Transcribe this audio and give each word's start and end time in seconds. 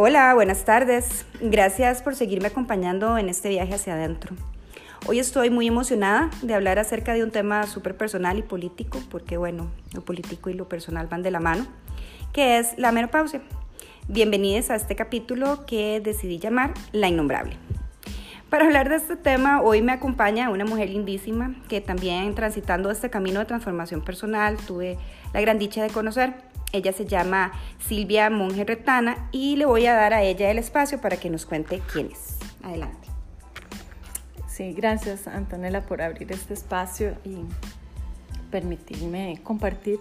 Hola, 0.00 0.32
buenas 0.32 0.64
tardes. 0.64 1.26
Gracias 1.40 2.02
por 2.02 2.14
seguirme 2.14 2.46
acompañando 2.46 3.18
en 3.18 3.28
este 3.28 3.48
viaje 3.48 3.74
hacia 3.74 3.94
adentro. 3.94 4.36
Hoy 5.08 5.18
estoy 5.18 5.50
muy 5.50 5.66
emocionada 5.66 6.30
de 6.40 6.54
hablar 6.54 6.78
acerca 6.78 7.14
de 7.14 7.24
un 7.24 7.32
tema 7.32 7.66
súper 7.66 7.96
personal 7.96 8.38
y 8.38 8.42
político, 8.42 9.00
porque 9.10 9.36
bueno, 9.38 9.72
lo 9.92 10.02
político 10.02 10.50
y 10.50 10.54
lo 10.54 10.68
personal 10.68 11.08
van 11.08 11.24
de 11.24 11.32
la 11.32 11.40
mano, 11.40 11.66
que 12.32 12.58
es 12.58 12.78
la 12.78 12.92
menopausia. 12.92 13.42
Bienvenidos 14.06 14.70
a 14.70 14.76
este 14.76 14.94
capítulo 14.94 15.66
que 15.66 15.98
decidí 15.98 16.38
llamar 16.38 16.74
La 16.92 17.08
Innombrable. 17.08 17.56
Para 18.50 18.66
hablar 18.66 18.88
de 18.88 18.94
este 18.94 19.16
tema, 19.16 19.62
hoy 19.62 19.82
me 19.82 19.90
acompaña 19.90 20.48
una 20.48 20.64
mujer 20.64 20.90
lindísima 20.90 21.56
que 21.68 21.80
también 21.80 22.36
transitando 22.36 22.92
este 22.92 23.10
camino 23.10 23.40
de 23.40 23.46
transformación 23.46 24.02
personal 24.02 24.58
tuve 24.58 24.96
la 25.34 25.40
gran 25.40 25.58
dicha 25.58 25.82
de 25.82 25.90
conocer. 25.90 26.47
Ella 26.72 26.92
se 26.92 27.06
llama 27.06 27.52
Silvia 27.78 28.28
Monge 28.30 28.64
Retana 28.64 29.28
y 29.32 29.56
le 29.56 29.64
voy 29.64 29.86
a 29.86 29.94
dar 29.94 30.12
a 30.12 30.22
ella 30.22 30.50
el 30.50 30.58
espacio 30.58 31.00
para 31.00 31.16
que 31.16 31.30
nos 31.30 31.46
cuente 31.46 31.80
quién 31.92 32.10
es. 32.12 32.36
Adelante. 32.62 33.08
Sí, 34.48 34.72
gracias 34.72 35.28
Antonella 35.28 35.86
por 35.86 36.02
abrir 36.02 36.30
este 36.32 36.52
espacio 36.52 37.16
y 37.24 37.38
permitirme 38.50 39.40
compartir 39.42 39.98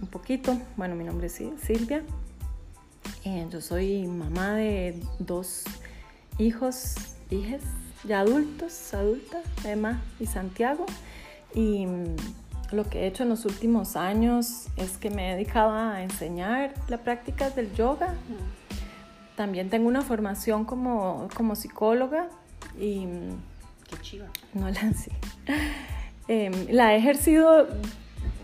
un 0.00 0.08
poquito. 0.08 0.56
Bueno, 0.76 0.94
mi 0.94 1.04
nombre 1.04 1.26
es 1.26 1.42
Silvia. 1.62 2.02
Eh, 3.24 3.46
yo 3.50 3.60
soy 3.60 4.06
mamá 4.06 4.54
de 4.54 5.00
dos 5.18 5.64
hijos, 6.38 6.94
hijas 7.30 7.62
ya 8.04 8.20
adultos, 8.20 8.94
adultas, 8.94 9.44
Emma 9.64 10.02
y 10.20 10.26
Santiago. 10.26 10.86
Y 11.54 11.86
lo 12.72 12.88
que 12.88 13.00
he 13.00 13.06
hecho 13.06 13.22
en 13.22 13.30
los 13.30 13.44
últimos 13.44 13.96
años 13.96 14.66
es 14.76 14.98
que 14.98 15.10
me 15.10 15.30
he 15.30 15.34
dedicado 15.34 15.72
a 15.72 16.02
enseñar 16.02 16.74
la 16.88 16.98
práctica 16.98 17.50
del 17.50 17.72
yoga. 17.74 18.14
También 19.36 19.70
tengo 19.70 19.88
una 19.88 20.02
formación 20.02 20.64
como, 20.64 21.28
como 21.34 21.56
psicóloga 21.56 22.28
y... 22.78 23.06
Qué 23.88 23.96
chiva. 24.02 24.26
No 24.52 24.68
la 24.70 24.92
sí. 24.92 25.10
Em, 26.26 26.52
la 26.70 26.94
he 26.94 26.98
ejercido 26.98 27.68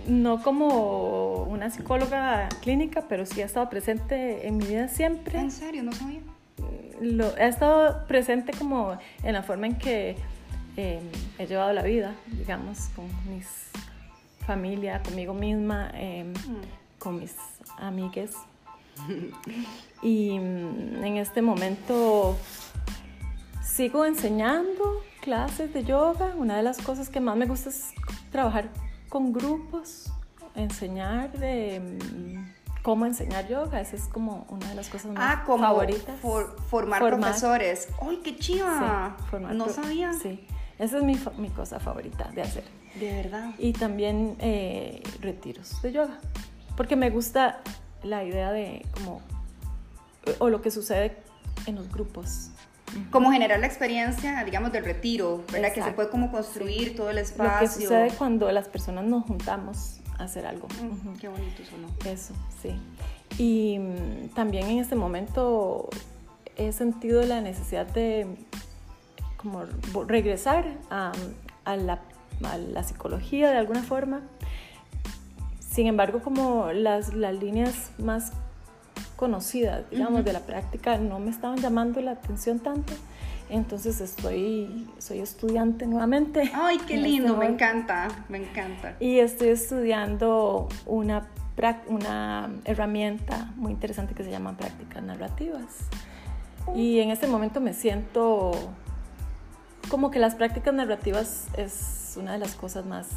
no 0.07 0.43
como 0.43 1.43
una 1.45 1.69
psicóloga 1.71 2.49
clínica, 2.63 3.05
pero 3.09 3.27
sí 3.27 3.43
ha 3.43 3.45
estado 3.45 3.69
presente 3.69 4.47
en 4.47 4.57
mi 4.57 4.67
vida 4.67 4.89
siempre. 4.89 5.39
¿En 5.39 5.51
serio? 5.51 5.83
No 5.83 5.93
sabía. 5.93 6.21
Lo, 7.01 7.37
he 7.37 7.49
estado 7.49 8.07
presente 8.07 8.53
como 8.57 8.97
en 9.23 9.33
la 9.35 9.43
forma 9.43 9.67
en 9.67 9.77
que 9.77 10.17
em, 10.77 11.03
he 11.39 11.47
llevado 11.47 11.73
la 11.73 11.83
vida, 11.83 12.15
digamos, 12.27 12.89
con 12.95 13.07
mis 13.29 13.71
familia, 14.47 15.03
conmigo 15.03 15.35
misma, 15.35 15.91
em, 15.95 16.33
mm. 16.33 16.99
con 16.99 17.19
mis 17.19 17.35
amigues. 17.79 18.37
y 20.03 20.39
mm, 20.39 21.05
en 21.05 21.17
este 21.17 21.43
momento 21.43 22.37
sigo 23.63 24.05
enseñando 24.05 25.03
clases 25.21 25.73
de 25.73 25.85
yoga. 25.85 26.35
Una 26.37 26.57
de 26.57 26.63
las 26.63 26.79
cosas 26.79 27.09
que 27.09 27.21
más 27.21 27.37
me 27.37 27.47
gusta 27.47 27.71
es 27.71 27.93
trabajar 28.31 28.69
con 29.09 29.33
grupos, 29.33 30.13
enseñar 30.55 31.33
de 31.33 31.81
mm, 31.81 32.83
cómo 32.83 33.07
enseñar 33.07 33.49
yoga. 33.49 33.81
Esa 33.81 33.97
es 33.97 34.07
como 34.07 34.47
una 34.51 34.69
de 34.69 34.75
las 34.75 34.89
cosas 34.89 35.13
más 35.13 35.39
ah, 35.39 35.43
como 35.45 35.65
favoritas. 35.65 36.21
formar, 36.21 37.01
profesores. 37.01 37.89
¡Ay, 38.01 38.21
qué 38.23 38.37
chiva! 38.37 39.17
no 39.53 39.69
sabía. 39.69 40.13
Sí, 40.13 40.47
esa 40.79 40.99
es 40.99 41.05
mi, 41.05 41.19
mi 41.39 41.49
cosa 41.51 41.79
favorita 41.79 42.31
de 42.35 42.43
hacer. 42.43 42.65
De 42.99 43.13
verdad. 43.13 43.51
Y 43.59 43.73
también 43.73 44.37
eh, 44.41 45.03
retiros 45.21 45.81
de 45.83 45.93
yoga. 45.93 46.19
Porque 46.77 46.97
me 46.97 47.11
gusta 47.11 47.61
la 48.03 48.25
idea 48.25 48.53
de 48.53 48.85
como, 48.93 49.21
o 50.39 50.49
lo 50.49 50.61
que 50.63 50.71
sucede 50.71 51.17
en 51.67 51.77
los 51.77 51.91
grupos. 51.91 52.51
Como 53.11 53.33
generar 53.33 53.59
la 53.59 53.67
experiencia, 53.67 54.45
digamos, 54.45 54.71
del 54.71 54.85
retiro, 54.85 55.45
¿verdad? 55.51 55.73
Que 55.73 55.83
se 55.83 55.91
puede 55.93 56.11
como 56.11 56.31
construir 56.31 56.95
todo 56.95 57.11
el 57.11 57.19
espacio. 57.19 57.53
Lo 57.53 57.61
que 57.61 57.69
sucede 57.69 58.11
cuando 58.17 58.51
las 58.53 58.69
personas 58.69 59.05
nos 59.05 59.25
juntamos 59.25 60.01
a 60.19 60.25
hacer 60.25 60.47
algo. 60.47 60.69
Qué 61.21 61.29
bonito 61.29 61.63
eso, 61.63 61.77
¿no? 61.79 61.89
Eso, 62.09 62.35
sí. 62.63 62.77
Y 63.39 63.79
mm, 63.79 64.29
también 64.35 64.69
en 64.69 64.79
este 64.79 64.95
momento 64.95 65.89
he 66.57 66.71
sentido 66.73 67.23
la 67.25 67.41
necesidad 67.41 67.87
de 67.87 68.29
como 69.45 69.65
regresar 70.05 70.79
a, 70.91 71.13
a 71.65 71.77
la 71.77 72.01
a 72.43 72.59
la 72.59 72.83
psicología 72.83 73.51
de 73.51 73.59
alguna 73.59 73.83
forma. 73.83 74.23
Sin 75.61 75.87
embargo, 75.87 76.21
como 76.21 76.73
las, 76.73 77.15
las 77.15 77.35
líneas 77.35 77.91
más 77.99 78.33
conocidas, 79.17 79.89
digamos, 79.91 80.25
de 80.25 80.33
la 80.33 80.41
práctica 80.41 80.99
no 80.99 81.19
me 81.19 81.31
estaban 81.31 81.59
llamando 81.59 82.01
la 82.01 82.13
atención 82.13 82.59
tanto, 82.59 82.93
entonces 83.49 84.01
estoy, 84.01 84.89
soy 84.99 85.21
estudiante 85.21 85.87
nuevamente. 85.87 86.51
Ay, 86.55 86.79
qué 86.79 86.95
este 86.97 87.09
lindo, 87.09 87.37
me 87.37 87.47
encanta, 87.47 88.09
me 88.29 88.39
encanta. 88.39 88.97
Y 89.01 89.19
estoy 89.19 89.49
estudiando 89.49 90.69
una, 90.87 91.29
una 91.89 92.51
herramienta 92.65 93.53
muy 93.57 93.73
interesante 93.73 94.15
que 94.15 94.25
se 94.25 94.31
llama 94.31 94.57
prácticas 94.57 95.03
narrativas. 95.03 95.89
Y 96.75 97.01
en 97.01 97.11
este 97.11 97.27
momento 97.27 97.61
me 97.61 97.75
siento 97.75 98.53
como 99.89 100.11
que 100.11 100.19
las 100.19 100.35
prácticas 100.35 100.75
narrativas 100.75 101.47
es 101.57 102.15
una 102.19 102.33
de 102.33 102.39
las 102.39 102.55
cosas 102.55 102.87
más 102.87 103.09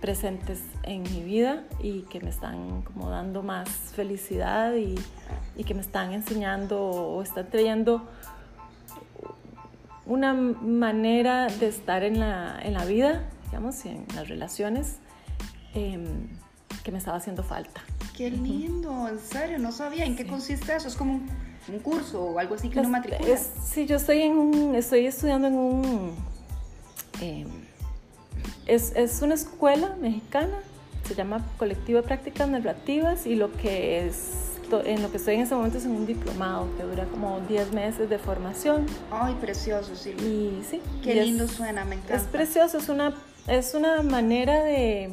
presentes 0.00 0.62
en 0.82 1.02
mi 1.02 1.22
vida 1.22 1.64
y 1.80 2.02
que 2.02 2.20
me 2.20 2.28
están 2.28 2.82
como 2.82 3.08
dando 3.08 3.42
más 3.42 3.68
felicidad 3.68 4.74
y, 4.74 4.94
y 5.56 5.64
que 5.64 5.74
me 5.74 5.80
están 5.80 6.12
enseñando 6.12 6.80
o 6.80 7.22
están 7.22 7.48
trayendo 7.48 8.06
una 10.06 10.34
manera 10.34 11.46
de 11.46 11.68
estar 11.68 12.02
en 12.02 12.20
la, 12.20 12.60
en 12.62 12.74
la 12.74 12.84
vida, 12.84 13.24
digamos, 13.46 13.84
y 13.86 13.90
en 13.90 14.06
las 14.14 14.28
relaciones 14.28 14.98
em, 15.74 16.28
que 16.82 16.92
me 16.92 16.98
estaba 16.98 17.16
haciendo 17.16 17.42
falta. 17.42 17.80
Qué 18.14 18.30
lindo, 18.30 19.08
en 19.08 19.18
serio, 19.18 19.58
no 19.58 19.72
sabía 19.72 20.04
en 20.04 20.16
qué 20.16 20.26
consiste 20.26 20.76
eso, 20.76 20.88
es 20.88 20.96
como 20.96 21.14
un, 21.14 21.30
curso 21.82 22.22
o 22.22 22.38
algo 22.38 22.54
así 22.54 22.68
que 22.68 22.80
no 22.80 22.88
matriculas. 22.88 23.50
Sí, 23.64 23.86
yo 23.86 23.96
estoy, 23.96 24.22
en 24.22 24.36
un, 24.36 24.74
estoy 24.74 25.06
estudiando 25.06 25.48
en 25.48 25.54
un... 25.54 26.16
Em, 27.20 27.48
es, 28.66 28.92
es, 28.96 29.22
una 29.22 29.34
escuela 29.34 29.96
mexicana, 30.00 30.58
se 31.06 31.14
llama 31.14 31.44
Colectivo 31.58 32.00
de 32.00 32.06
Prácticas 32.06 32.48
Narrativas 32.48 33.26
y 33.26 33.34
lo 33.34 33.52
que 33.52 34.06
es 34.06 34.44
en 34.84 35.02
lo 35.02 35.10
que 35.10 35.18
estoy 35.18 35.36
en 35.36 35.42
ese 35.42 35.54
momento 35.54 35.78
es 35.78 35.84
en 35.84 35.92
un 35.92 36.06
diplomado 36.06 36.68
que 36.76 36.82
dura 36.82 37.04
como 37.04 37.40
10 37.40 37.72
meses 37.72 38.08
de 38.08 38.18
formación. 38.18 38.86
Ay, 39.10 39.36
precioso, 39.40 39.94
sí. 39.94 40.10
Y 40.10 40.62
sí. 40.68 40.80
Qué 41.02 41.14
lindo 41.14 41.46
suena, 41.46 41.84
me 41.84 41.96
encanta. 41.96 42.16
Es 42.16 42.22
precioso, 42.24 42.78
es 42.78 42.88
una, 42.88 43.14
es 43.46 43.74
una 43.74 44.02
manera 44.02 44.62
de 44.64 45.10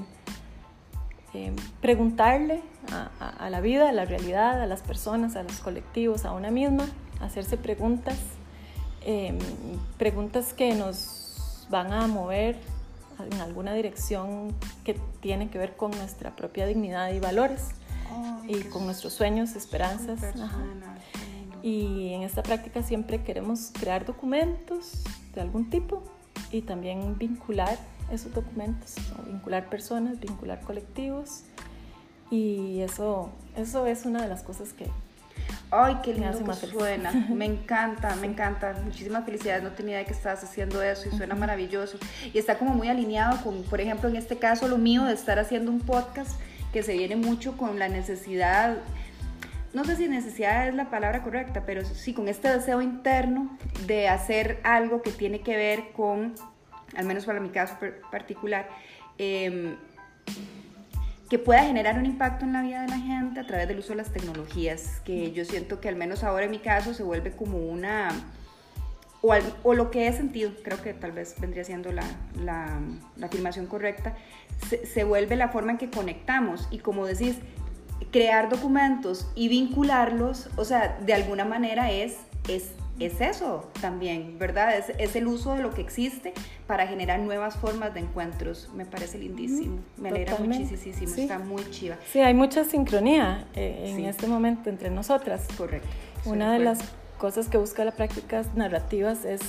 preguntarle 1.79 2.61
a, 2.91 3.35
a, 3.45 3.49
la 3.49 3.61
vida, 3.61 3.89
a 3.89 3.91
la 3.91 4.05
realidad, 4.05 4.61
a 4.61 4.65
las 4.65 4.81
personas, 4.81 5.35
a 5.35 5.43
los 5.43 5.59
colectivos, 5.59 6.25
a 6.25 6.33
una 6.33 6.51
misma, 6.51 6.85
hacerse 7.21 7.57
preguntas, 7.57 8.17
em, 9.05 9.37
preguntas 9.97 10.53
que 10.53 10.73
nos 10.73 11.67
van 11.69 11.93
a 11.93 12.07
mover 12.07 12.57
en 13.19 13.39
alguna 13.39 13.73
dirección 13.73 14.53
que 14.83 14.99
tiene 15.21 15.49
que 15.49 15.57
ver 15.57 15.75
con 15.75 15.91
nuestra 15.91 16.35
propia 16.35 16.65
dignidad 16.65 17.11
y 17.13 17.19
valores 17.19 17.69
y 18.47 18.61
con 18.63 18.85
nuestros 18.85 19.13
sueños, 19.13 19.55
esperanzas. 19.55 20.19
Y 21.63 22.13
en 22.13 22.23
esta 22.23 22.43
práctica 22.43 22.81
siempre 22.81 23.23
queremos 23.23 23.71
crear 23.79 24.05
documentos 24.05 25.03
de 25.33 25.41
algún 25.41 25.69
tipo 25.69 26.03
y 26.51 26.63
también 26.63 27.17
vincular 27.17 27.77
esos 28.11 28.33
documentos, 28.33 28.95
vincular 29.25 29.69
personas, 29.69 30.19
vincular 30.19 30.61
colectivos. 30.61 31.43
Y 32.29 32.79
eso, 32.81 33.29
eso 33.55 33.85
es 33.87 34.05
una 34.05 34.21
de 34.21 34.27
las 34.29 34.43
cosas 34.43 34.73
que, 34.73 34.87
Ay, 35.69 35.97
qué 36.03 36.13
lindo 36.13 36.37
que 36.45 36.67
suena. 36.67 37.11
Me 37.29 37.45
encanta, 37.45 38.15
me 38.17 38.27
encanta. 38.27 38.75
Muchísimas 38.83 39.23
felicidades. 39.23 39.63
No 39.63 39.71
tenía 39.71 39.95
idea 39.95 40.05
que 40.05 40.11
estabas 40.11 40.43
haciendo 40.43 40.81
eso 40.83 41.07
y 41.07 41.15
suena 41.15 41.33
maravilloso. 41.33 41.97
Y 42.33 42.37
está 42.37 42.57
como 42.57 42.73
muy 42.73 42.89
alineado 42.89 43.41
con, 43.41 43.63
por 43.63 43.79
ejemplo, 43.79 44.09
en 44.09 44.17
este 44.17 44.37
caso, 44.37 44.67
lo 44.67 44.77
mío 44.77 45.05
de 45.05 45.13
estar 45.13 45.39
haciendo 45.39 45.71
un 45.71 45.79
podcast 45.79 46.31
que 46.73 46.83
se 46.83 46.93
viene 46.93 47.15
mucho 47.15 47.55
con 47.55 47.79
la 47.79 47.87
necesidad, 47.87 48.77
no 49.73 49.85
sé 49.85 49.95
si 49.95 50.09
necesidad 50.09 50.67
es 50.67 50.75
la 50.75 50.89
palabra 50.89 51.23
correcta, 51.23 51.63
pero 51.65 51.85
sí 51.85 52.13
con 52.13 52.27
este 52.27 52.49
deseo 52.49 52.81
interno 52.81 53.57
de 53.87 54.09
hacer 54.09 54.59
algo 54.63 55.01
que 55.01 55.11
tiene 55.11 55.39
que 55.39 55.55
ver 55.55 55.91
con, 55.93 56.35
al 56.95 57.05
menos 57.05 57.25
para 57.25 57.39
mi 57.39 57.49
caso 57.49 57.77
particular, 58.11 58.69
eh, 59.17 59.75
que 61.29 61.39
pueda 61.39 61.63
generar 61.63 61.97
un 61.97 62.05
impacto 62.05 62.43
en 62.43 62.51
la 62.51 62.61
vida 62.61 62.81
de 62.81 62.89
la 62.89 62.99
gente 62.99 63.39
a 63.39 63.47
través 63.47 63.67
del 63.67 63.79
uso 63.79 63.89
de 63.89 63.95
las 63.95 64.11
tecnologías, 64.11 65.01
que 65.05 65.31
yo 65.31 65.45
siento 65.45 65.79
que 65.79 65.87
al 65.87 65.95
menos 65.95 66.25
ahora 66.25 66.43
en 66.45 66.51
mi 66.51 66.59
caso 66.59 66.93
se 66.93 67.03
vuelve 67.03 67.31
como 67.31 67.57
una, 67.57 68.09
o, 69.21 69.73
lo 69.73 69.91
que 69.91 70.07
he 70.07 70.13
sentido, 70.13 70.51
creo 70.61 70.81
que 70.81 70.93
tal 70.93 71.13
vez 71.13 71.35
vendría 71.39 71.63
siendo 71.63 71.93
la, 71.93 72.03
la, 72.43 72.81
la 73.15 73.27
afirmación 73.27 73.67
correcta, 73.67 74.13
se, 74.69 74.85
se, 74.85 75.03
vuelve 75.05 75.37
la 75.37 75.47
forma 75.47 75.71
en 75.71 75.77
que 75.77 75.89
conectamos 75.89 76.67
y 76.69 76.79
como 76.79 77.05
decís, 77.05 77.37
crear 78.11 78.49
documentos 78.49 79.31
y 79.33 79.47
vincularlos, 79.47 80.49
o 80.57 80.65
sea, 80.65 80.99
de 81.01 81.13
alguna 81.13 81.45
manera 81.45 81.91
es, 81.91 82.17
es, 82.49 82.71
es 83.05 83.21
eso 83.21 83.69
también, 83.81 84.37
¿verdad? 84.37 84.77
Es, 84.77 84.89
es, 84.97 85.15
el 85.15 85.27
uso 85.27 85.55
de 85.55 85.61
lo 85.61 85.73
que 85.73 85.81
existe 85.81 86.33
para 86.67 86.87
generar 86.87 87.19
nuevas 87.19 87.55
formas 87.57 87.93
de 87.93 88.01
encuentros. 88.01 88.69
Me 88.75 88.85
parece 88.85 89.17
lindísimo, 89.17 89.79
me 89.97 90.09
alegra 90.09 90.37
muchísimo, 90.37 91.15
está 91.15 91.39
muy 91.39 91.69
chiva. 91.69 91.97
Sí, 92.11 92.19
hay 92.19 92.33
mucha 92.33 92.63
sincronía 92.63 93.47
eh, 93.55 93.93
en 93.95 94.05
este 94.05 94.27
momento 94.27 94.69
entre 94.69 94.89
nosotras. 94.89 95.47
Correcto. 95.57 95.87
Una 96.25 96.53
de 96.53 96.59
las 96.59 96.79
cosas 97.17 97.47
que 97.47 97.57
busca 97.57 97.83
la 97.85 97.91
práctica 97.91 98.43
narrativas 98.55 99.25
es 99.25 99.41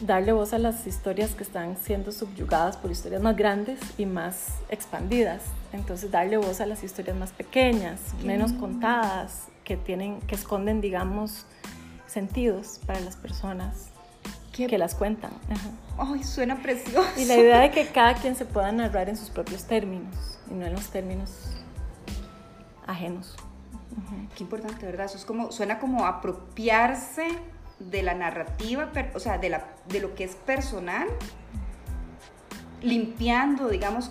darle 0.00 0.32
voz 0.32 0.52
a 0.52 0.58
las 0.58 0.86
historias 0.86 1.34
que 1.34 1.42
están 1.42 1.76
siendo 1.76 2.12
subyugadas 2.12 2.76
por 2.76 2.90
historias 2.90 3.22
más 3.22 3.36
grandes 3.36 3.80
y 3.98 4.06
más 4.06 4.58
expandidas. 4.68 5.42
Entonces, 5.72 6.10
darle 6.10 6.36
voz 6.36 6.60
a 6.60 6.66
las 6.66 6.82
historias 6.82 7.16
más 7.16 7.32
pequeñas, 7.32 8.00
menos 8.24 8.52
contadas, 8.52 9.48
que, 9.64 9.76
tienen, 9.76 10.20
que 10.22 10.34
esconden, 10.34 10.80
digamos, 10.80 11.46
sentidos 12.10 12.80
para 12.86 13.00
las 13.00 13.16
personas 13.16 13.90
que 14.68 14.78
las 14.78 14.94
cuentan. 14.94 15.30
Ay, 15.98 16.22
suena 16.22 16.60
precioso. 16.60 17.08
Y 17.16 17.24
la 17.24 17.36
idea 17.36 17.60
de 17.60 17.70
que 17.70 17.86
cada 17.86 18.14
quien 18.14 18.36
se 18.36 18.44
pueda 18.44 18.70
narrar 18.72 19.08
en 19.08 19.16
sus 19.16 19.30
propios 19.30 19.64
términos 19.64 20.38
y 20.50 20.54
no 20.54 20.66
en 20.66 20.74
los 20.74 20.88
términos 20.90 21.50
ajenos. 22.86 23.36
Qué 24.36 24.44
importante, 24.44 24.86
¿verdad? 24.86 25.06
Eso 25.06 25.16
es 25.16 25.24
como, 25.24 25.50
suena 25.52 25.78
como 25.78 26.06
apropiarse 26.06 27.28
de 27.78 28.02
la 28.02 28.14
narrativa, 28.14 28.90
o 29.14 29.20
sea, 29.20 29.38
de, 29.38 29.48
la, 29.48 29.68
de 29.88 30.00
lo 30.00 30.14
que 30.14 30.24
es 30.24 30.36
personal, 30.36 31.08
limpiando, 32.82 33.68
digamos, 33.68 34.10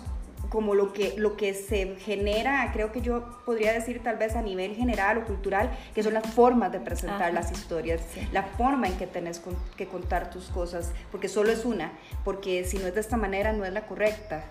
como 0.50 0.74
lo 0.74 0.92
que, 0.92 1.14
lo 1.16 1.36
que 1.36 1.54
se 1.54 1.96
genera, 1.96 2.70
creo 2.72 2.92
que 2.92 3.00
yo 3.00 3.40
podría 3.46 3.72
decir 3.72 4.02
tal 4.02 4.16
vez 4.16 4.34
a 4.34 4.42
nivel 4.42 4.74
general 4.74 5.18
o 5.18 5.24
cultural, 5.24 5.70
que 5.94 6.02
son 6.02 6.12
las 6.12 6.26
formas 6.26 6.72
de 6.72 6.80
presentar 6.80 7.32
las 7.32 7.52
historias, 7.52 8.02
la 8.32 8.42
forma 8.42 8.88
en 8.88 8.98
que 8.98 9.06
tenés 9.06 9.40
que 9.76 9.86
contar 9.86 10.30
tus 10.30 10.48
cosas, 10.48 10.92
porque 11.12 11.28
solo 11.28 11.50
es 11.50 11.64
una, 11.64 11.92
porque 12.24 12.64
si 12.64 12.78
no 12.78 12.88
es 12.88 12.94
de 12.94 13.00
esta 13.00 13.16
manera 13.16 13.52
no 13.52 13.64
es 13.64 13.72
la 13.72 13.86
correcta. 13.86 14.44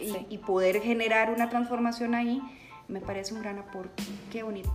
y, 0.00 0.34
y, 0.34 0.38
poder 0.38 0.80
generar 0.80 1.30
una 1.30 1.50
transformación 1.50 2.14
ahí 2.14 2.42
me 2.88 3.00
parece 3.00 3.34
un 3.34 3.42
gran 3.42 3.58
aporte. 3.58 4.02
Qué 4.32 4.42
bonito. 4.42 4.72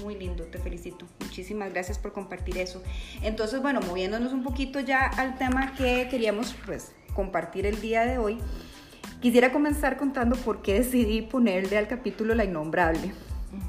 Muy 0.00 0.14
lindo, 0.14 0.44
te 0.44 0.58
felicito. 0.58 1.06
Muchísimas 1.20 1.72
gracias 1.72 1.98
por 1.98 2.12
compartir 2.12 2.56
eso. 2.58 2.82
Entonces, 3.22 3.60
bueno, 3.60 3.80
moviéndonos 3.80 4.32
un 4.32 4.42
poquito 4.42 4.80
ya 4.80 5.06
al 5.06 5.36
tema 5.36 5.74
que 5.74 6.08
queríamos 6.08 6.54
pues, 6.64 6.92
compartir 7.14 7.66
el 7.66 7.80
día 7.80 8.06
de 8.06 8.18
hoy, 8.18 8.38
quisiera 9.22 9.52
comenzar 9.52 9.96
contando 9.96 10.36
por 10.36 10.60
qué 10.60 10.74
decidí 10.74 11.22
ponerle 11.22 11.78
al 11.78 11.88
capítulo 11.88 12.34
La 12.34 12.44
Innombrable. 12.44 13.14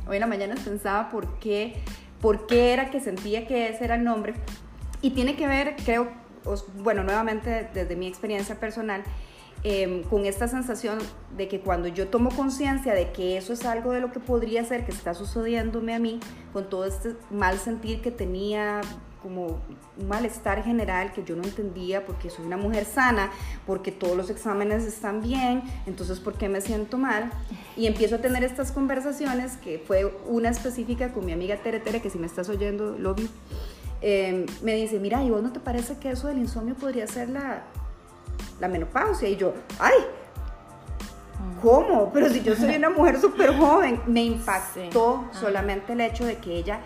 Hoy 0.08 0.18
en 0.18 0.20
la 0.20 0.28
mañana 0.28 0.56
pensaba 0.56 1.10
por 1.10 1.40
qué, 1.40 1.76
por 2.20 2.46
qué 2.48 2.74
era 2.74 2.90
que 2.90 3.00
sentía 3.00 3.48
que 3.48 3.70
ese 3.70 3.86
era 3.86 3.96
el 3.96 4.04
nombre. 4.04 4.34
Y 5.02 5.12
tiene 5.12 5.38
que 5.38 5.48
ver, 5.48 5.76
creo, 5.86 6.10
bueno, 6.80 7.04
nuevamente 7.04 7.70
desde 7.74 7.96
mi 7.96 8.08
experiencia 8.08 8.60
personal, 8.60 9.04
Em, 9.66 10.04
con 10.04 10.26
esta 10.26 10.50
sensación 10.50 11.00
de 11.38 11.48
que 11.48 11.62
cuando 11.62 11.88
yo 11.88 12.10
tomo 12.10 12.32
conciencia 12.32 12.94
de 12.94 13.14
que 13.14 13.38
eso 13.38 13.54
es 13.54 13.64
algo 13.64 13.94
de 13.94 14.02
lo 14.02 14.12
que 14.12 14.20
podría 14.20 14.62
ser 14.66 14.84
que 14.84 14.92
está 14.92 15.14
sucediéndome 15.14 15.96
a 15.96 16.00
mí, 16.00 16.20
con 16.52 16.70
todo 16.70 16.84
este 16.84 17.16
mal 17.32 17.58
sentir 17.58 18.02
que 18.02 18.12
tenía, 18.12 18.82
como 19.24 19.62
un 19.98 20.08
malestar 20.08 20.64
general 20.64 21.14
que 21.14 21.24
yo 21.24 21.36
no 21.36 21.44
entendía 21.44 22.06
porque 22.06 22.30
soy 22.30 22.46
una 22.46 22.58
mujer 22.58 22.86
sana, 22.86 23.32
porque 23.66 23.92
todos 23.92 24.16
los 24.16 24.30
exámenes 24.30 24.84
están 24.84 25.22
bien, 25.22 25.64
entonces 25.88 26.20
¿por 26.20 26.34
qué 26.34 26.50
me 26.50 26.62
siento 26.62 26.98
mal? 26.98 27.32
Y 27.76 27.88
empiezo 27.88 28.16
a 28.16 28.20
tener 28.20 28.44
estas 28.44 28.72
conversaciones, 28.72 29.58
que 29.58 29.80
fue 29.80 30.14
una 30.28 30.50
específica 30.50 31.14
con 31.14 31.26
mi 31.26 31.32
amiga 31.32 31.56
Tere 31.58 31.80
Tere, 31.80 32.02
que 32.02 32.10
si 32.10 32.20
me 32.20 32.28
estás 32.28 32.50
oyendo, 32.50 32.98
lo 33.00 33.16
vi, 33.16 33.28
em, 34.02 34.46
me 34.62 34.76
dice, 34.76 35.00
mira, 35.00 35.24
¿y 35.24 35.32
vos 35.32 35.42
no 35.42 35.52
te 35.52 35.60
parece 35.60 35.98
que 35.98 36.12
eso 36.12 36.28
del 36.28 36.38
insomnio 36.38 36.76
podría 36.76 37.08
ser 37.08 37.30
la, 37.30 37.64
la 38.60 38.68
menopausia. 38.68 39.30
Y 39.30 39.36
yo, 39.36 39.54
ay, 39.80 39.94
¿cómo? 41.62 42.12
Pero 42.14 42.30
si 42.30 42.42
yo 42.42 42.56
soy 42.56 42.76
una 42.76 42.90
mujer 42.90 43.20
súper 43.20 43.56
joven, 43.56 44.02
me 44.08 44.24
impactó 44.24 45.26
solamente 45.32 45.94
el 45.94 46.02
hecho 46.02 46.26
de 46.26 46.38
que 46.38 46.56
ella 46.56 46.80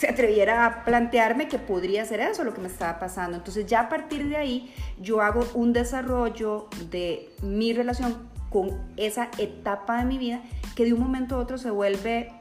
se 0.00 0.08
atreviera 0.08 0.64
a 0.64 0.84
plantearme 0.84 1.46
que 1.46 1.58
podría 1.58 2.06
ser 2.06 2.20
eso 2.20 2.42
lo 2.42 2.54
que 2.54 2.62
me 2.62 2.68
estaba 2.68 2.98
pasando. 2.98 3.36
Entonces 3.36 3.66
ya 3.66 3.80
a 3.80 3.88
partir 3.90 4.30
de 4.30 4.38
ahí 4.38 4.74
yo 4.98 5.20
hago 5.20 5.46
un 5.52 5.74
desarrollo 5.74 6.68
de 6.90 7.28
mi 7.42 7.74
relación 7.74 8.16
con 8.48 8.80
esa 8.96 9.28
etapa 9.36 9.98
de 9.98 10.06
mi 10.06 10.16
vida 10.16 10.40
que 10.74 10.86
de 10.86 10.94
un 10.94 11.00
momento 11.00 11.34
a 11.34 11.38
otro 11.38 11.58
se 11.58 11.70
vuelve 11.70 12.32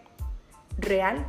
real, 0.78 1.26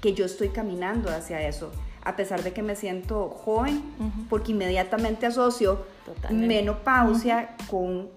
que 0.00 0.12
yo 0.12 0.24
estoy 0.24 0.48
caminando 0.48 1.08
hacia 1.08 1.40
eso 1.46 1.70
a 2.04 2.16
pesar 2.16 2.42
de 2.42 2.52
que 2.52 2.64
me 2.64 2.74
siento 2.74 3.28
joven, 3.28 3.80
porque 4.28 4.50
inmediatamente 4.50 5.26
asocio 5.26 5.86
menopausia 6.30 7.54
con 7.70 8.08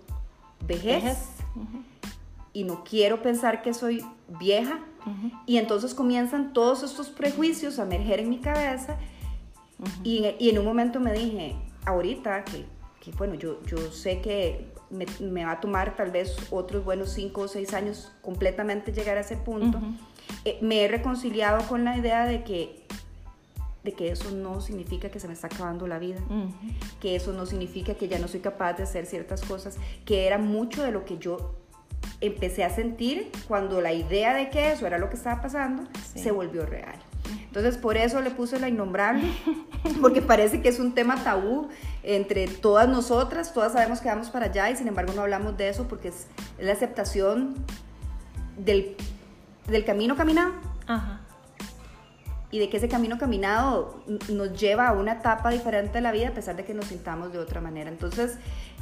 vejez, 0.66 1.20
y 2.52 2.64
no 2.64 2.84
quiero 2.84 3.22
pensar 3.22 3.62
que 3.62 3.76
soy 3.76 4.04
vieja, 4.40 4.80
y 5.46 5.58
entonces 5.58 5.94
comienzan 5.94 6.54
todos 6.54 6.84
estos 6.84 7.10
prejuicios 7.10 7.80
a 7.80 7.84
emerger 7.84 8.20
en 8.22 8.30
mi 8.30 8.40
cabeza, 8.40 8.98
y, 10.04 10.26
en 10.40 10.58
un 10.58 10.66
momento 10.66 11.00
me 11.00 11.14
dije, 11.14 11.56
ahorita 11.86 12.44
que, 12.46 12.66
bueno, 13.18 13.36
yo, 13.36 13.62
yo 13.64 13.78
sé 13.92 14.22
que 14.22 14.72
me, 14.90 15.46
va 15.46 15.52
a 15.52 15.60
tomar 15.60 15.96
tal 15.96 16.12
vez 16.12 16.36
otros 16.52 16.84
buenos 16.86 17.12
cinco 17.12 17.42
o 17.42 17.48
seis 17.48 17.74
años 17.74 18.12
completamente 18.22 18.92
llegar 18.94 19.18
a 19.18 19.22
ese 19.22 19.38
punto, 19.38 19.80
eh, 20.44 20.58
me 20.62 20.84
he 20.84 20.88
reconciliado 20.88 21.68
con 21.68 21.84
la 21.84 21.98
idea 21.98 22.26
de 22.26 22.44
que 22.44 22.86
de 23.84 23.94
que 23.94 24.10
eso 24.12 24.32
no 24.32 24.62
significa 24.62 25.10
que 25.10 25.20
se 25.20 25.28
me 25.28 25.34
está 25.34 25.46
acabando 25.46 25.86
la 25.86 26.00
vida, 26.00 26.20
que 27.00 27.16
eso 27.16 27.34
no 27.34 27.46
significa 27.46 27.94
que 27.94 28.08
ya 28.08 28.18
no 28.18 28.28
soy 28.28 28.40
capaz 28.40 28.74
de 28.74 28.84
hacer 28.84 29.06
ciertas 29.06 29.44
cosas, 29.44 29.78
que 30.06 30.26
era 30.26 30.40
mucho 30.40 30.82
de 30.82 30.92
lo 30.92 31.06
que 31.06 31.20
yo 31.20 31.54
empecé 32.22 32.64
a 32.64 32.70
sentir 32.70 33.32
cuando 33.48 33.82
la 33.82 33.94
idea 33.94 34.34
de 34.34 34.50
que 34.50 34.72
eso 34.72 34.88
era 34.88 34.98
lo 34.98 35.10
que 35.10 35.16
estaba 35.16 35.42
pasando 35.42 35.84
se 36.14 36.32
volvió 36.32 36.66
real. 36.66 36.96
Entonces 37.48 37.78
por 37.78 37.98
eso 37.98 38.22
le 38.22 38.32
puse 38.32 38.60
la 38.60 38.70
innombrable, 38.70 39.24
porque 40.02 40.22
parece 40.22 40.62
que 40.62 40.70
es 40.70 40.80
un 40.80 40.94
tema 40.94 41.24
tabú 41.24 41.70
entre 42.04 42.48
todas 42.48 42.88
nosotras, 42.88 43.54
todas 43.54 43.74
sabemos 43.74 44.00
que 44.00 44.10
vamos 44.10 44.30
para 44.30 44.48
allá 44.48 44.70
y 44.70 44.76
sin 44.76 44.88
embargo 44.88 45.14
no 45.16 45.22
hablamos 45.22 45.58
de 45.58 45.70
eso 45.70 45.88
porque 45.88 46.10
es, 46.10 46.28
la 46.60 46.72
aceptación 46.72 47.56
del, 48.58 48.96
del 49.68 49.86
camino 49.86 50.16
caminado. 50.16 50.54
Ajá 50.88 51.22
y 52.56 52.60
de 52.60 52.70
que 52.70 52.78
ese 52.78 52.88
camino 52.88 53.18
caminado 53.18 54.02
nos 54.30 54.58
lleva 54.58 54.88
a 54.88 54.94
una 54.94 55.14
etapa 55.14 55.50
diferente 55.50 55.96
de 55.96 56.02
la 56.02 56.14
vida 56.14 56.30
a 56.30 56.34
pesar 56.34 56.56
de 56.56 56.64
que 56.64 56.74
nos 56.74 56.86
sintamos 56.86 57.34
de 57.34 57.40
otra 57.40 57.60
manera. 57.60 57.90
Entonces, 57.90 58.38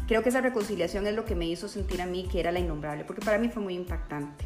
creo 0.08 0.24
que 0.24 0.30
esa 0.30 0.42
reconciliación 0.42 1.08
es 1.08 1.16
lo 1.16 1.26
que 1.26 1.36
me 1.36 1.46
hizo 1.46 1.68
sentir 1.68 2.02
a 2.02 2.06
mí 2.06 2.28
que 2.32 2.40
era 2.40 2.52
la 2.52 2.60
innombrable, 2.60 3.04
porque 3.06 3.24
para 3.24 3.38
mí 3.38 3.50
fue 3.50 3.62
muy 3.62 3.76
impactante. 3.76 4.46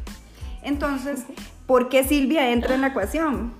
Entonces, 0.62 1.24
¿por 1.66 1.88
qué 1.88 2.04
Silvia 2.04 2.50
entra 2.50 2.74
en 2.74 2.80
la 2.80 2.88
ecuación? 2.88 3.52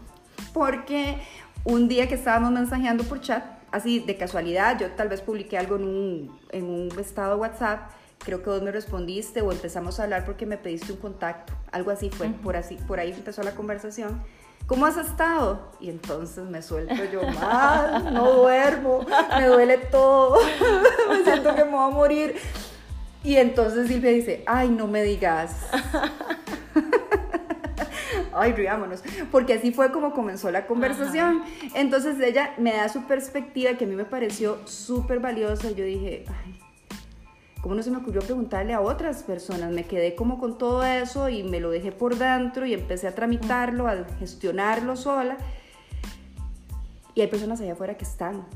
Porque 0.53 1.17
un 1.65 1.89
día 1.89 2.09
que 2.09 2.15
estábamos 2.15 2.53
mensajeando 2.53 3.05
por 3.05 3.21
chat, 3.21 3.45
así 3.71 4.01
de 4.01 4.17
casualidad, 4.17 4.79
yo 4.79 4.91
tal 4.93 5.09
vez 5.09 5.21
publiqué 5.21 5.59
algo 5.59 5.77
en 5.77 5.85
un, 5.85 6.41
en 6.51 6.65
un 6.65 6.99
estado 6.99 7.35
de 7.35 7.41
WhatsApp, 7.41 7.91
creo 8.19 8.43
que 8.43 8.51
vos 8.51 8.63
me 8.63 8.73
respondiste 8.73 9.43
o 9.43 9.53
empezamos 9.53 10.01
a 10.01 10.05
hablar 10.05 10.25
porque 10.25 10.47
me 10.47 10.57
pediste 10.57 10.93
un 10.93 10.99
contacto, 10.99 11.53
algo 11.71 11.91
así 11.91 12.11
fue, 12.11 12.29
por, 12.29 12.57
así, 12.57 12.77
por 12.87 13.01
ahí 13.01 13.13
empezó 13.13 13.43
la 13.43 13.53
conversación. 13.53 14.23
¿Cómo 14.67 14.87
has 14.87 14.97
estado? 14.97 15.73
Y 15.81 15.91
entonces 15.91 16.45
me 16.45 16.63
suelto 16.63 17.05
yo 17.13 17.23
mal, 17.23 18.13
no 18.13 18.33
duermo, 18.33 19.05
me 19.37 19.47
duele 19.47 19.79
todo, 19.79 20.39
me 21.09 21.25
siento 21.25 21.55
que 21.55 21.65
me 21.65 21.71
voy 21.71 21.91
a 21.91 21.95
morir. 21.95 22.37
Y 23.25 23.37
entonces 23.37 23.89
Silvia 23.89 24.11
dice, 24.11 24.45
ay, 24.47 24.69
no 24.69 24.87
me 24.87 25.03
digas. 25.03 25.67
ay, 28.33 28.53
riámonos, 28.53 29.03
porque 29.31 29.55
así 29.55 29.73
fue 29.73 29.91
como 29.91 30.13
comenzó 30.13 30.51
la 30.51 30.67
conversación. 30.67 31.43
Entonces 31.75 32.21
ella 32.21 32.55
me 32.59 32.75
da 32.75 32.89
su 32.89 33.05
perspectiva 33.05 33.75
que 33.75 33.85
a 33.85 33.89
mí 33.89 33.97
me 33.97 34.05
pareció 34.05 34.59
súper 34.67 35.21
valiosa 35.21 35.71
yo 35.71 35.85
dije, 35.85 36.25
ay, 36.29 36.59
¿Cómo 37.61 37.75
no 37.75 37.83
se 37.83 37.91
me 37.91 37.97
ocurrió 37.97 38.21
preguntarle 38.21 38.73
a 38.73 38.81
otras 38.81 39.25
personas? 39.25 39.73
Me 39.73 39.85
quedé 39.85 40.15
como 40.15 40.39
con 40.39 40.59
todo 40.59 40.85
eso 40.85 41.29
y 41.29 41.43
me 41.43 41.59
lo 41.59 41.71
dejé 41.71 41.91
por 41.91 42.17
dentro 42.17 42.65
y 42.67 42.75
empecé 42.75 43.09
a 43.09 43.15
tramitarlo, 43.15 43.89
a 43.89 44.05
gestionarlo 44.21 44.95
sola. 44.95 45.37
Y 47.15 47.21
hay 47.21 47.27
personas 47.27 47.61
allá 47.61 47.73
afuera 47.73 47.97
que 47.97 48.05
están 48.05 48.47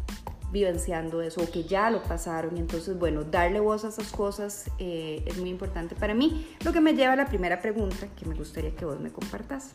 vivenciando 0.52 1.21
eso 1.21 1.42
o 1.42 1.50
que 1.50 1.64
ya 1.64 1.90
lo 1.90 2.00
pasaron. 2.04 2.56
Entonces, 2.56 2.97
bueno, 2.97 3.25
darle 3.25 3.59
voz 3.59 3.85
a 3.85 3.88
esas 3.88 4.12
cosas 4.12 4.71
eh, 4.78 5.25
es 5.26 5.37
muy 5.38 5.50
importante 5.50 5.97
para 5.97 6.14
mí. 6.14 6.47
Lo 6.64 6.73
que 6.73 6.80
me 6.80 6.94
lleva 6.94 7.14
a 7.14 7.16
la 7.16 7.26
primera 7.26 7.61
pregunta 7.61 8.06
que 8.16 8.25
me 8.26 8.37
gustaría 8.37 8.73
que 8.76 8.85
vos 8.85 9.00
me 9.00 9.11
compartas. 9.11 9.73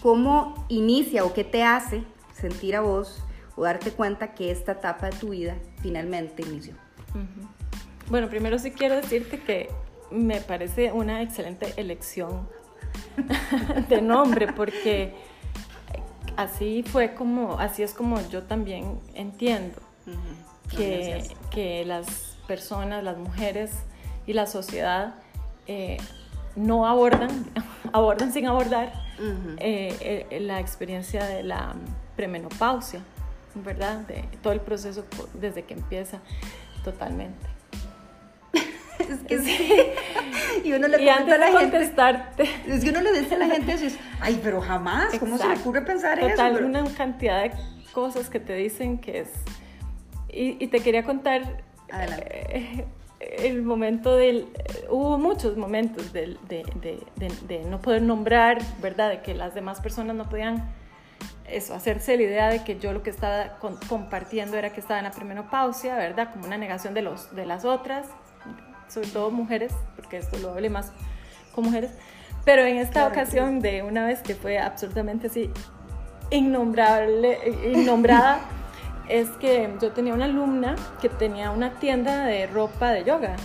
¿Cómo 0.00 0.64
inicia 0.68 1.24
o 1.24 1.34
qué 1.34 1.44
te 1.44 1.62
hace 1.62 2.04
sentir 2.32 2.74
a 2.74 2.80
vos 2.80 3.22
o 3.54 3.64
darte 3.64 3.90
cuenta 3.90 4.32
que 4.32 4.50
esta 4.50 4.72
etapa 4.72 5.10
de 5.10 5.16
tu 5.18 5.30
vida 5.30 5.56
finalmente 5.82 6.42
inició? 6.42 6.74
Bueno, 8.10 8.28
primero 8.28 8.58
sí 8.58 8.72
quiero 8.72 8.96
decirte 8.96 9.38
que 9.40 9.70
me 10.10 10.40
parece 10.40 10.90
una 10.90 11.22
excelente 11.22 11.72
elección 11.76 12.48
de 13.88 14.02
nombre 14.02 14.52
porque 14.52 15.14
así 16.36 16.82
fue 16.82 17.14
como, 17.14 17.60
así 17.60 17.84
es 17.84 17.94
como 17.94 18.20
yo 18.28 18.42
también 18.42 18.98
entiendo 19.14 19.80
que, 20.76 21.22
que, 21.52 21.84
las 21.84 22.36
personas, 22.48 23.04
las 23.04 23.16
mujeres 23.16 23.70
y 24.26 24.32
la 24.32 24.46
sociedad 24.46 25.14
eh, 25.68 25.98
no 26.56 26.88
abordan, 26.88 27.46
abordan 27.92 28.32
sin 28.32 28.46
abordar 28.46 28.92
eh, 29.58 30.26
eh, 30.30 30.40
la 30.40 30.58
experiencia 30.58 31.24
de 31.26 31.44
la 31.44 31.76
premenopausia, 32.16 33.02
¿verdad? 33.54 33.98
De 34.00 34.28
todo 34.42 34.52
el 34.52 34.60
proceso 34.60 35.04
desde 35.34 35.64
que 35.64 35.74
empieza 35.74 36.18
totalmente. 36.82 37.59
Es 39.14 39.20
que 39.20 39.38
sí. 39.38 39.58
Y 40.64 40.72
uno 40.72 40.88
le 40.88 40.98
comenta 40.98 41.34
a 41.34 41.38
la 41.38 41.58
gente. 41.58 41.78
Es 42.66 42.84
que 42.84 42.90
uno 42.90 43.00
le 43.00 43.18
dice 43.20 43.34
a 43.34 43.38
la 43.38 43.46
gente 43.46 43.72
eso, 43.72 43.96
ay, 44.20 44.40
pero 44.42 44.60
jamás, 44.60 45.18
¿cómo 45.18 45.38
se 45.38 45.48
le 45.48 45.54
ocurre 45.54 45.82
pensar 45.82 46.18
Total, 46.18 46.56
eso? 46.56 46.66
una 46.66 46.84
cantidad 46.94 47.42
de 47.42 47.52
cosas 47.92 48.28
que 48.28 48.40
te 48.40 48.54
dicen 48.54 48.98
que 48.98 49.20
es. 49.20 49.30
Y, 50.28 50.66
te 50.68 50.80
quería 50.80 51.04
contar. 51.04 51.62
Eh, 51.92 52.84
el 53.20 53.62
momento 53.62 54.16
del. 54.16 54.48
hubo 54.88 55.18
muchos 55.18 55.56
momentos 55.56 56.12
de, 56.12 56.36
de, 56.48 56.64
de, 57.46 57.64
no 57.64 57.80
poder 57.80 58.02
nombrar, 58.02 58.58
¿verdad? 58.80 59.10
De 59.10 59.20
que 59.22 59.34
las 59.34 59.54
demás 59.54 59.80
personas 59.80 60.16
no 60.16 60.28
podían 60.28 60.70
eso, 61.46 61.74
hacerse 61.74 62.16
la 62.16 62.22
idea 62.22 62.48
de 62.48 62.64
que 62.64 62.78
yo 62.78 62.92
lo 62.92 63.02
que 63.02 63.10
estaba 63.10 63.58
compartiendo 63.88 64.56
era 64.56 64.72
que 64.72 64.80
estaba 64.80 64.98
en 64.98 65.04
la 65.04 65.10
premenopausia, 65.10 65.96
¿verdad? 65.96 66.32
Como 66.32 66.46
una 66.46 66.56
negación 66.56 66.94
de, 66.94 67.02
los, 67.02 67.34
de 67.34 67.44
las 67.44 67.64
otras 67.64 68.06
sobre 68.90 69.08
todo 69.08 69.30
mujeres, 69.30 69.72
porque 69.96 70.18
esto 70.18 70.38
lo 70.38 70.50
hablé 70.50 70.68
más 70.70 70.92
con 71.54 71.64
mujeres, 71.64 71.90
pero 72.44 72.64
en 72.64 72.76
esta 72.76 73.06
ocasión 73.06 73.60
de 73.60 73.82
una 73.82 74.06
vez 74.06 74.20
que 74.20 74.34
fue 74.34 74.58
absolutamente 74.58 75.28
así 75.28 75.50
innombrable, 76.30 77.38
innombrada, 77.72 78.40
es 79.08 79.28
que 79.30 79.68
yo 79.80 79.92
tenía 79.92 80.14
una 80.14 80.26
alumna 80.26 80.76
que 81.00 81.08
tenía 81.08 81.50
una 81.50 81.78
tienda 81.78 82.24
de 82.26 82.46
ropa 82.46 82.92
de 82.92 83.04
yoga. 83.04 83.36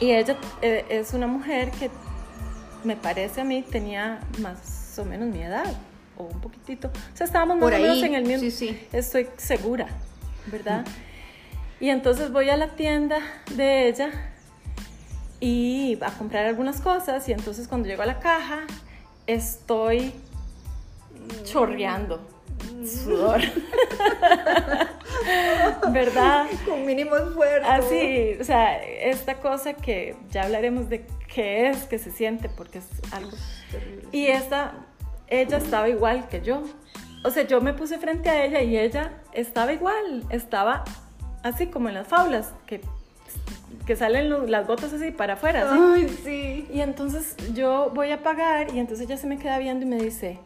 Y 0.00 0.12
ella 0.12 0.36
eh, 0.60 0.84
es 0.90 1.14
una 1.14 1.26
mujer 1.26 1.70
que 1.70 1.90
me 2.82 2.96
parece 2.96 3.40
a 3.40 3.44
mí 3.44 3.62
tenía 3.62 4.20
más 4.40 4.98
o 4.98 5.04
menos 5.04 5.28
mi 5.28 5.42
edad 5.42 5.72
o 6.16 6.24
un 6.24 6.40
poquitito, 6.40 6.88
o 6.88 7.16
sea, 7.16 7.26
estábamos 7.26 7.56
más 7.56 7.72
o 7.72 7.78
menos 7.78 8.02
en 8.02 8.14
el 8.14 8.24
mismo, 8.24 8.50
sí, 8.50 8.50
sí. 8.50 8.86
estoy 8.92 9.26
segura, 9.36 9.88
¿verdad? 10.46 10.84
Y 11.80 11.88
entonces 11.88 12.30
voy 12.30 12.50
a 12.50 12.56
la 12.56 12.76
tienda 12.76 13.18
de 13.56 13.88
ella 13.88 14.33
y 15.44 15.96
a 16.00 16.10
comprar 16.12 16.46
algunas 16.46 16.80
cosas 16.80 17.28
y 17.28 17.32
entonces 17.32 17.68
cuando 17.68 17.86
llego 17.86 18.02
a 18.02 18.06
la 18.06 18.18
caja 18.18 18.60
estoy 19.26 20.14
chorreando 21.44 22.26
sudor. 22.82 23.42
¿Verdad? 25.92 26.46
Con 26.66 26.86
mínimo 26.86 27.14
esfuerzo. 27.16 27.70
Así, 27.70 28.38
o 28.40 28.44
sea, 28.44 28.82
esta 28.82 29.40
cosa 29.40 29.74
que 29.74 30.16
ya 30.30 30.44
hablaremos 30.44 30.88
de 30.88 31.04
qué 31.28 31.68
es, 31.68 31.84
que 31.84 31.98
se 31.98 32.10
siente, 32.10 32.48
porque 32.48 32.78
es 32.78 32.86
algo 33.12 33.36
terrible. 33.70 34.08
Y 34.12 34.28
esta, 34.28 34.86
ella 35.26 35.58
estaba 35.58 35.90
igual 35.90 36.26
que 36.28 36.40
yo. 36.40 36.62
O 37.22 37.30
sea, 37.30 37.46
yo 37.46 37.60
me 37.60 37.74
puse 37.74 37.98
frente 37.98 38.30
a 38.30 38.46
ella 38.46 38.62
y 38.62 38.78
ella 38.78 39.12
estaba 39.32 39.74
igual, 39.74 40.24
estaba 40.30 40.84
así 41.42 41.66
como 41.66 41.90
en 41.90 41.96
las 41.96 42.08
faulas, 42.08 42.54
que 42.66 42.80
que 43.86 43.96
salen 43.96 44.50
las 44.50 44.66
gotas 44.66 44.92
así 44.92 45.10
para 45.10 45.34
afuera. 45.34 45.68
Ay, 45.70 46.08
sí. 46.24 46.66
Y 46.72 46.80
entonces 46.80 47.36
yo 47.54 47.90
voy 47.94 48.10
a 48.10 48.22
pagar 48.22 48.74
y 48.74 48.78
entonces 48.78 49.06
ella 49.06 49.16
se 49.16 49.26
me 49.26 49.38
queda 49.38 49.58
viendo 49.58 49.84
y 49.84 49.88
me 49.88 49.96
dice, 49.96 50.38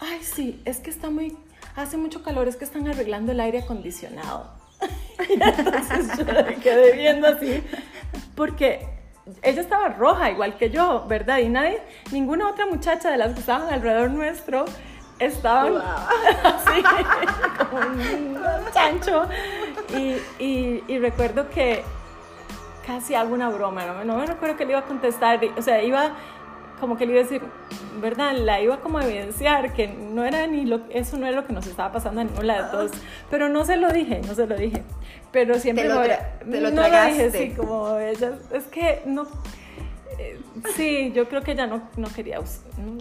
ay, 0.00 0.18
sí, 0.22 0.60
es 0.64 0.78
que 0.78 0.90
está 0.90 1.10
muy, 1.10 1.36
hace 1.74 1.96
mucho 1.96 2.22
calor, 2.22 2.48
es 2.48 2.56
que 2.56 2.64
están 2.64 2.86
arreglando 2.88 3.32
el 3.32 3.40
aire 3.40 3.60
acondicionado. 3.60 4.50
y 5.28 5.32
entonces 5.42 6.18
yo 6.18 6.24
me 6.24 6.56
quedé 6.56 6.92
viendo 6.96 7.26
así, 7.28 7.62
porque 8.34 8.86
ella 9.42 9.60
estaba 9.60 9.88
roja 9.88 10.30
igual 10.30 10.56
que 10.56 10.70
yo, 10.70 11.06
¿verdad? 11.08 11.38
Y 11.38 11.48
nadie, 11.48 11.80
ninguna 12.12 12.48
otra 12.48 12.66
muchacha 12.66 13.10
de 13.10 13.16
las 13.16 13.32
que 13.32 13.40
estaban 13.40 13.72
alrededor 13.72 14.10
nuestro 14.10 14.66
estaban 15.18 15.76
así, 16.44 16.82
como 17.58 17.80
un 17.86 18.38
chancho. 18.72 19.26
Y, 19.96 20.16
y, 20.42 20.84
y 20.88 20.98
recuerdo 20.98 21.48
que 21.48 21.82
casi 22.86 23.14
hago 23.14 23.34
una 23.34 23.48
broma, 23.48 23.84
no, 23.84 24.04
no 24.04 24.16
me 24.16 24.26
recuerdo 24.26 24.56
que 24.56 24.64
le 24.64 24.72
iba 24.72 24.80
a 24.80 24.84
contestar, 24.84 25.40
o 25.56 25.62
sea, 25.62 25.82
iba 25.82 26.12
como 26.80 26.96
que 26.96 27.06
le 27.06 27.12
iba 27.12 27.20
a 27.20 27.24
decir, 27.24 27.42
¿verdad? 28.00 28.34
La 28.34 28.60
iba 28.60 28.78
como 28.80 28.98
a 28.98 29.04
evidenciar 29.04 29.72
que 29.72 29.88
no 29.88 30.24
era 30.24 30.46
ni 30.46 30.66
lo, 30.66 30.82
eso 30.90 31.16
no 31.16 31.26
era 31.26 31.36
lo 31.36 31.46
que 31.46 31.52
nos 31.52 31.66
estaba 31.66 31.90
pasando 31.90 32.20
a 32.20 32.24
ninguna 32.24 32.62
de 32.62 32.70
todos, 32.70 32.90
pero 33.30 33.48
no 33.48 33.64
se 33.64 33.76
lo 33.76 33.90
dije, 33.90 34.20
no 34.26 34.34
se 34.34 34.46
lo 34.46 34.56
dije, 34.56 34.82
pero 35.32 35.58
siempre 35.58 35.84
te 35.84 35.94
lo, 35.94 36.02
te 36.02 36.60
lo 36.60 36.70
no 36.70 36.88
lo 36.88 37.04
dije, 37.06 37.30
sí, 37.30 37.54
como 37.56 37.98
ella, 37.98 38.38
es 38.52 38.64
que 38.64 39.02
no, 39.06 39.26
eh, 40.18 40.38
sí, 40.74 41.12
yo 41.14 41.28
creo 41.28 41.42
que 41.42 41.52
ella 41.52 41.66
no, 41.66 41.82
no 41.96 42.08
quería, 42.08 42.40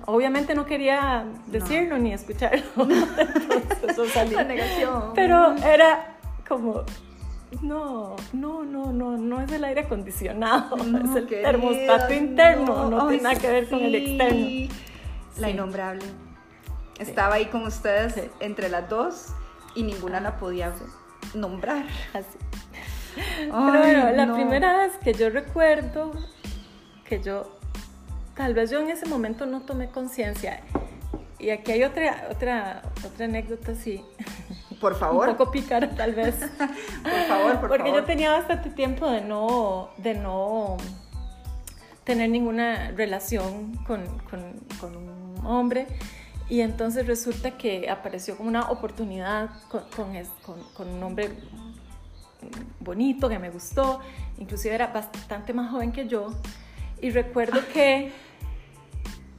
obviamente 0.05 0.55
no 0.55 0.65
quería 0.65 1.25
decirlo 1.47 1.97
ni 1.97 2.13
escucharlo, 2.13 2.63
entonces 2.77 3.89
eso 3.89 4.05
salió. 4.07 4.37
La 4.37 4.45
negación. 4.45 5.11
Pero 5.13 5.55
era 5.57 6.15
como, 6.47 6.85
no, 7.61 8.15
no, 8.33 8.63
no, 8.63 8.91
no, 8.91 9.17
no 9.17 9.41
es 9.41 9.51
el 9.51 9.63
aire 9.63 9.81
acondicionado, 9.81 10.75
es 10.77 11.15
el 11.15 11.27
termostato 11.27 12.13
interno, 12.13 12.89
no, 12.89 13.07
tiene 13.07 13.23
nada 13.23 13.35
que 13.35 13.47
ver 13.47 13.69
con 13.69 13.79
el 13.79 13.95
externo. 13.95 14.73
La 15.37 15.49
innombrable. 15.49 16.05
Estaba 16.99 17.35
ahí 17.35 17.45
con 17.45 17.65
ustedes 17.65 18.15
entre 18.39 18.69
las 18.69 18.89
dos 18.89 19.27
y 19.75 19.83
ninguna 19.83 20.21
la 20.21 20.37
podía 20.37 20.73
nombrar. 21.33 21.85
Así. 22.13 22.37
Pero 23.15 23.51
bueno, 23.51 24.11
la 24.11 24.33
primera 24.33 24.77
vez 24.77 24.93
que 25.03 25.13
yo 25.13 25.29
recuerdo 25.29 26.11
que 27.07 27.21
yo, 27.21 27.57
tal 28.35 28.53
vez 28.53 28.71
yo 28.71 28.79
en 28.79 28.89
ese 28.89 29.05
momento 29.07 29.45
no 29.45 29.61
tomé 29.61 29.89
conciencia. 29.89 30.61
Y 31.37 31.49
aquí 31.49 31.73
hay 31.73 31.83
otra, 31.83 32.27
otra, 32.31 32.81
otra 33.05 33.25
anécdota 33.25 33.75
sí. 33.75 34.03
Por 34.79 34.95
favor. 34.95 35.29
Un 35.29 35.37
poco 35.37 35.51
pícara, 35.51 35.89
tal 35.89 36.13
vez. 36.13 36.35
por 37.03 37.27
favor, 37.27 37.59
por 37.59 37.69
Porque 37.69 37.91
yo 37.91 38.03
tenía 38.03 38.31
bastante 38.31 38.69
tiempo 38.69 39.09
de 39.09 39.21
no, 39.21 39.89
de 39.97 40.15
no 40.15 40.77
tener 42.03 42.29
ninguna 42.29 42.91
relación 42.91 43.75
con, 43.85 44.05
con, 44.29 44.53
con 44.79 44.95
un 44.95 45.45
hombre. 45.45 45.87
Y 46.47 46.61
entonces 46.61 47.07
resulta 47.07 47.57
que 47.57 47.89
apareció 47.89 48.37
como 48.37 48.49
una 48.49 48.69
oportunidad 48.69 49.49
con, 49.69 49.83
con, 49.95 50.13
con, 50.75 50.87
un 50.89 51.03
hombre 51.03 51.31
bonito 52.79 53.27
que 53.27 53.39
me 53.39 53.49
gustó, 53.49 53.99
inclusive 54.37 54.75
era 54.75 54.87
bastante 54.87 55.53
más 55.53 55.71
joven 55.71 55.91
que 55.91 56.07
yo. 56.07 56.27
Y 57.01 57.09
recuerdo 57.09 57.59
que 57.73 58.11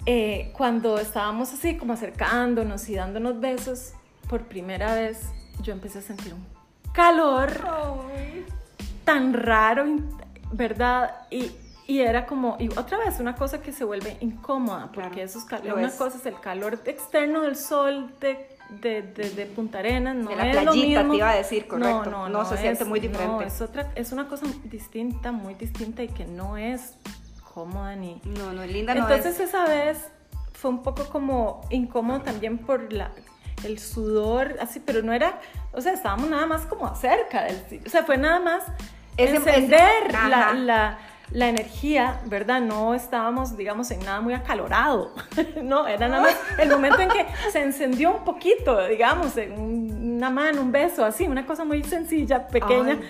eh, 0.04 0.52
cuando 0.56 0.98
estábamos 0.98 1.52
así 1.52 1.76
como 1.76 1.92
acercándonos 1.92 2.88
y 2.88 2.96
dándonos 2.96 3.38
besos, 3.38 3.92
por 4.28 4.44
primera 4.44 4.94
vez 4.94 5.30
yo 5.62 5.72
empecé 5.72 5.98
a 5.98 6.02
sentir 6.02 6.34
un 6.34 6.44
calor 6.92 7.50
tan 9.04 9.32
raro, 9.32 9.84
¿verdad? 10.52 11.26
Y, 11.30 11.52
y, 11.86 12.00
era 12.00 12.26
como, 12.26 12.56
y 12.58 12.68
otra 12.70 12.98
vez, 12.98 13.20
una 13.20 13.36
cosa 13.36 13.60
que 13.60 13.72
se 13.72 13.84
vuelve 13.84 14.16
incómoda, 14.20 14.90
porque 14.92 15.22
eso 15.22 15.38
es 15.38 15.46
una 15.64 15.90
cosa 15.90 16.18
es 16.18 16.26
el 16.26 16.40
calor 16.40 16.80
externo 16.84 17.42
del 17.42 17.56
sol 17.56 18.12
de, 18.20 18.48
de, 18.80 19.02
de, 19.02 19.46
Punta 19.46 19.78
Arenas, 19.78 20.16
no 20.16 20.30
de 20.30 20.36
la 20.36 20.50
es 20.50 20.64
lo 20.64 20.74
mismo. 20.74 21.10
te 21.12 21.16
iba 21.16 21.30
a 21.30 21.36
decir, 21.36 21.68
correcto. 21.68 22.10
No, 22.10 22.28
no, 22.28 22.28
no, 22.28 22.44
se 22.44 22.56
siente 22.56 22.84
muy 22.84 22.98
diferente. 22.98 23.32
No, 23.32 23.40
es, 23.42 23.60
otra, 23.60 23.92
es 23.94 24.12
una 24.12 24.28
cosa 24.28 24.46
distinta, 24.64 25.30
muy 25.30 25.54
distinta 25.54 26.02
y 26.02 26.08
que 26.08 26.24
no 26.24 26.56
es 26.56 26.94
cómoda 27.54 27.94
ni... 27.94 28.20
No, 28.24 28.52
no, 28.52 28.66
linda 28.66 28.94
no 28.94 29.02
Entonces 29.02 29.38
esa 29.38 29.66
vez 29.66 30.08
fue 30.52 30.70
un 30.70 30.82
poco 30.82 31.04
como 31.08 31.60
incómodo 31.70 32.22
también 32.22 32.58
por 32.58 32.92
la 32.92 33.12
el 33.66 33.78
sudor, 33.78 34.56
así, 34.60 34.80
pero 34.80 35.02
no 35.02 35.12
era, 35.12 35.40
o 35.72 35.80
sea, 35.80 35.92
estábamos 35.92 36.30
nada 36.30 36.46
más 36.46 36.66
como 36.66 36.94
cerca 36.94 37.44
del 37.44 37.82
o 37.86 37.90
sea, 37.90 38.04
fue 38.04 38.16
nada 38.16 38.40
más 38.40 38.62
encender 39.16 40.12
la, 40.12 40.54
la, 40.54 40.98
la, 41.30 41.48
energía, 41.48 42.20
¿verdad? 42.26 42.60
No 42.60 42.94
estábamos, 42.94 43.56
digamos, 43.56 43.90
en 43.90 44.00
nada 44.00 44.20
muy 44.20 44.34
acalorado, 44.34 45.14
no, 45.62 45.86
era 45.86 46.08
nada 46.08 46.22
más 46.22 46.36
el 46.58 46.70
momento 46.70 47.00
en 47.00 47.08
que 47.08 47.26
se 47.50 47.62
encendió 47.62 48.16
un 48.16 48.24
poquito, 48.24 48.86
digamos, 48.86 49.36
en 49.36 50.16
una 50.16 50.30
mano, 50.30 50.62
un 50.62 50.72
beso, 50.72 51.04
así, 51.04 51.26
una 51.26 51.46
cosa 51.46 51.64
muy 51.64 51.82
sencilla, 51.82 52.46
pequeña, 52.48 53.00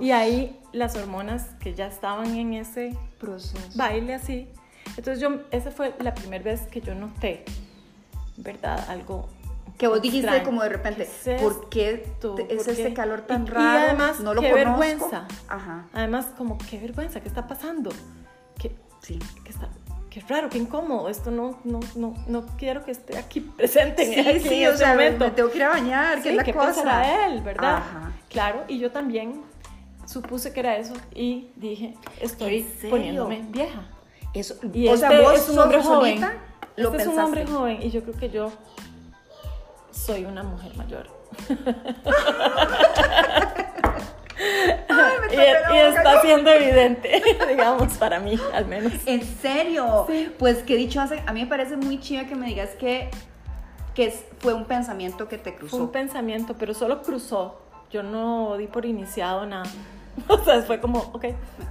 y 0.00 0.10
ahí 0.10 0.58
las 0.72 0.96
hormonas 0.96 1.46
que 1.60 1.74
ya 1.74 1.86
estaban 1.86 2.34
en 2.36 2.54
ese 2.54 2.96
proceso, 3.18 3.56
baile 3.74 4.14
así. 4.14 4.48
Entonces 4.96 5.20
yo, 5.20 5.40
esa 5.50 5.70
fue 5.70 5.94
la 5.98 6.14
primera 6.14 6.44
vez 6.44 6.62
que 6.62 6.80
yo 6.80 6.94
noté, 6.94 7.44
¿verdad? 8.36 8.88
Algo 8.88 9.28
que 9.78 9.86
vos 9.88 10.00
dijiste 10.02 10.42
como 10.42 10.62
de 10.62 10.68
repente, 10.70 11.08
¿por 11.40 11.68
qué 11.68 12.06
es 12.48 12.66
este 12.68 12.94
calor 12.94 13.22
tan 13.22 13.46
raro? 13.46 13.78
Y 13.78 13.82
además, 13.84 14.20
no 14.20 14.34
lo 14.34 14.40
qué 14.40 14.52
vergüenza. 14.52 15.26
Ajá. 15.48 15.86
Además, 15.92 16.26
como, 16.36 16.56
qué 16.58 16.78
vergüenza, 16.78 17.20
¿qué 17.20 17.28
está 17.28 17.46
pasando? 17.46 17.90
Que 18.58 18.74
Sí. 19.02 19.18
Que 19.44 19.50
está, 19.50 19.68
qué 20.10 20.20
raro, 20.28 20.48
qué 20.48 20.58
incómodo, 20.58 21.08
esto 21.08 21.30
no, 21.30 21.60
no, 21.64 21.80
no, 21.94 22.14
no 22.26 22.46
quiero 22.56 22.84
que 22.84 22.90
esté 22.90 23.18
aquí 23.18 23.40
presente 23.40 24.02
en, 24.02 24.24
sí, 24.24 24.30
aquí 24.30 24.48
sí, 24.48 24.62
en 24.62 24.68
o 24.68 24.72
este 24.72 24.78
sea, 24.84 24.92
momento. 24.94 25.24
me 25.26 25.30
tengo 25.30 25.50
que 25.50 25.58
ir 25.58 25.64
a 25.64 25.68
bañar, 25.68 26.22
¿qué 26.22 26.30
es 26.30 26.36
la 26.36 26.42
¿qué 26.44 26.52
cosa? 26.54 26.66
pensará 26.72 27.26
él, 27.26 27.42
verdad? 27.42 27.76
Ajá. 27.76 28.12
Claro, 28.30 28.64
y 28.68 28.78
yo 28.78 28.90
también 28.90 29.42
supuse 30.06 30.52
que 30.52 30.60
era 30.60 30.76
eso 30.76 30.94
y 31.14 31.50
dije, 31.56 31.94
estoy 32.20 32.66
poniéndome 32.90 33.42
vieja. 33.50 33.82
Eso, 34.34 34.56
Y 34.72 34.88
o 34.88 34.94
este 34.94 35.08
sea, 35.08 35.20
vos 35.20 35.34
es 35.34 35.48
un 35.48 35.58
hombre 35.58 35.82
joven. 35.82 36.18
solita, 36.18 36.34
lo 36.76 36.90
este 36.90 37.02
es 37.02 37.08
un 37.08 37.18
hombre 37.20 37.40
pensaste. 37.42 37.58
joven 37.58 37.82
y 37.82 37.90
yo 37.90 38.02
creo 38.02 38.14
que 38.16 38.30
yo 38.30 38.52
soy 40.06 40.24
una 40.24 40.42
mujer 40.42 40.76
mayor. 40.76 41.06
Ay, 44.88 45.14
me 45.28 45.34
y, 45.34 45.38
y 45.38 45.78
está 45.78 46.20
siendo 46.20 46.50
evidente, 46.50 47.22
digamos, 47.48 47.94
para 47.94 48.20
mí 48.20 48.38
al 48.52 48.66
menos. 48.66 48.92
¿En 49.06 49.22
serio? 49.24 50.04
Sí. 50.08 50.30
Pues 50.38 50.62
qué 50.62 50.76
dicho 50.76 51.00
hace, 51.00 51.22
a 51.26 51.32
mí 51.32 51.40
me 51.40 51.46
parece 51.46 51.76
muy 51.76 51.98
chiva 52.00 52.24
que 52.24 52.34
me 52.36 52.46
digas 52.46 52.70
que, 52.78 53.10
que 53.94 54.10
fue 54.38 54.52
un 54.54 54.66
pensamiento 54.66 55.28
que 55.28 55.38
te 55.38 55.50
Fue 55.50 55.60
cruzó. 55.60 55.76
un 55.78 55.90
pensamiento, 55.90 56.54
pero 56.58 56.74
solo 56.74 57.02
cruzó. 57.02 57.60
Yo 57.90 58.02
no 58.02 58.56
di 58.56 58.66
por 58.66 58.84
iniciado 58.86 59.46
nada. 59.46 59.64
O 60.28 60.38
sea, 60.38 60.62
fue 60.62 60.80
como, 60.80 60.98
ok, 61.12 61.26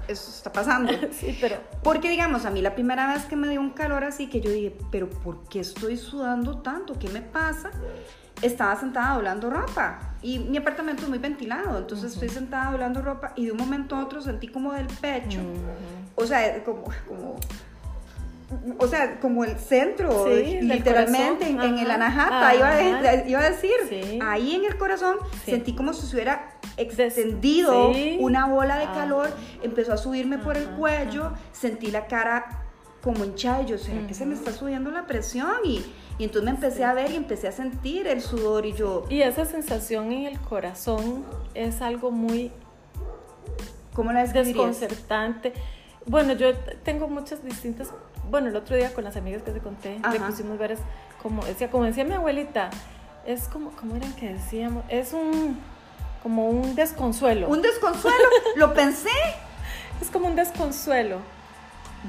Eso 0.08 0.30
está 0.30 0.51
pasando. 0.51 0.94
sí, 1.12 1.36
pero 1.42 1.58
Porque 1.82 2.10
digamos, 2.10 2.46
a 2.46 2.51
mí 2.51 2.62
la 2.62 2.75
primera 2.75 3.12
vez 3.12 3.25
que 3.25 3.36
me 3.36 3.48
dio 3.50 3.60
un 3.60 3.72
calor 3.72 4.04
así, 4.04 4.27
que 4.27 4.39
yo 4.39 4.51
dije, 4.51 4.75
pero 4.92 5.10
¿por 5.10 5.48
qué 5.50 5.62
estoy 5.62 5.98
sudando 5.98 6.60
tanto? 6.60 6.94
¿Qué 7.00 7.10
me 7.10 7.22
pasa? 7.22 7.72
Estaba 8.42 8.75
sentada 8.80 9.15
doblando 9.15 9.50
ropa 9.50 10.00
y 10.22 10.39
mi 10.39 10.58
apartamento 10.58 11.04
es 11.04 11.10
muy 11.10 11.20
ventilado, 11.20 11.77
entonces 11.77 12.13
estoy 12.13 12.30
sentada 12.30 12.72
doblando 12.72 13.01
ropa 13.01 13.32
y 13.36 13.46
de 13.46 13.51
un 13.51 13.58
momento 13.58 13.96
a 13.96 14.04
otro 14.04 14.22
sentí 14.22 14.48
como 14.48 14.74
del 14.74 14.88
pecho, 14.88 15.39
o 16.15 16.25
sea, 16.25 16.63
como, 16.63 16.84
como, 17.08 17.36
o 18.77 18.88
sea, 18.88 19.20
como 19.20 19.44
el 19.46 19.58
centro, 19.58 20.25
Sí, 20.25 20.60
literalmente, 20.62 21.48
en, 21.48 21.62
en 21.62 21.77
el 21.80 21.89
Ajá, 21.89 21.96
anahata, 21.96 22.56
iba, 22.56 22.70
a, 22.70 23.27
iba 23.27 23.39
a 23.39 23.50
decir, 23.50 23.72
Sí. 23.89 24.20
ahí 24.22 24.56
en 24.56 24.65
el 24.65 24.77
corazón 24.77 25.18
Sí. 25.46 25.51
sentí 25.51 25.74
como 25.74 25.94
si 25.94 26.06
se 26.06 26.15
hubiera 26.15 26.51
extendido 26.77 27.92
una 28.20 28.48
bola 28.48 28.77
de 28.77 28.86
Ah. 28.86 28.94
calor, 28.94 29.30
empezó 29.63 29.94
a 29.94 29.98
subirme 29.98 30.38
por 30.39 30.58
el 30.58 30.65
cuello, 30.72 31.32
sentí 31.54 31.89
la 31.89 32.08
cara 32.08 32.63
como 33.01 33.24
hinchada 33.24 33.62
y 33.62 33.65
yo, 33.68 33.77
¿será 33.77 34.06
que 34.08 34.13
se 34.15 34.25
me 34.25 34.34
está 34.34 34.51
subiendo 34.51 34.89
la 34.92 35.06
presión? 35.06 35.51
Y, 35.63 35.86
y 36.17 36.24
entonces 36.25 36.45
me 36.45 36.51
empecé 36.51 36.84
a 36.84 36.93
ver 36.93 37.12
y 37.12 37.15
empecé 37.15 37.48
a 37.48 37.51
sentir 37.51 38.07
el 38.07 38.22
sudor 38.22 38.65
y 38.65 38.74
yo, 38.74 39.05
Y 39.10 39.22
esa 39.22 39.45
sensación 39.45 40.12
en 40.12 40.25
el 40.25 40.39
corazón 40.39 41.25
es 41.53 41.81
algo 41.81 42.12
muy 42.12 42.51
¿cómo 43.93 44.12
la 44.12 44.25
desconcertante. 44.25 45.53
Bueno, 46.05 46.34
yo 46.34 46.55
tengo 46.84 47.07
muchas 47.07 47.43
distintas. 47.43 47.89
Bueno, 48.29 48.50
el 48.50 48.55
otro 48.55 48.75
día 48.75 48.93
con 48.93 49.03
las 49.03 49.15
amigas 49.15 49.41
que 49.43 49.51
te 49.51 49.60
conté, 49.60 50.00
le 50.00 50.17
Ajá. 50.17 50.27
pusimos 50.27 50.57
varias. 50.57 50.79
Como 51.22 51.43
decía, 51.45 51.72
como 51.72 51.86
decía 51.86 52.03
mi 52.03 52.13
abuelita, 52.13 52.69
es 53.25 53.48
como, 53.48 53.72
¿cómo 53.72 53.95
era 53.95 54.07
que 54.19 54.34
decíamos? 54.34 54.84
Es 54.89 55.13
un. 55.13 55.60
como 56.22 56.50
un 56.50 56.75
desconsuelo. 56.75 57.48
Un 57.48 57.62
desconsuelo, 57.62 58.17
lo 58.55 58.74
pensé, 58.74 59.10
Es 60.01 60.10
como 60.10 60.27
un 60.27 60.36
desconsuelo. 60.36 61.17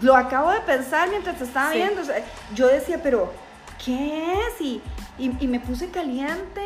lo 0.03 0.15
acabo 0.17 0.51
de 0.51 0.61
pensar 0.61 1.09
mientras 1.09 1.39
te 1.39 1.45
estaba 1.45 1.71
Sí. 1.73 1.79
viendo. 1.79 2.03
o 2.03 2.05
sea, 2.05 2.17
yo 2.55 2.67
decía, 2.67 3.01
pero, 3.03 3.31
¿qué 3.85 4.35
es? 4.35 4.61
Y, 4.61 4.83
y, 5.19 5.33
y 5.41 5.47
me 5.49 5.61
puse 5.61 5.89
caliente. 5.91 6.63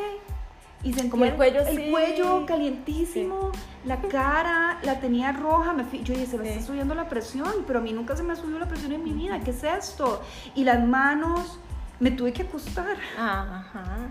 Y 0.83 0.95
sentí 0.95 1.11
Como 1.11 1.27
el 1.27 1.35
cuello, 1.35 1.61
el 1.61 1.77
sí. 1.77 1.91
cuello 1.91 2.47
calientísimo, 2.47 3.53
la 3.85 4.01
cara 4.01 4.79
la 4.83 4.99
tenía 4.99 5.31
roja, 5.31 5.75
me 5.75 5.85
fui- 5.85 6.03
yo 6.03 6.15
dije, 6.15 6.25
se 6.27 6.39
me 6.39 6.45
Sí. 6.45 6.51
está 6.53 6.67
subiendo 6.69 6.95
la 6.95 7.07
presión, 7.07 7.53
pero 7.67 7.81
a 7.81 7.83
mí 7.83 7.93
nunca 7.93 8.17
se 8.17 8.23
me 8.23 8.33
ha 8.33 8.37
subido 8.37 8.59
la 8.59 8.67
presión 8.67 8.93
en 8.93 9.05
mi 9.05 9.13
vida, 9.13 9.39
¿qué 9.41 9.51
es 9.51 9.63
esto? 9.63 10.23
Y 10.55 10.65
las 10.65 10.83
manos, 10.83 11.59
me 11.99 12.11
tuve 12.11 12.33
que 12.33 12.45
acostar 12.45 12.97
Ajá. 13.19 14.09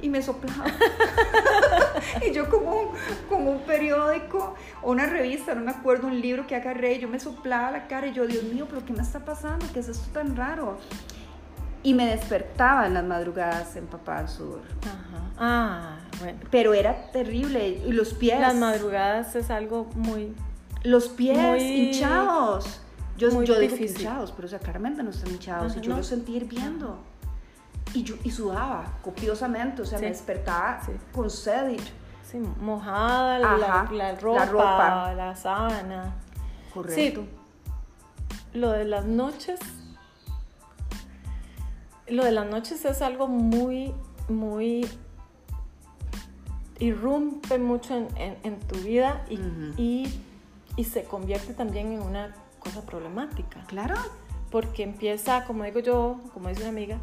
y 0.00 0.08
me 0.08 0.22
soplaba. 0.22 0.64
y 2.26 2.32
yo 2.32 2.48
como 2.48 2.70
un, 2.72 2.88
como 3.28 3.50
un 3.50 3.60
periódico 3.60 4.54
o 4.80 4.92
una 4.92 5.04
revista, 5.04 5.54
no 5.54 5.60
me 5.60 5.70
acuerdo, 5.70 6.06
un 6.06 6.18
libro 6.18 6.46
que 6.46 6.56
agarré, 6.56 6.98
yo 6.98 7.08
me 7.08 7.20
soplaba 7.20 7.70
la 7.70 7.86
cara 7.88 8.06
y 8.06 8.14
yo, 8.14 8.26
Dios 8.26 8.44
mío, 8.44 8.66
pero 8.70 8.84
¿qué 8.86 8.94
me 8.94 9.02
está 9.02 9.22
pasando? 9.22 9.66
¿Qué 9.74 9.80
es 9.80 9.88
esto 9.88 10.08
tan 10.14 10.34
raro? 10.34 10.78
Y 11.82 11.94
me 11.94 12.06
despertaba 12.06 12.86
en 12.86 12.94
las 12.94 13.04
madrugadas 13.04 13.74
en 13.76 13.86
Papá 13.86 14.18
al 14.18 14.28
Sur. 14.28 14.60
Ajá. 14.82 15.30
Ah, 15.38 15.96
bueno. 16.20 16.38
Pero 16.50 16.74
era 16.74 17.10
terrible. 17.10 17.68
Y 17.68 17.92
los 17.92 18.12
pies. 18.12 18.38
Las 18.40 18.54
madrugadas 18.54 19.34
es 19.36 19.50
algo 19.50 19.88
muy. 19.94 20.34
Los 20.82 21.08
pies 21.08 21.38
Muy- 21.38 21.60
hinchados. 21.62 22.80
Yo, 23.16 23.30
muy 23.32 23.44
yo 23.46 23.58
digo 23.58 23.76
que 23.76 23.84
hinchados, 23.86 24.32
pero 24.32 24.46
o 24.46 24.48
sea, 24.48 24.58
claramente 24.58 25.02
no 25.02 25.10
están 25.10 25.30
hinchados. 25.30 25.72
Ajá, 25.72 25.80
y 25.80 25.82
yo 25.82 25.90
no. 25.90 25.96
los 25.98 26.06
sentí 26.06 26.36
hirviendo. 26.36 26.98
Y, 27.92 28.02
yo, 28.02 28.14
y 28.24 28.30
sudaba 28.30 28.84
copiosamente, 29.02 29.82
o 29.82 29.84
sea, 29.84 29.98
Sí. 29.98 30.04
me 30.04 30.10
despertaba 30.10 30.80
Sí. 30.84 30.92
con 31.12 31.28
sed. 31.30 31.70
y- 31.70 31.78
Sí, 32.30 32.38
mojada, 32.60 33.38
la, 33.40 33.54
Ajá, 33.54 33.88
la 33.92 34.12
la 34.12 34.20
ropa, 34.20 34.44
ropa. 34.46 35.12
la 35.14 35.34
sábana. 35.34 36.14
Correcto. 36.72 37.24
Lo 38.54 38.70
de 38.70 38.84
las 38.84 39.04
noches. 39.04 39.58
Lo 42.10 42.24
de 42.24 42.32
las 42.32 42.46
noches 42.46 42.84
es 42.84 43.02
algo 43.02 43.26
muy, 43.28 43.92
muy. 44.28 44.86
irrumpe 46.78 47.58
mucho 47.58 47.94
en, 47.96 48.08
en- 48.16 48.36
en 48.42 48.58
tu 48.60 48.76
vida 48.76 49.22
y, 49.28 49.38
y, 49.76 50.20
y 50.76 50.84
se 50.84 51.04
convierte 51.04 51.52
también 51.54 51.92
en 51.92 52.00
una 52.00 52.34
cosa 52.58 52.82
problemática. 52.86 53.64
Claro. 53.66 53.94
Porque 54.50 54.82
empieza, 54.82 55.44
como 55.44 55.64
digo 55.64 55.80
yo, 55.80 56.20
como 56.32 56.48
dice 56.48 56.62
una 56.62 56.70
amiga, 56.70 56.98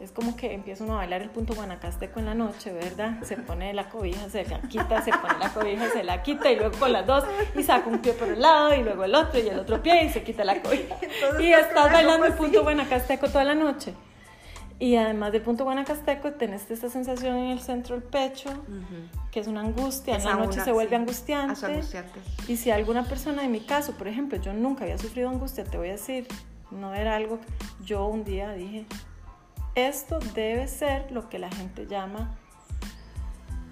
es 0.00 0.10
como 0.10 0.36
que 0.36 0.52
empieza 0.52 0.82
uno 0.84 0.94
a 0.94 0.96
bailar 0.96 1.22
el 1.22 1.30
punto 1.30 1.54
guanacasteco 1.54 2.18
en 2.18 2.26
la 2.26 2.34
noche, 2.34 2.72
¿verdad? 2.72 3.22
Se 3.22 3.36
pone 3.36 3.72
la 3.72 3.88
cobija, 3.88 4.28
se 4.28 4.44
la 4.44 4.60
quita, 4.62 5.00
se 5.02 5.12
pone 5.12 5.38
la 5.38 5.54
cobija, 5.54 5.88
se 5.90 6.02
la 6.02 6.22
quita 6.22 6.50
y 6.50 6.56
luego 6.56 6.76
con 6.78 6.92
las 6.92 7.06
dos 7.06 7.24
y 7.56 7.62
saca 7.62 7.88
un 7.88 8.00
pie 8.00 8.12
por 8.14 8.28
un 8.28 8.42
lado 8.42 8.74
y 8.74 8.82
luego 8.82 9.04
el 9.04 9.14
otro 9.14 9.38
y 9.40 9.48
el 9.48 9.58
otro 9.58 9.80
pie 9.82 10.04
y 10.04 10.10
se 10.10 10.22
quita 10.24 10.44
la 10.44 10.60
cobija. 10.60 10.96
Entonces 11.00 11.40
Y 11.40 11.52
estás 11.52 11.92
bailando 11.92 12.26
el 12.26 12.32
punto 12.34 12.58
así. 12.58 12.64
guanacasteco 12.64 13.28
toda 13.28 13.44
la 13.44 13.54
noche. 13.54 13.94
Y 14.78 14.96
además 14.96 15.32
del 15.32 15.42
punto 15.42 15.64
guanacasteco, 15.64 16.32
tenés 16.32 16.70
esta 16.70 16.90
sensación 16.90 17.36
en 17.36 17.50
el 17.50 17.60
centro 17.60 17.94
del 17.94 18.04
pecho, 18.04 18.50
que 19.30 19.40
es 19.40 19.46
una 19.46 19.60
angustia, 19.60 20.16
en 20.16 20.24
la 20.24 20.34
noche 20.34 20.56
una, 20.56 20.64
se 20.64 20.72
vuelve 20.72 20.90
sí. 20.90 20.96
angustiante. 20.96 21.52
Hasta 21.52 21.66
angustiante. 21.68 22.20
Y 22.48 22.56
si 22.56 22.70
alguna 22.70 23.04
persona, 23.04 23.44
en 23.44 23.52
mi 23.52 23.60
caso, 23.60 23.92
por 23.92 24.08
ejemplo, 24.08 24.38
yo 24.38 24.52
nunca 24.52 24.84
había 24.84 24.98
sufrido 24.98 25.28
angustia, 25.28 25.64
te 25.64 25.78
voy 25.78 25.88
a 25.88 25.92
decir, 25.92 26.26
no 26.70 26.92
era 26.94 27.14
algo, 27.14 27.38
yo 27.84 28.06
un 28.06 28.24
día 28.24 28.52
dije, 28.52 28.86
esto 29.74 30.18
debe 30.34 30.66
ser 30.68 31.10
lo 31.12 31.28
que 31.28 31.38
la 31.38 31.50
gente 31.50 31.86
llama 31.86 32.36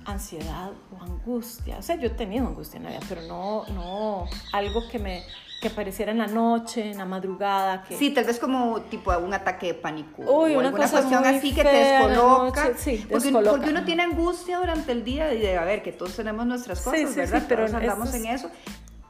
ansiedad 0.04 0.72
o 0.92 1.02
angustia. 1.02 1.78
O 1.78 1.82
sea, 1.82 1.96
yo 1.96 2.06
he 2.06 2.10
tenido 2.10 2.46
angustia 2.46 2.78
en 2.78 2.84
la 2.84 2.90
vida, 2.90 3.00
pero 3.08 3.22
no, 3.22 3.66
no 3.68 4.26
algo 4.52 4.88
que 4.90 4.98
me 4.98 5.22
que 5.62 5.68
apareciera 5.68 6.12
en 6.12 6.18
la 6.18 6.26
noche, 6.26 6.90
en 6.90 6.98
la 6.98 7.04
madrugada. 7.06 7.84
Que, 7.84 7.96
Sí, 7.96 8.10
tal 8.10 8.24
vez 8.24 8.38
como 8.38 8.80
tipo 8.82 9.16
un 9.16 9.32
ataque 9.32 9.68
de 9.68 9.74
pánico. 9.74 10.22
Uy, 10.22 10.54
o 10.54 10.58
una 10.58 10.68
alguna 10.68 10.72
cosa 10.84 10.98
cuestión 10.98 11.24
así 11.24 11.54
que 11.54 11.62
te 11.62 11.68
descoloca. 11.72 12.64
noche, 12.64 12.74
sí, 12.78 13.06
porque, 13.08 13.24
descoloca. 13.26 13.50
porque 13.52 13.70
uno 13.70 13.84
tiene 13.84 14.02
angustia 14.02 14.58
durante 14.58 14.92
el 14.92 15.04
día 15.04 15.32
y 15.32 15.38
de, 15.40 15.56
a 15.56 15.64
ver, 15.64 15.82
que 15.82 15.92
todos 15.92 16.16
tenemos 16.16 16.44
nuestras 16.46 16.80
cosas, 16.82 16.98
sí, 17.00 17.06
sí, 17.06 17.14
¿verdad? 17.14 17.44
pero 17.48 17.66
Todos 17.66 17.74
andamos 17.80 18.08
es- 18.08 18.14
en 18.16 18.26
eso. 18.26 18.50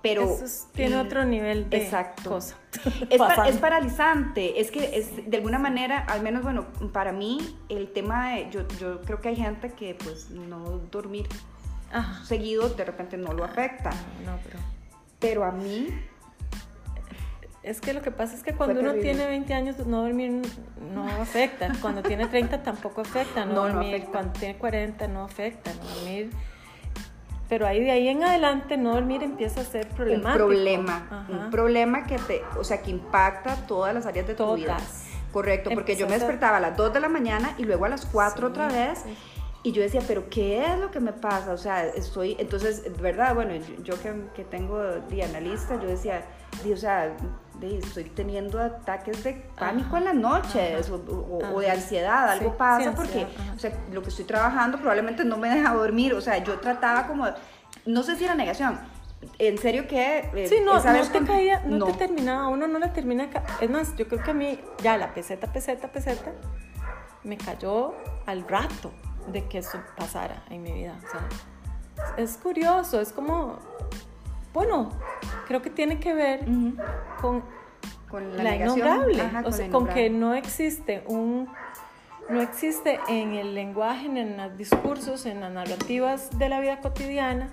Pero 0.02 0.24
eso 0.34 0.44
es- 0.44 0.66
tiene 0.74 0.96
otro 0.96 1.24
nivel 1.24 1.70
de 1.70 1.76
Exacto. 1.84 2.28
cosa. 2.30 2.56
Es, 3.08 3.18
pa- 3.18 3.48
es 3.48 3.56
paralizante, 3.58 4.60
es 4.60 4.70
que 4.70 4.98
es, 4.98 5.30
de 5.30 5.36
alguna 5.36 5.58
manera, 5.58 6.00
al 6.08 6.22
menos 6.22 6.42
bueno, 6.42 6.66
para 6.92 7.12
mí 7.12 7.38
el 7.68 7.92
tema 7.92 8.30
de, 8.32 8.50
yo, 8.50 8.66
yo 8.80 9.00
creo 9.02 9.20
que 9.20 9.28
hay 9.30 9.36
gente 9.36 9.70
que 9.72 9.94
pues 9.94 10.28
no 10.30 10.80
dormir 10.90 11.28
Ajá. 11.92 12.24
seguido 12.24 12.68
de 12.68 12.84
repente 12.84 13.16
no 13.16 13.32
lo 13.32 13.44
afecta, 13.44 13.90
No, 14.26 14.36
pero... 14.44 14.58
pero 15.20 15.44
a 15.44 15.52
mí, 15.52 15.86
Es 17.62 17.80
que 17.80 17.92
lo 17.92 18.02
que 18.02 18.10
pasa 18.10 18.34
es 18.34 18.42
que 18.42 18.54
cuando 18.54 18.80
uno 18.80 18.94
tiene 18.94 19.24
20 19.26 19.54
años 19.54 19.78
no 19.86 20.02
dormir 20.02 20.42
no 20.92 21.06
afecta, 21.20 21.70
cuando 21.80 22.02
tiene 22.02 22.26
30 22.26 22.62
tampoco 22.62 23.02
afecta, 23.02 23.44
no, 23.44 23.52
No, 23.54 23.68
no 23.68 23.74
dormir, 23.74 23.94
afecta. 23.94 24.10
cuando 24.12 24.32
tiene 24.38 24.56
40 24.58 25.08
no 25.08 25.24
afecta, 25.24 25.70
no 25.74 25.94
dormir. 25.94 26.30
Pero 27.48 27.66
ahí 27.66 27.80
de 27.84 27.90
ahí 27.90 28.08
en 28.08 28.24
adelante 28.24 28.76
no 28.78 28.94
dormir 28.94 29.22
empieza 29.22 29.60
a 29.60 29.64
ser 29.64 29.86
un 29.90 29.94
problemático. 29.96 30.36
problema, 30.46 31.06
Ajá. 31.10 31.26
un 31.44 31.50
problema 31.50 32.04
que 32.06 32.18
te, 32.18 32.42
o 32.58 32.64
sea, 32.64 32.80
que 32.82 32.90
impacta 32.90 33.54
todas 33.66 33.92
las 33.94 34.06
áreas 34.06 34.26
de 34.26 34.34
tu 34.34 34.54
vida. 34.56 34.78
Correcto, 35.32 35.70
porque 35.72 35.94
yo 35.96 36.06
me 36.08 36.14
despertaba 36.14 36.56
a 36.56 36.60
las 36.60 36.76
2 36.76 36.92
de 36.94 37.00
la 37.00 37.08
mañana 37.08 37.54
y 37.58 37.64
luego 37.64 37.84
a 37.84 37.88
las 37.88 38.06
4 38.06 38.46
Sí, 38.48 38.52
otra 38.52 38.68
vez. 38.68 38.98
sí. 39.04 39.14
Y 39.64 39.70
yo 39.70 39.80
decía, 39.80 40.00
pero 40.08 40.28
¿qué 40.28 40.64
es 40.66 40.76
lo 40.80 40.90
que 40.90 40.98
me 40.98 41.12
pasa? 41.12 41.52
O 41.52 41.56
sea, 41.56 41.86
estoy, 41.86 42.34
entonces, 42.40 42.82
¿verdad? 43.00 43.32
Bueno, 43.34 43.54
yo, 43.54 43.82
yo 43.84 44.02
que, 44.02 44.12
que 44.34 44.42
tengo 44.44 44.78
de 44.82 45.22
analista, 45.22 45.80
yo 45.80 45.86
decía, 45.86 46.24
o 46.72 46.76
sea, 46.76 47.12
estoy 47.66 48.04
teniendo 48.04 48.60
ataques 48.60 49.22
de 49.24 49.34
pánico 49.58 49.88
Ajá, 49.96 49.98
en 49.98 50.04
las 50.04 50.14
noches 50.14 50.90
o, 50.90 50.96
o- 50.96 51.54
o 51.54 51.60
de 51.60 51.70
ansiedad, 51.70 52.28
algo 52.30 52.50
Sí, 52.50 52.54
pasa 52.58 52.90
sí, 52.90 52.96
porque, 52.96 53.26
o 53.54 53.58
sea, 53.58 53.72
lo 53.92 54.02
que 54.02 54.08
estoy 54.10 54.24
trabajando 54.24 54.78
probablemente 54.78 55.24
no 55.24 55.36
me 55.36 55.48
deja 55.48 55.72
dormir, 55.74 56.14
o 56.14 56.20
sea, 56.20 56.38
yo 56.38 56.58
trataba 56.60 57.06
como, 57.06 57.26
no 57.86 58.02
sé 58.02 58.16
si 58.16 58.24
era 58.24 58.34
negación, 58.34 58.78
en 59.38 59.56
serio 59.58 59.86
que... 59.86 60.28
Eh, 60.34 60.46
sí, 60.48 60.56
no, 60.64 60.74
no 60.82 61.02
te 61.10 61.24
caía, 61.24 61.62
no, 61.66 61.86
te 61.86 61.92
terminaba, 61.92 62.48
uno 62.48 62.66
no 62.66 62.78
la 62.78 62.92
termina... 62.92 63.28
Es 63.60 63.70
más, 63.70 63.94
yo 63.96 64.08
creo 64.08 64.22
que 64.22 64.30
a 64.32 64.34
mí 64.34 64.58
ya 64.82 64.96
la 64.96 65.14
peseta, 65.14 65.46
peseta, 65.52 65.88
peseta, 65.92 66.32
me 67.22 67.36
cayó 67.38 67.94
al 68.26 68.46
rato 68.48 68.90
de 69.28 69.46
que 69.46 69.58
eso 69.58 69.80
pasara 69.96 70.42
en 70.50 70.62
mi 70.62 70.72
vida. 70.72 70.96
O 71.06 71.08
sea, 71.10 71.20
es 72.16 72.36
curioso, 72.36 73.00
es 73.00 73.12
como, 73.12 73.60
bueno, 74.52 74.90
creo 75.46 75.62
que 75.62 75.70
tiene 75.70 75.98
que 75.98 76.14
ver 76.14 76.44
con, 77.20 77.42
con 78.08 78.36
la, 78.36 78.44
la 78.44 78.56
innombrable, 78.56 79.22
o 79.44 79.52
sea, 79.52 79.70
con 79.70 79.86
que 79.88 80.10
no 80.10 80.34
existe 80.34 81.04
un 81.06 81.48
no 82.28 82.40
existe 82.40 83.00
en 83.08 83.34
el 83.34 83.54
lenguaje, 83.54 84.06
en 84.06 84.36
los 84.36 84.56
discursos, 84.56 85.26
en 85.26 85.40
las 85.40 85.52
narrativas 85.52 86.30
de 86.38 86.48
la 86.48 86.60
vida 86.60 86.80
cotidiana. 86.80 87.50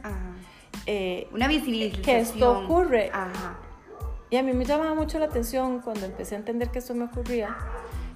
Eh, 0.85 1.27
una 1.33 1.47
visibilización. 1.47 2.03
Que 2.03 2.19
esto 2.19 2.59
ocurre. 2.59 3.11
Y 4.29 4.37
a 4.37 4.43
mí 4.43 4.53
me 4.53 4.65
llamaba 4.65 4.93
mucho 4.93 5.19
la 5.19 5.25
atención 5.25 5.81
cuando 5.81 6.05
empecé 6.05 6.35
a 6.35 6.37
entender 6.37 6.69
que 6.69 6.79
esto 6.79 6.93
me 6.93 7.05
ocurría. 7.05 7.57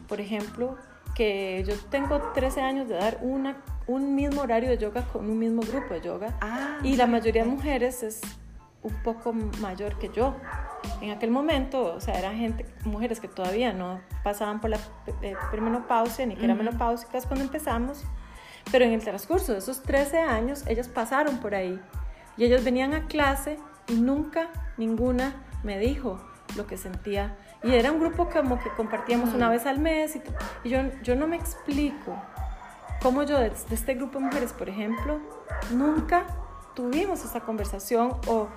Por 0.07 0.21
ejemplo, 0.21 0.77
que 1.15 1.63
yo 1.67 1.75
tengo 1.89 2.19
13 2.33 2.61
años 2.61 2.87
de 2.87 2.95
dar 2.95 3.19
una, 3.21 3.57
un 3.87 4.15
mismo 4.15 4.41
horario 4.41 4.69
de 4.69 4.77
yoga 4.77 5.01
con 5.01 5.29
un 5.29 5.39
mismo 5.39 5.61
grupo 5.61 5.93
de 5.93 6.01
yoga. 6.01 6.37
Ah, 6.41 6.79
y 6.83 6.95
la 6.95 7.07
mayoría 7.07 7.43
de 7.43 7.49
mujeres 7.49 8.03
es 8.03 8.21
un 8.83 8.93
poco 9.01 9.33
mayor 9.33 9.97
que 9.97 10.09
yo. 10.09 10.35
En 11.01 11.11
aquel 11.11 11.31
momento, 11.31 11.95
o 11.95 12.01
sea, 12.01 12.19
eran 12.19 12.35
gente, 12.35 12.65
mujeres 12.83 13.19
que 13.19 13.27
todavía 13.27 13.73
no 13.73 14.01
pasaban 14.23 14.59
por 14.59 14.69
la 14.69 14.77
eh, 15.21 15.35
premenopausia 15.49 16.25
ni 16.25 16.35
que 16.35 16.43
eran 16.43 16.57
menopáusicas 16.57 17.25
cuando 17.25 17.45
empezamos, 17.45 18.03
pero 18.71 18.85
en 18.85 18.91
el 18.91 19.01
transcurso 19.01 19.53
de 19.53 19.59
esos 19.59 19.81
13 19.81 20.19
años, 20.19 20.65
ellas 20.67 20.87
pasaron 20.89 21.37
por 21.37 21.55
ahí 21.55 21.79
y 22.37 22.43
ellas 22.43 22.63
venían 22.63 22.93
a 22.93 23.07
clase 23.07 23.57
y 23.87 23.95
nunca 23.95 24.49
ninguna 24.77 25.33
me 25.63 25.79
dijo 25.79 26.19
lo 26.57 26.67
que 26.67 26.77
sentía. 26.77 27.37
Y 27.63 27.73
era 27.73 27.91
un 27.91 27.99
grupo 27.99 28.29
como 28.29 28.59
que 28.59 28.69
compartíamos 28.71 29.33
una 29.33 29.49
vez 29.49 29.65
al 29.65 29.79
mes 29.79 30.17
y, 30.17 30.21
y 30.65 30.69
yo, 30.69 30.79
yo 31.01 31.15
no 31.15 31.27
me 31.27 31.37
explico 31.37 32.21
cómo 33.01 33.23
yo 33.23 33.39
de, 33.39 33.49
de 33.49 33.75
este 33.75 33.93
grupo 33.95 34.19
de 34.19 34.25
mujeres, 34.25 34.51
por 34.51 34.67
ejemplo, 34.67 35.19
nunca 35.71 36.25
tuvimos 36.73 37.23
esa 37.23 37.41
conversación 37.41 38.17
o 38.27 38.47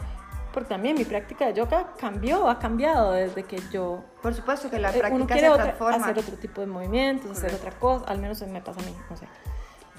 porque 0.57 0.71
también 0.71 0.97
mi 0.97 1.05
práctica 1.05 1.49
de 1.49 1.53
yoga 1.53 1.93
cambió, 2.01 2.49
ha 2.49 2.59
cambiado 2.59 3.13
desde 3.13 3.43
que 3.43 3.61
yo... 3.71 4.03
Por 4.23 4.33
supuesto 4.33 4.71
que 4.71 4.79
la 4.79 4.89
eh, 4.89 4.99
práctica 5.01 5.35
se 5.35 5.51
transforma. 5.51 5.97
hacer 5.99 6.19
otro 6.19 6.37
tipo 6.39 6.63
de 6.63 6.67
movimientos, 6.67 7.31
hacer 7.31 7.53
otra 7.53 7.73
cosa, 7.73 8.07
al 8.07 8.21
menos 8.21 8.41
me 8.41 8.63
pasa 8.63 8.81
a 8.81 8.85
mí, 8.85 8.97
no 9.11 9.17
sé. 9.19 9.29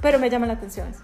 Pero 0.01 0.17
me 0.17 0.31
llama 0.31 0.47
la 0.47 0.53
atención 0.53 0.87
eso. 0.87 1.03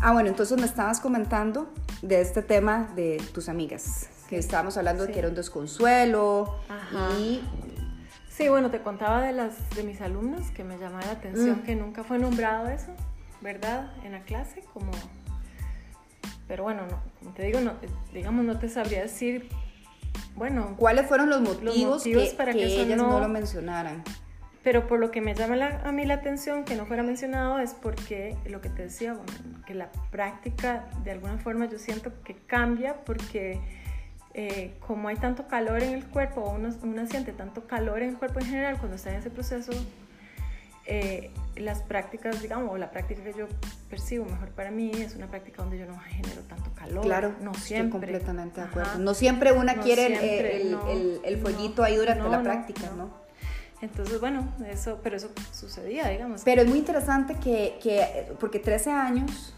Ah, 0.00 0.12
bueno, 0.14 0.30
entonces 0.30 0.58
me 0.58 0.64
estabas 0.64 0.98
comentando 0.98 1.68
de 2.00 2.22
este 2.22 2.40
tema 2.40 2.88
de 2.96 3.22
tus 3.34 3.50
amigas 3.50 4.08
que 4.28 4.38
estábamos 4.38 4.76
hablando 4.76 5.06
de 5.06 5.12
que 5.12 5.18
era 5.18 5.28
un 5.28 5.34
desconsuelo 5.34 6.58
y... 7.18 7.40
Sí, 8.28 8.50
bueno, 8.50 8.70
te 8.70 8.80
contaba 8.82 9.22
de 9.22 9.32
las 9.32 9.70
de 9.70 9.82
mis 9.82 10.02
alumnos 10.02 10.50
que 10.50 10.62
me 10.62 10.76
llamaba 10.76 11.06
la 11.06 11.12
atención 11.12 11.60
mm. 11.60 11.62
que 11.62 11.74
nunca 11.74 12.04
fue 12.04 12.18
nombrado 12.18 12.68
eso, 12.68 12.92
¿verdad? 13.40 13.90
En 14.04 14.12
la 14.12 14.20
clase, 14.24 14.62
como... 14.74 14.90
Pero 16.46 16.64
bueno, 16.64 16.82
no, 16.86 17.00
como 17.18 17.30
te 17.32 17.44
digo, 17.44 17.60
no, 17.60 17.72
digamos, 18.12 18.44
no 18.44 18.58
te 18.58 18.68
sabría 18.68 19.00
decir, 19.00 19.48
bueno... 20.34 20.74
¿Cuáles 20.76 21.06
fueron 21.06 21.30
los 21.30 21.40
motivos, 21.40 22.04
que, 22.04 22.34
para 22.36 22.52
que, 22.52 22.82
ellas 22.82 22.98
no, 22.98 23.18
lo 23.18 23.28
mencionaran? 23.28 24.04
Pero 24.62 24.86
por 24.86 25.00
lo 25.00 25.10
que 25.10 25.22
me 25.22 25.34
llama 25.34 25.80
a 25.84 25.92
mí 25.92 26.04
la 26.04 26.14
atención 26.14 26.64
que 26.64 26.74
no 26.74 26.84
fuera 26.84 27.02
mencionado 27.02 27.58
es 27.58 27.72
porque 27.72 28.36
lo 28.44 28.60
que 28.60 28.68
te 28.68 28.82
decía, 28.82 29.14
bueno, 29.14 29.32
que 29.64 29.74
la 29.74 29.90
práctica 30.10 30.88
de 31.04 31.12
alguna 31.12 31.38
forma 31.38 31.66
yo 31.66 31.78
siento 31.78 32.12
que 32.22 32.34
cambia 32.34 33.02
porque 33.04 33.60
eh, 34.38 34.74
como 34.86 35.08
hay 35.08 35.16
tanto 35.16 35.48
calor 35.48 35.82
en 35.82 35.94
el 35.94 36.04
cuerpo, 36.04 36.42
o 36.42 36.50
uno, 36.56 37.06
siente 37.06 37.32
tanto 37.32 37.66
calor 37.66 38.02
en 38.02 38.10
el 38.10 38.16
cuerpo 38.18 38.38
en 38.40 38.44
general 38.44 38.76
cuando 38.76 38.96
está 38.96 39.08
en 39.08 39.20
ese 39.20 39.30
proceso, 39.30 39.72
eh, 40.84 41.30
las 41.56 41.80
prácticas, 41.80 42.42
digamos, 42.42 42.70
o 42.70 42.76
la 42.76 42.90
práctica 42.90 43.24
que 43.24 43.32
yo 43.32 43.46
percibo 43.88 44.26
mejor 44.26 44.50
para 44.50 44.70
mí 44.70 44.90
es 44.92 45.16
una 45.16 45.26
práctica 45.26 45.62
donde 45.62 45.78
yo 45.78 45.86
no 45.86 45.98
genero 46.00 46.42
tanto 46.42 46.70
calor. 46.74 47.02
Claro, 47.02 47.34
no 47.40 47.54
siempre. 47.54 47.86
Estoy 47.86 47.90
completamente 47.92 48.60
de 48.60 48.66
acuerdo. 48.66 48.98
no 48.98 49.14
siempre 49.14 49.52
una 49.52 49.76
quiere 49.76 50.04
el, 50.60 50.76
el, 50.86 51.20
el, 51.24 51.38
fueguito 51.38 51.82
ahí 51.82 51.96
durante 51.96 52.28
la 52.28 52.42
práctica, 52.42 52.90
¿no? 52.94 53.08
Entonces, 53.80 54.20
bueno, 54.20 54.54
eso, 54.68 55.00
pero 55.02 55.16
eso 55.16 55.30
sucedía, 55.50 56.08
digamos. 56.08 56.42
Pero 56.44 56.60
es 56.60 56.68
muy 56.68 56.78
interesante 56.78 57.36
que, 57.36 57.78
que 57.82 58.34
porque 58.38 58.58
13 58.58 58.90
años 58.90 59.55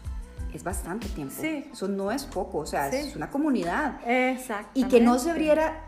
es 0.53 0.63
bastante 0.63 1.07
tiempo. 1.09 1.35
Sí. 1.39 1.69
Eso 1.71 1.87
no 1.87 2.11
es 2.11 2.25
poco, 2.25 2.59
o 2.59 2.65
sea, 2.65 2.89
es 2.89 3.15
una 3.15 3.29
comunidad. 3.29 3.99
Exacto. 4.05 4.71
Y 4.73 4.85
que 4.85 5.01
no 5.01 5.19
se 5.19 5.31
abriera, 5.31 5.83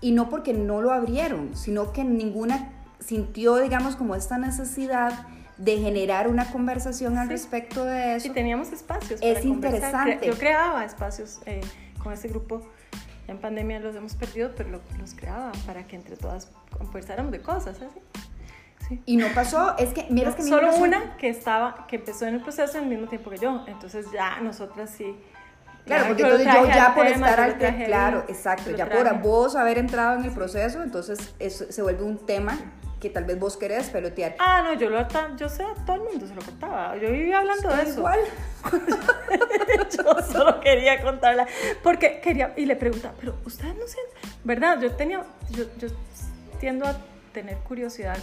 y 0.00 0.12
no 0.12 0.28
porque 0.28 0.52
no 0.52 0.80
lo 0.80 0.92
abrieron, 0.92 1.56
sino 1.56 1.92
que 1.92 2.04
ninguna 2.04 2.72
sintió, 3.00 3.56
digamos, 3.56 3.96
como 3.96 4.14
esta 4.14 4.38
necesidad 4.38 5.26
de 5.56 5.78
generar 5.78 6.28
una 6.28 6.50
conversación 6.50 7.18
al 7.18 7.28
respecto 7.28 7.84
de 7.84 8.16
eso. 8.16 8.28
Y 8.28 8.30
teníamos 8.30 8.72
espacios. 8.72 9.20
Es 9.22 9.44
interesante. 9.44 10.26
Yo 10.26 10.36
creaba 10.36 10.84
espacios 10.84 11.40
eh, 11.46 11.60
con 12.02 12.12
ese 12.12 12.28
grupo. 12.28 12.62
en 13.28 13.38
pandemia 13.38 13.80
los 13.80 13.94
hemos 13.94 14.14
perdido, 14.14 14.52
pero 14.56 14.80
los 14.98 15.14
creaba 15.14 15.52
para 15.66 15.86
que 15.86 15.96
entre 15.96 16.16
todas 16.16 16.50
conversáramos 16.76 17.32
de 17.32 17.40
cosas, 17.40 17.76
así. 17.80 18.00
Y 19.06 19.16
no 19.16 19.28
pasó, 19.34 19.76
es 19.78 19.92
que, 19.92 20.06
mira, 20.10 20.30
es 20.30 20.36
que 20.36 20.42
Solo 20.42 20.74
una 20.76 21.16
que 21.16 21.28
estaba, 21.28 21.86
que 21.86 21.96
empezó 21.96 22.26
en 22.26 22.34
el 22.34 22.42
proceso 22.42 22.78
al 22.78 22.86
mismo 22.86 23.08
tiempo 23.08 23.30
que 23.30 23.38
yo, 23.38 23.64
entonces 23.66 24.06
ya 24.12 24.40
nosotras 24.40 24.90
sí. 24.90 25.16
Claro, 25.86 26.06
porque 26.08 26.22
entonces 26.22 26.46
yo 26.46 26.66
ya 26.66 26.94
por 26.94 27.06
estar 27.06 27.40
al 27.40 27.56
claro, 27.56 28.24
exacto, 28.28 28.70
ya 28.70 28.88
por 28.88 29.20
vos 29.20 29.54
haber 29.54 29.78
entrado 29.78 30.18
en 30.18 30.24
el 30.24 30.32
proceso, 30.32 30.82
entonces 30.82 31.34
eso 31.38 31.66
se 31.70 31.82
vuelve 31.82 32.04
un 32.04 32.24
tema 32.24 32.58
que 33.00 33.10
tal 33.10 33.24
vez 33.24 33.38
vos 33.38 33.58
querés 33.58 33.90
pelotear. 33.90 34.34
Ah, 34.38 34.62
no, 34.64 34.72
yo 34.80 34.88
lo 34.88 35.06
yo 35.36 35.48
sé, 35.50 35.62
todo 35.84 35.96
el 35.96 36.02
mundo 36.04 36.26
se 36.26 36.34
lo 36.34 36.40
contaba. 36.40 36.96
Yo 36.96 37.10
vivía 37.10 37.40
hablando 37.40 37.68
de 37.68 37.82
eso. 37.82 37.98
Igual. 37.98 38.20
yo 39.94 40.22
solo 40.22 40.58
quería 40.60 41.02
contarla 41.02 41.46
porque 41.82 42.22
quería 42.22 42.54
y 42.56 42.64
le 42.64 42.76
preguntaba, 42.76 43.14
"Pero 43.20 43.36
ustedes 43.44 43.74
no 43.74 43.86
sienten, 43.86 44.32
¿verdad? 44.42 44.80
Yo 44.80 44.92
tenía 44.92 45.22
yo, 45.50 45.64
yo 45.76 45.88
tiendo 46.58 46.86
a 46.86 46.96
tener 47.34 47.58
curiosidad 47.58 48.16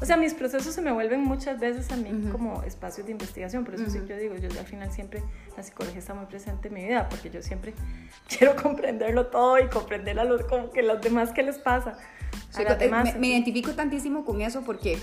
o 0.00 0.06
sea, 0.06 0.16
mis 0.16 0.34
procesos 0.34 0.74
se 0.74 0.80
me 0.80 0.92
vuelven 0.92 1.22
muchas 1.24 1.58
veces 1.58 1.90
a 1.90 1.96
mí 1.96 2.10
como 2.30 2.62
espacios 2.62 3.06
de 3.06 3.12
investigación, 3.12 3.64
por 3.64 3.74
eso 3.74 3.90
sí 3.90 3.98
yo 4.06 4.16
digo, 4.16 4.36
yo 4.36 4.48
al 4.58 4.66
final 4.66 4.92
siempre 4.92 5.22
la 5.56 5.62
psicología 5.62 5.98
está 5.98 6.14
muy 6.14 6.26
presente 6.26 6.68
en 6.68 6.74
mi 6.74 6.84
vida, 6.84 7.08
porque 7.08 7.30
yo 7.30 7.42
siempre 7.42 7.74
quiero 8.28 8.54
comprenderlo 8.56 9.26
todo 9.26 9.58
y 9.58 9.68
comprender 9.68 10.18
a 10.20 10.24
los, 10.24 10.44
como 10.44 10.70
que 10.70 10.82
los 10.82 11.00
demás 11.00 11.30
qué 11.32 11.42
les 11.42 11.58
pasa. 11.58 11.98
Eh, 12.58 12.90
me, 13.18 13.28
identifico 13.28 13.72
tantísimo 13.72 14.24
con 14.24 14.40
eso 14.40 14.62
porque 14.62 14.98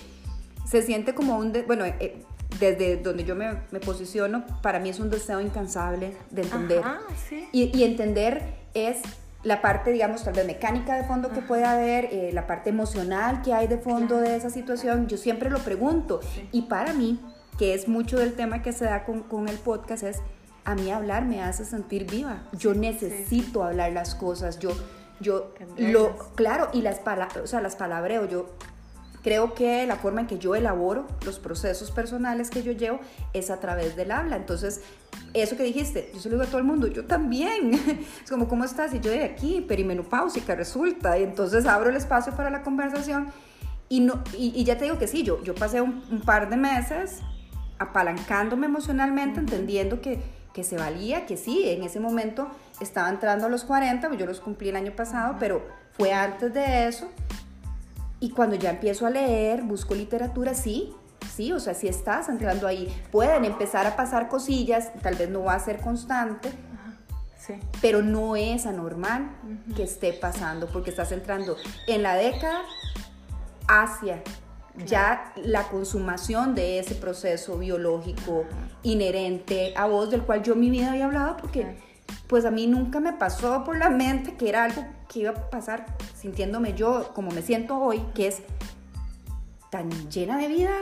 se 0.66 0.82
siente 0.82 1.14
como 1.14 1.38
un, 1.38 1.54
bueno, 1.68 1.86
eh, 1.86 2.24
desde 2.60 2.98
donde 2.98 3.24
yo 3.24 3.36
me, 3.36 3.52
me, 3.72 3.80
posiciono, 3.80 4.46
para 4.62 4.80
mí 4.80 4.90
es 4.90 5.00
un 5.00 5.10
deseo 5.10 5.42
incansable 5.42 6.16
de 6.32 6.42
entender. 6.42 6.84
sí. 7.30 7.48
y, 7.52 7.78
y 7.78 7.84
entender 7.84 8.42
es 8.74 9.02
la 9.46 9.62
parte, 9.62 9.92
digamos, 9.92 10.24
tal 10.24 10.34
vez 10.34 10.46
mecánica 10.46 10.96
de 10.96 11.04
fondo 11.04 11.30
que 11.30 11.42
puede 11.42 11.64
haber, 11.64 12.06
eh, 12.06 12.32
la 12.34 12.48
parte 12.48 12.72
emocional 12.72 13.44
que 13.44 13.54
hay 13.54 13.68
de 13.68 13.78
fondo 13.78 14.18
de 14.18 14.36
esa 14.36 14.50
situación, 14.50 15.08
yo 15.08 15.18
siempre 15.18 15.52
lo 15.52 15.60
pregunto. 15.60 16.20
Y 16.52 16.64
para 16.64 16.94
mí, 16.94 17.20
que 17.60 17.76
es 17.76 17.88
mucho 17.88 18.18
del 18.18 18.34
tema 18.34 18.64
que 18.64 18.74
se 18.74 18.86
da 18.86 19.06
con, 19.06 19.22
con, 19.22 19.48
el 19.48 19.58
podcast, 19.58 20.04
es 20.04 20.22
a 20.64 20.74
mí 20.74 20.92
hablar 20.92 21.26
me 21.26 21.44
hace 21.44 21.64
sentir 21.64 22.10
viva. 22.10 22.42
Yo 22.54 22.74
necesito 22.74 23.64
hablar 23.64 23.92
las 23.92 24.16
cosas, 24.16 24.58
yo, 24.58 24.72
yo, 25.20 25.54
lo, 25.78 26.18
claro, 26.34 26.70
y 26.74 26.82
las, 26.82 26.98
palabras, 26.98 27.38
o 27.38 27.48
sea, 27.48 27.62
las 27.62 27.76
palabreo, 27.76 28.28
yo 28.28 28.48
creo 29.26 29.56
que 29.56 29.88
la 29.88 29.96
forma 29.96 30.22
en 30.22 30.28
que 30.28 30.38
yo 30.38 30.54
elaboro 30.54 31.08
los 31.26 31.40
procesos 31.40 31.90
personales 31.90 32.52
que 32.52 32.62
yo 32.62 32.74
llevo 32.74 33.00
es 33.34 33.50
a 33.50 33.60
través 33.60 33.96
del 33.96 34.12
habla. 34.12 34.36
Entonces, 34.36 34.82
eso 35.34 35.58
que 35.58 35.64
dijiste, 35.64 36.12
yo 36.14 36.20
se 36.20 36.30
lo 36.30 36.36
digo 36.36 36.44
a 36.44 36.46
todo 36.46 36.60
el 36.60 36.64
mundo, 36.64 36.86
yo 36.86 37.06
también. 37.06 37.72
Es 38.24 38.30
como, 38.30 38.48
¿cómo 38.48 38.66
estás? 38.66 38.94
Y 38.94 39.00
yo 39.00 39.10
de 39.10 39.24
aquí, 39.24 39.62
perimenopáusica 39.68 40.54
resulta. 40.54 41.18
Y 41.18 41.24
entonces 41.24 41.66
abro 41.66 41.90
el 41.90 41.96
espacio 41.96 42.36
para 42.36 42.52
la 42.52 42.62
conversación. 42.62 43.32
Y, 43.90 44.02
no, 44.02 44.24
y, 44.38 44.64
ya 44.64 44.78
te 44.78 44.84
digo 44.84 45.00
que 45.00 45.08
sí, 45.08 45.24
yo, 45.24 45.44
yo 45.44 45.56
pasé 45.56 45.82
un, 45.82 46.22
par 46.24 46.48
de 46.52 46.58
meses 46.58 47.22
apalancándome 47.80 48.68
emocionalmente, 48.68 49.40
entendiendo 49.40 50.02
que, 50.02 50.20
que 50.54 50.64
se 50.64 50.78
valía, 50.78 51.26
que 51.26 51.36
sí, 51.36 51.68
en 51.68 51.82
ese 51.82 52.00
momento 52.00 52.48
estaba 52.80 53.10
entrando 53.10 53.48
a 53.48 53.50
los 53.50 53.64
40, 53.64 54.08
pues 54.08 54.20
yo 54.20 54.28
los 54.28 54.40
cumplí 54.40 54.70
el 54.70 54.76
año 54.76 54.92
pasado, 54.96 55.38
pero 55.40 55.66
fue 55.98 56.14
antes 56.14 56.54
de 56.54 56.88
eso 56.88 57.10
y 58.26 58.32
cuando 58.32 58.56
ya 58.56 58.72
empiezo 58.72 59.06
a 59.06 59.12
leer, 59.12 59.62
busco 59.62 59.94
literatura, 59.94 60.56
sí, 60.56 60.92
sí, 61.32 61.52
o 61.54 61.60
sea, 61.60 61.76
si 61.76 61.88
estás 61.88 62.28
entrando 62.28 62.66
ahí, 62.66 62.92
pueden 63.12 63.46
empezar 63.46 63.86
a 63.86 63.96
pasar 63.96 64.30
cosillas, 64.30 64.92
tal 65.04 65.14
vez 65.14 65.30
no 65.30 65.44
va 65.44 65.54
a 65.54 65.60
ser 65.60 65.80
constante, 65.80 66.50
Pero 67.80 68.02
no 68.02 68.36
es 68.36 68.66
anormal 68.66 69.30
que 69.76 69.84
esté 69.84 70.12
pasando 70.14 70.66
porque 70.66 70.90
estás 70.90 71.12
entrando 71.12 71.56
en 71.86 72.02
la 72.02 72.16
década 72.16 72.64
hacia 73.68 74.24
ya 74.88 75.32
la 75.36 75.68
consumación 75.68 76.56
de 76.56 76.80
ese 76.80 76.96
proceso 76.96 77.60
biológico 77.60 78.46
inherente 78.82 79.76
a 79.78 79.86
vos, 79.86 80.10
del 80.10 80.24
cual 80.24 80.42
yo 80.42 80.54
en 80.54 80.62
mi 80.62 80.72
vida 80.72 80.90
había 80.90 81.06
hablado, 81.06 81.38
porque 81.38 81.78
pues 82.26 82.44
a 82.46 82.50
mí 82.50 82.66
nunca 82.66 83.00
me 83.00 83.14
pasó 83.14 83.64
por 83.64 83.78
la 83.78 83.92
mente 83.92 84.36
que 84.36 84.50
era 84.50 84.64
algo 84.64 84.84
que 85.08 85.20
iba 85.20 85.32
a 85.32 85.50
pasar 85.50 85.86
sintiéndome 86.16 86.74
yo 86.74 87.12
como 87.14 87.32
me 87.32 87.42
siento 87.42 87.78
hoy, 87.78 88.04
que 88.14 88.28
es 88.28 88.42
tan 89.70 89.90
llena 90.10 90.38
de 90.38 90.48
vida, 90.48 90.74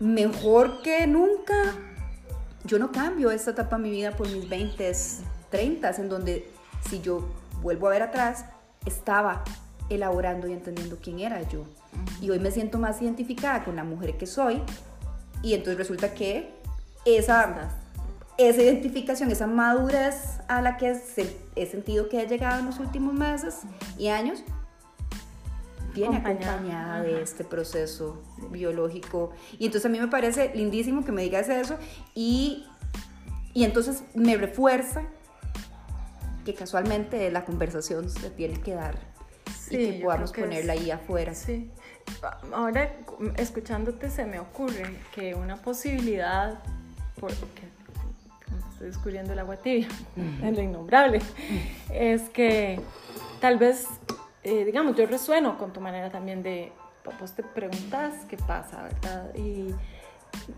mejor 0.00 0.82
que 0.82 1.06
nunca. 1.06 1.74
Yo 2.64 2.78
no 2.78 2.90
cambio 2.90 3.30
esta 3.30 3.52
etapa 3.52 3.76
de 3.76 3.82
mi 3.82 3.90
vida 3.90 4.10
por 4.12 4.28
mis 4.28 4.48
20, 4.48 4.92
30, 5.50 5.90
en 5.90 6.08
donde 6.08 6.50
si 6.88 7.00
yo 7.00 7.28
vuelvo 7.62 7.86
a 7.86 7.90
ver 7.90 8.02
atrás, 8.02 8.44
estaba 8.84 9.44
elaborando 9.88 10.48
y 10.48 10.52
entendiendo 10.52 10.98
quién 11.00 11.20
era 11.20 11.42
yo. 11.48 11.64
Y 12.20 12.30
hoy 12.30 12.38
me 12.38 12.50
siento 12.50 12.78
más 12.78 13.00
identificada 13.00 13.64
con 13.64 13.76
la 13.76 13.84
mujer 13.84 14.16
que 14.16 14.26
soy. 14.26 14.62
Y 15.42 15.54
entonces 15.54 15.78
resulta 15.78 16.12
que 16.14 16.54
esa, 17.04 17.70
esa 18.38 18.62
identificación, 18.62 19.30
esa 19.30 19.46
madurez 19.46 20.40
a 20.48 20.60
la 20.60 20.76
que 20.76 20.96
he 21.56 21.66
sentido 21.66 22.08
que 22.08 22.20
he 22.20 22.26
llegado 22.26 22.60
en 22.60 22.66
los 22.66 22.78
últimos 22.78 23.14
meses 23.14 23.62
y 23.98 24.08
años, 24.08 24.42
viene 25.94 26.18
acompañada, 26.18 27.02
de 27.02 27.22
este 27.22 27.44
proceso 27.44 28.22
biológico. 28.50 29.30
Y 29.58 29.66
entonces 29.66 29.86
a 29.86 29.88
mí 29.88 29.98
me 29.98 30.08
parece 30.08 30.52
lindísimo 30.54 31.04
que 31.04 31.12
me 31.12 31.22
digas 31.22 31.48
eso 31.48 31.78
y, 32.14 32.66
y 33.54 33.64
entonces 33.64 34.04
me 34.14 34.36
refuerza 34.36 35.02
que 36.44 36.54
casualmente 36.54 37.30
la 37.30 37.44
conversación 37.44 38.08
se 38.10 38.30
tiene 38.30 38.60
que 38.60 38.74
dar 38.74 38.98
y 39.70 39.76
que 39.76 40.00
podamos 40.02 40.32
ponerla 40.32 40.74
ahí 40.74 40.90
afuera. 40.90 41.34
Sí. 41.34 41.70
Ahora, 42.52 42.96
escuchándote, 43.36 44.10
se 44.10 44.24
me 44.26 44.38
ocurre 44.38 44.84
que 45.12 45.34
una 45.34 45.56
posibilidad, 45.56 46.62
porque 47.18 47.75
estoy 48.76 48.88
descubriendo 48.88 49.32
el 49.32 49.38
agua 49.38 49.56
tibia, 49.56 49.88
en 50.16 50.54
lo 50.54 50.60
innombrable, 50.60 51.20
es 51.90 52.28
que 52.28 52.78
tal 53.40 53.56
vez, 53.56 53.86
eh, 54.42 54.66
digamos, 54.66 54.96
yo 54.96 55.06
resueno 55.06 55.56
con 55.56 55.72
tu 55.72 55.80
manera 55.80 56.10
también 56.10 56.42
de, 56.42 56.72
vos 57.18 57.32
te 57.32 57.42
preguntas 57.42 58.12
qué 58.28 58.36
pasa, 58.36 58.82
¿verdad? 58.82 59.34
Y 59.34 59.74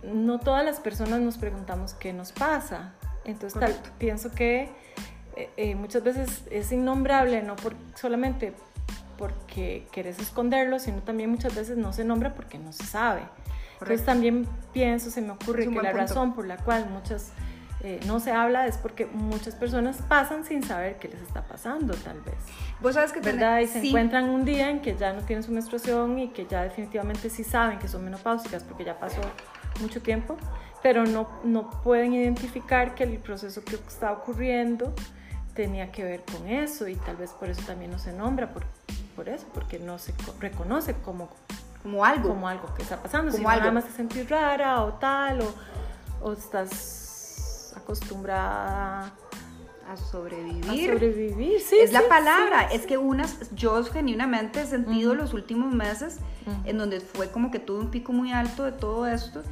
no 0.02 0.40
todas 0.40 0.64
las 0.64 0.80
personas 0.80 1.20
nos 1.20 1.38
preguntamos 1.38 1.94
qué 1.94 2.12
nos 2.12 2.32
pasa. 2.32 2.92
Entonces, 3.24 3.60
tal, 3.60 3.76
pienso 3.98 4.32
que 4.32 4.68
eh, 5.36 5.50
eh, 5.56 5.74
muchas 5.76 6.02
veces 6.02 6.42
es 6.50 6.72
innombrable, 6.72 7.40
no 7.42 7.54
por, 7.54 7.76
solamente 7.94 8.52
porque 9.16 9.86
querés 9.92 10.18
esconderlo, 10.18 10.80
sino 10.80 11.02
también 11.02 11.30
muchas 11.30 11.54
veces 11.54 11.76
no 11.76 11.92
se 11.92 12.02
nombra 12.04 12.34
porque 12.34 12.58
no 12.58 12.72
se 12.72 12.84
sabe. 12.84 13.22
Entonces 13.74 14.04
también 14.04 14.48
pienso, 14.72 15.08
se 15.08 15.22
me 15.22 15.30
ocurre 15.30 15.68
que 15.68 15.80
la 15.80 15.92
razón 15.92 16.34
por 16.34 16.48
la 16.48 16.56
cual 16.56 16.90
muchas 16.90 17.32
eh, 17.80 18.00
no 18.06 18.18
se 18.18 18.32
habla 18.32 18.66
es 18.66 18.76
porque 18.76 19.06
muchas 19.06 19.54
personas 19.54 19.98
pasan 20.08 20.44
sin 20.44 20.64
saber 20.64 20.98
qué 20.98 21.08
les 21.08 21.20
está 21.20 21.42
pasando, 21.42 21.94
tal 21.94 22.20
vez. 22.22 22.34
Vos 22.80 22.94
sabes 22.94 23.12
que 23.12 23.20
¿verdad? 23.20 23.60
y 23.60 23.68
se 23.68 23.86
encuentran 23.86 24.28
un 24.28 24.44
día 24.44 24.68
en 24.68 24.80
que 24.80 24.96
ya 24.96 25.12
no 25.12 25.22
tienen 25.22 25.44
su 25.44 25.52
menstruación 25.52 26.18
y 26.18 26.28
que 26.30 26.46
ya 26.46 26.62
definitivamente 26.62 27.30
sí 27.30 27.44
saben 27.44 27.78
que 27.78 27.86
son 27.86 28.04
menopáusicas 28.04 28.64
porque 28.64 28.84
ya 28.84 28.98
pasó 28.98 29.20
mucho 29.80 30.02
tiempo, 30.02 30.36
pero 30.82 31.06
no, 31.06 31.28
no 31.44 31.70
pueden 31.82 32.14
identificar 32.14 32.96
que 32.96 33.04
el 33.04 33.18
proceso 33.18 33.62
que 33.62 33.76
está 33.76 34.10
ocurriendo 34.10 34.92
tenía 35.54 35.92
que 35.92 36.02
ver 36.02 36.24
con 36.24 36.48
eso 36.48 36.88
y 36.88 36.96
tal 36.96 37.16
vez 37.16 37.30
por 37.30 37.48
eso 37.48 37.62
también 37.64 37.92
no 37.92 37.98
se 38.00 38.12
nombra, 38.12 38.52
por, 38.52 38.64
por 39.14 39.28
eso, 39.28 39.46
porque 39.54 39.78
no 39.78 39.98
se 39.98 40.14
reconoce 40.40 40.94
como, 40.94 41.28
como 41.84 42.04
algo. 42.04 42.30
Como 42.30 42.48
algo 42.48 42.74
que 42.74 42.82
está 42.82 43.00
pasando. 43.00 43.30
Como 43.30 43.42
si 43.42 43.46
algo. 43.48 43.60
nada 43.60 43.72
más 43.72 43.84
te 43.84 43.92
sentís 43.92 44.28
rara 44.28 44.82
o 44.82 44.94
tal, 44.94 45.42
o, 45.42 45.54
o 46.22 46.32
estás 46.32 47.07
acostumbrada 47.78 49.12
a 49.88 49.96
sobrevivir. 49.96 50.90
A 50.90 50.92
sobrevivir, 50.92 51.60
sí. 51.60 51.76
Es 51.80 51.92
la 51.92 52.06
palabra. 52.08 52.64
Es 52.72 52.86
que 52.86 52.98
unas, 52.98 53.54
yo 53.54 53.82
genuinamente 53.84 54.60
he 54.60 54.66
sentido 54.66 55.14
los 55.14 55.32
últimos 55.32 55.72
meses 55.72 56.18
en 56.64 56.78
donde 56.78 57.00
fue 57.00 57.30
como 57.30 57.50
que 57.50 57.58
tuve 57.58 57.80
un 57.80 57.90
pico 57.90 58.12
muy 58.12 58.32
alto 58.32 58.64
de 58.64 58.72
todo 58.72 59.06
esto, 59.06 59.42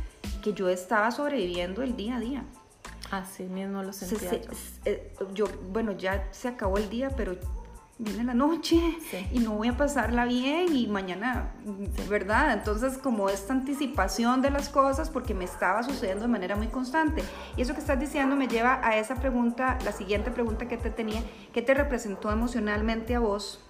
que 0.42 0.52
yo 0.52 0.68
estaba 0.68 1.10
sobreviviendo 1.10 1.82
el 1.82 1.96
día 1.96 2.16
a 2.16 2.20
día. 2.20 2.44
Así 3.10 3.44
mismo 3.44 3.82
lo 3.82 3.92
sentía 3.92 4.32
yo. 4.32 4.50
Eh, 4.84 5.14
yo. 5.32 5.46
Bueno, 5.70 5.92
ya 5.92 6.28
se 6.32 6.48
acabó 6.48 6.78
el 6.78 6.90
día, 6.90 7.10
pero 7.16 7.36
viene 7.98 8.24
la 8.24 8.34
noche 8.34 8.78
y 9.32 9.38
no 9.38 9.52
voy 9.52 9.68
a 9.68 9.76
pasarla 9.76 10.26
bien 10.26 10.76
y 10.76 10.86
mañana, 10.86 11.52
¿verdad? 12.10 12.52
Entonces 12.52 12.98
como 12.98 13.30
esta 13.30 13.54
anticipación 13.54 14.42
de 14.42 14.50
las 14.50 14.68
cosas 14.68 15.08
porque 15.08 15.32
me 15.32 15.46
estaba 15.46 15.82
sucediendo 15.82 16.22
de 16.22 16.28
manera 16.28 16.56
muy 16.56 16.66
constante. 16.66 17.22
Y 17.56 17.62
eso 17.62 17.72
que 17.72 17.80
estás 17.80 17.98
diciendo 17.98 18.36
me 18.36 18.48
lleva 18.48 18.80
a 18.86 18.98
esa 18.98 19.14
pregunta, 19.14 19.78
la 19.84 19.92
siguiente 19.92 20.30
pregunta 20.30 20.68
que 20.68 20.76
te 20.76 20.90
tenía, 20.90 21.22
¿qué 21.54 21.62
te 21.62 21.72
representó 21.72 22.30
emocionalmente 22.30 23.14
a 23.14 23.20
vos? 23.20 23.64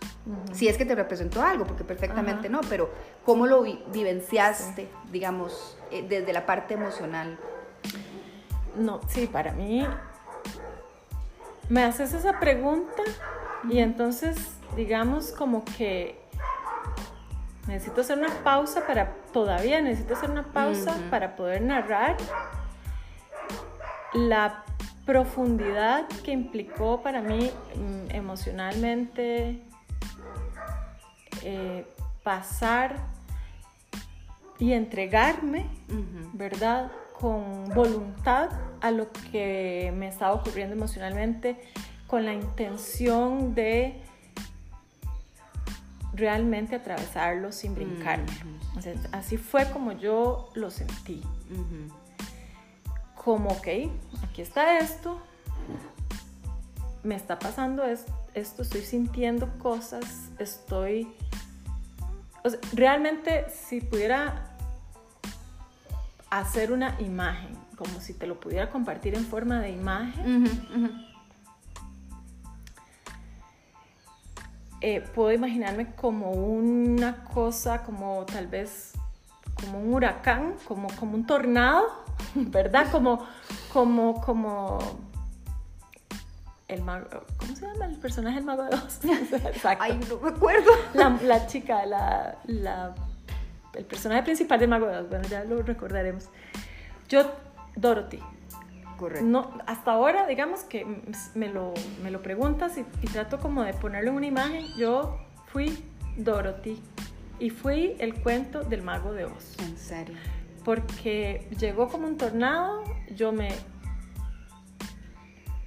Si 0.52 0.66
es 0.66 0.76
que 0.76 0.84
te 0.84 0.96
representó 0.96 1.40
algo, 1.42 1.64
porque 1.64 1.84
perfectamente 1.84 2.48
no, 2.48 2.60
pero 2.68 2.90
¿cómo 3.24 3.46
lo 3.46 3.62
vivenciaste, 3.62 4.88
digamos, 5.12 5.78
eh, 5.92 6.04
desde 6.08 6.32
la 6.32 6.44
parte 6.46 6.74
emocional? 6.74 7.38
No, 8.74 9.00
sí, 9.06 9.28
para 9.28 9.52
mí, 9.52 9.86
me 11.68 11.84
haces 11.84 12.12
esa 12.12 12.40
pregunta 12.40 13.04
y 13.70 13.78
entonces, 13.78 14.36
digamos 14.76 15.32
como 15.32 15.64
que 15.64 16.20
necesito 17.66 18.00
hacer 18.00 18.18
una 18.18 18.30
pausa 18.44 18.86
para, 18.86 19.14
todavía 19.32 19.80
necesito 19.80 20.14
hacer 20.14 20.30
una 20.30 20.44
pausa 20.52 20.96
para 21.10 21.36
poder 21.36 21.62
narrar 21.62 22.16
la 24.14 24.64
profundidad 25.04 26.06
que 26.24 26.32
implicó 26.32 27.02
para 27.02 27.20
mí 27.22 27.50
mm, 27.74 28.14
emocionalmente 28.14 29.62
eh, 31.42 31.86
pasar 32.22 32.96
y 34.58 34.72
entregarme, 34.72 35.66
¿verdad? 36.32 36.90
Con 37.20 37.66
voluntad 37.74 38.50
a 38.80 38.90
lo 38.90 39.12
que 39.30 39.92
me 39.94 40.08
estaba 40.08 40.32
ocurriendo 40.32 40.74
emocionalmente 40.74 41.60
con 42.06 42.24
la 42.24 42.32
intención 42.32 43.54
de 43.54 44.00
realmente 46.16 46.76
atravesarlo 46.76 47.52
sin 47.52 47.74
brincarme. 47.74 48.32
así 49.12 49.36
fue 49.36 49.70
como 49.70 49.92
yo 49.92 50.50
lo 50.54 50.70
sentí. 50.70 51.22
Como, 53.14 53.50
ok, 53.50 53.68
aquí 54.22 54.42
está 54.42 54.78
esto, 54.78 55.20
me 57.02 57.16
está 57.16 57.38
pasando 57.38 57.84
esto, 57.84 58.62
estoy 58.62 58.82
sintiendo 58.82 59.58
cosas, 59.58 60.30
estoy... 60.38 61.08
realmente 62.72 63.46
si 63.50 63.80
pudiera 63.80 64.56
hacer 66.30 66.72
una 66.72 67.00
imagen, 67.00 67.56
como 67.76 68.00
si 68.00 68.14
te 68.14 68.26
lo 68.26 68.38
pudiera 68.38 68.70
compartir 68.70 69.14
en 69.14 69.24
forma 69.24 69.60
de 69.60 69.70
imagen, 69.70 71.06
Eh, 74.80 75.00
puedo 75.14 75.32
imaginarme 75.32 75.94
como 75.94 76.30
una 76.32 77.24
cosa, 77.24 77.82
como 77.82 78.24
tal 78.26 78.46
vez 78.46 78.92
como 79.54 79.78
un 79.78 79.94
huracán, 79.94 80.54
como, 80.68 80.88
como 80.98 81.14
un 81.14 81.26
tornado, 81.26 82.04
¿verdad? 82.34 82.90
Como, 82.90 83.26
como, 83.72 84.20
como 84.20 84.78
el 86.68 86.82
mago, 86.82 87.06
¿cómo 87.38 87.54
se 87.54 87.66
llama 87.66 87.86
el 87.86 87.96
personaje 87.96 88.36
del 88.36 88.44
mago 88.44 88.64
de 88.64 88.74
Oz? 88.74 89.00
Exacto. 89.04 89.78
Ay, 89.80 89.98
no 90.08 90.18
me 90.18 90.30
acuerdo. 90.30 90.70
La, 90.94 91.08
la 91.22 91.46
chica, 91.46 91.86
la, 91.86 92.38
la, 92.44 92.94
el 93.74 93.84
personaje 93.84 94.22
principal 94.24 94.58
del 94.58 94.68
mago 94.68 94.86
de 94.86 94.98
Oz, 94.98 95.08
bueno, 95.08 95.26
ya 95.28 95.44
lo 95.44 95.62
recordaremos. 95.62 96.28
Yo, 97.08 97.32
Dorothy, 97.76 98.20
no, 99.22 99.50
hasta 99.66 99.92
ahora, 99.92 100.26
digamos 100.26 100.64
que 100.64 100.86
me 101.34 101.48
lo, 101.48 101.74
me 102.02 102.10
lo 102.10 102.22
preguntas 102.22 102.78
y, 102.78 102.84
trato 103.06 103.38
como 103.38 103.62
de 103.62 103.74
ponerlo 103.74 104.10
en 104.10 104.16
una 104.16 104.26
imagen. 104.26 104.66
Yo 104.78 105.18
fui 105.46 105.84
Dorothy 106.16 106.80
y 107.38 107.50
fui 107.50 107.96
el 107.98 108.14
cuento 108.14 108.62
del 108.62 108.82
mago 108.82 109.12
de 109.12 109.26
Oz. 109.26 109.56
¿En 109.60 109.76
serio? 109.76 110.16
Porque 110.64 111.48
llegó 111.58 111.88
como 111.88 112.06
un 112.06 112.16
tornado, 112.16 112.82
yo 113.14 113.32
me 113.32 113.50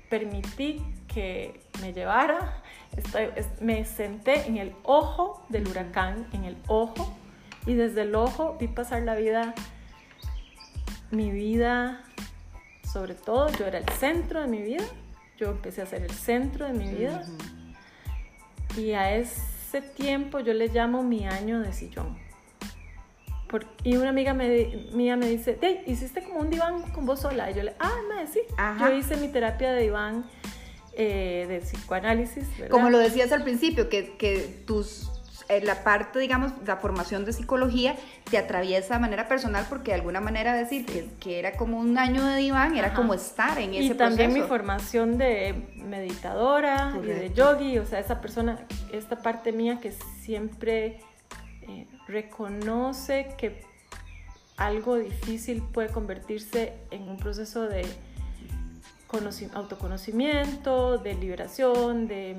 permití 0.10 0.82
que 1.08 1.62
me 1.82 1.94
llevara, 1.94 2.62
me 3.62 3.86
senté 3.86 4.48
en 4.48 4.58
el 4.58 4.76
ojo 4.84 5.46
del 5.50 5.68
huracán, 5.68 6.28
en 6.34 6.44
el 6.44 6.58
ojo, 6.68 7.16
y 7.66 7.76
desde 7.76 8.02
el 8.02 8.16
ojo 8.16 8.58
vi 8.60 8.68
pasar 8.68 9.04
la 9.04 9.16
vida, 9.16 9.54
mi 11.12 11.32
vida 11.32 12.04
sobre 12.92 13.16
todo, 13.16 13.50
yo 13.58 13.66
era 13.66 13.80
el 13.80 13.90
centro 13.90 14.42
de 14.42 14.48
mi 14.48 14.62
vida 14.62 14.84
yo 15.40 15.52
empecé 15.52 15.82
a 15.82 15.86
ser 15.86 16.04
el 16.04 16.12
centro 16.12 16.68
de 16.68 16.74
mi 16.74 16.88
vida. 16.90 17.24
Y 18.78 18.92
a 18.92 19.16
ese 19.16 19.82
tiempo 19.82 20.40
yo 20.42 20.54
le 20.54 20.68
llamo 20.68 21.02
mi 21.02 21.26
año 21.26 21.62
de 21.62 21.72
sillón. 21.72 22.18
y 23.84 23.96
una 23.96 24.10
amiga 24.10 24.34
mía 24.34 25.16
me 25.16 25.30
dice, 25.30 25.58
hey, 25.62 25.82
hiciste 25.88 26.24
como 26.24 26.42
un 26.42 26.50
diván 26.50 26.92
con 26.92 27.06
vos 27.06 27.22
sola. 27.22 27.50
Y 27.50 27.54
yo 27.54 27.64
le, 27.64 27.74
ah, 27.80 27.96
me 28.10 28.28
sí. 28.28 28.42
Yo 28.80 28.92
hice 28.92 29.16
mi 29.16 29.30
terapia 29.30 29.72
de 29.72 29.82
diván 29.84 30.26
eh, 30.94 31.46
de 31.48 31.60
psicoanálisis. 31.60 32.46
Como 32.70 32.90
lo 32.90 32.98
decías 32.98 33.32
al 33.32 33.44
principio, 33.44 33.88
que, 33.88 34.18
que 34.18 34.64
tus 34.68 35.10
la 35.64 35.84
parte, 35.84 36.20
digamos, 36.20 36.54
la 36.66 36.78
formación 36.78 37.26
de 37.26 37.34
psicología 37.34 37.96
te 38.30 38.38
atraviesa 38.38 38.96
de 38.96 39.00
manera 39.00 39.28
personal 39.28 39.66
porque 39.68 39.92
de 39.92 39.96
alguna 39.96 40.22
manera 40.22 40.54
decir 40.54 40.86
que, 40.86 41.40
era 41.40 41.54
como 41.54 41.80
un 41.80 41.98
año 41.98 42.24
de 42.24 42.38
diván, 42.38 42.78
era 42.78 42.94
como 42.94 43.16
estar 43.16 43.58
en 43.58 43.74
ese 43.74 43.94
proceso. 43.94 43.94
Y 43.94 43.98
también 43.98 44.34
mi 44.34 44.42
formación 44.42 45.18
de 45.18 45.56
meditadora 45.76 46.94
y 47.02 47.06
de 47.06 47.34
yogi, 47.34 47.80
o 47.80 47.86
sea, 47.86 48.00
esa 48.00 48.22
persona, 48.22 48.60
esta 48.94 49.24
parte 49.24 49.52
mía 49.52 49.80
que 49.82 49.92
siempre 50.22 51.00
eh, 51.64 51.88
reconoce 52.08 53.34
que 53.36 53.64
algo 54.58 54.98
difícil 54.98 55.64
puede 55.64 55.90
convertirse 55.90 56.74
en 56.92 57.10
un 57.10 57.18
proceso 57.18 57.64
de 57.64 57.88
autoconocimiento, 59.56 61.00
de 61.00 61.16
liberación, 61.16 62.08
de... 62.08 62.38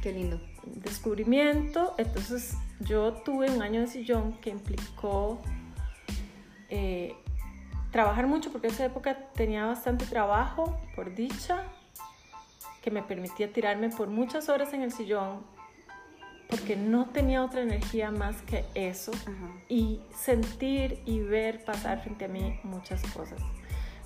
Qué 0.00 0.12
lindo 0.12 0.40
descubrimiento, 0.64 1.94
entonces 1.98 2.56
yo 2.80 3.12
tuve 3.12 3.50
un 3.50 3.62
año 3.62 3.80
de 3.80 3.86
sillón 3.86 4.32
que 4.40 4.50
implicó 4.50 5.40
eh, 6.68 7.14
trabajar 7.90 8.26
mucho, 8.26 8.52
porque 8.52 8.68
en 8.68 8.74
esa 8.74 8.84
época 8.84 9.16
tenía 9.34 9.66
bastante 9.66 10.06
trabajo, 10.06 10.78
por 10.94 11.14
dicha, 11.14 11.64
que 12.82 12.90
me 12.90 13.02
permitía 13.02 13.52
tirarme 13.52 13.90
por 13.90 14.08
muchas 14.08 14.48
horas 14.48 14.72
en 14.72 14.82
el 14.82 14.92
sillón, 14.92 15.42
porque 16.48 16.76
no 16.76 17.06
tenía 17.06 17.44
otra 17.44 17.62
energía 17.62 18.10
más 18.10 18.42
que 18.42 18.64
eso, 18.74 19.12
y 19.68 20.00
sentir 20.16 21.02
y 21.04 21.20
ver 21.20 21.64
pasar 21.64 22.02
frente 22.02 22.24
a 22.24 22.28
mí 22.28 22.58
muchas 22.62 23.02
cosas, 23.12 23.40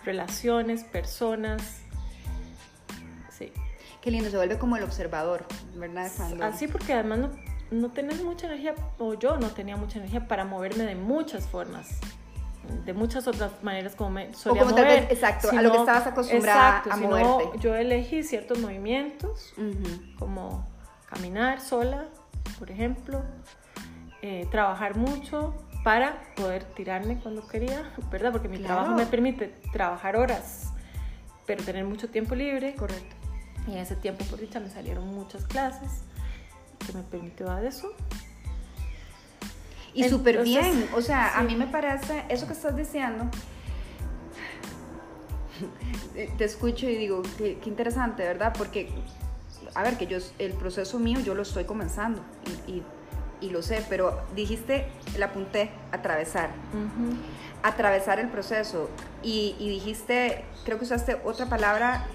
relaciones, 0.04 0.84
personas. 0.84 1.83
Qué 4.04 4.10
lindo, 4.10 4.28
se 4.28 4.36
vuelve 4.36 4.58
como 4.58 4.76
el 4.76 4.82
observador, 4.82 5.46
¿verdad? 5.76 6.10
Así 6.42 6.68
porque 6.68 6.92
además 6.92 7.20
no, 7.20 7.30
no 7.70 7.90
tenés 7.90 8.22
mucha 8.22 8.48
energía, 8.48 8.74
o 8.98 9.14
yo 9.14 9.38
no 9.38 9.48
tenía 9.48 9.78
mucha 9.78 9.98
energía 9.98 10.28
para 10.28 10.44
moverme 10.44 10.84
de 10.84 10.94
muchas 10.94 11.46
formas 11.46 11.88
de 12.84 12.92
muchas 12.92 13.26
otras 13.26 13.62
maneras 13.62 13.94
como 13.94 14.10
me 14.10 14.34
solía 14.34 14.62
o 14.62 14.66
como 14.66 14.76
mover. 14.76 15.06
exacto, 15.10 15.50
a 15.50 15.62
lo 15.62 15.72
que 15.72 15.78
estabas 15.78 16.06
acostumbrada 16.06 16.82
a 16.90 16.96
moverte. 16.96 17.58
yo 17.60 17.74
elegí 17.74 18.22
ciertos 18.22 18.58
movimientos, 18.58 19.54
como 20.18 20.68
caminar 21.08 21.62
sola, 21.62 22.04
por 22.58 22.70
ejemplo, 22.70 23.22
eh, 24.20 24.46
trabajar 24.50 24.96
mucho 24.96 25.54
para 25.82 26.22
poder 26.36 26.64
tirarme 26.64 27.20
cuando 27.20 27.46
quería, 27.46 27.90
¿verdad? 28.10 28.32
Porque 28.32 28.48
mi 28.48 28.58
trabajo 28.58 28.92
me 28.92 29.06
permite 29.06 29.48
trabajar 29.72 30.16
horas, 30.16 30.72
pero 31.46 31.64
tener 31.64 31.84
mucho 31.84 32.10
tiempo 32.10 32.34
libre. 32.34 32.74
Correcto. 32.74 33.23
Y 33.66 33.72
en 33.72 33.78
ese 33.78 33.96
tiempo, 33.96 34.24
por 34.26 34.38
dicha, 34.38 34.60
me 34.60 34.68
salieron 34.68 35.06
muchas 35.14 35.44
clases 35.46 35.90
que 36.86 36.92
me 36.92 37.02
permitió 37.02 37.46
dar 37.46 37.64
eso. 37.64 37.92
Y 39.94 40.08
súper 40.08 40.42
bien, 40.42 40.88
o 40.94 41.00
sea, 41.00 41.38
a 41.38 41.42
mí 41.42 41.54
me 41.54 41.68
parece, 41.68 42.24
eso 42.28 42.46
que 42.46 42.52
estás 42.52 42.76
diciendo, 42.76 43.30
te 46.36 46.44
escucho 46.44 46.88
y 46.88 46.96
digo, 46.96 47.22
qué, 47.38 47.58
interesante, 47.64 48.24
¿verdad? 48.24 48.52
Porque, 48.58 48.90
a 49.74 49.82
ver, 49.84 49.96
que 49.96 50.08
yo, 50.08 50.18
el 50.40 50.52
proceso 50.54 50.98
mío 50.98 51.20
yo 51.20 51.36
lo 51.36 51.42
estoy 51.42 51.64
comenzando 51.64 52.22
y, 52.66 52.82
y, 53.40 53.50
lo 53.50 53.62
sé, 53.62 53.84
pero 53.88 54.20
dijiste, 54.34 54.88
la 55.16 55.26
apunté, 55.26 55.70
atravesar. 55.92 56.50
Atravesar 57.62 58.18
el 58.18 58.28
proceso. 58.28 58.90
Y, 59.22 59.54
y 59.60 59.68
dijiste, 59.68 60.44
creo 60.64 60.78
que 60.78 60.84
usaste 60.84 61.20
otra 61.24 61.46
palabra 61.46 62.08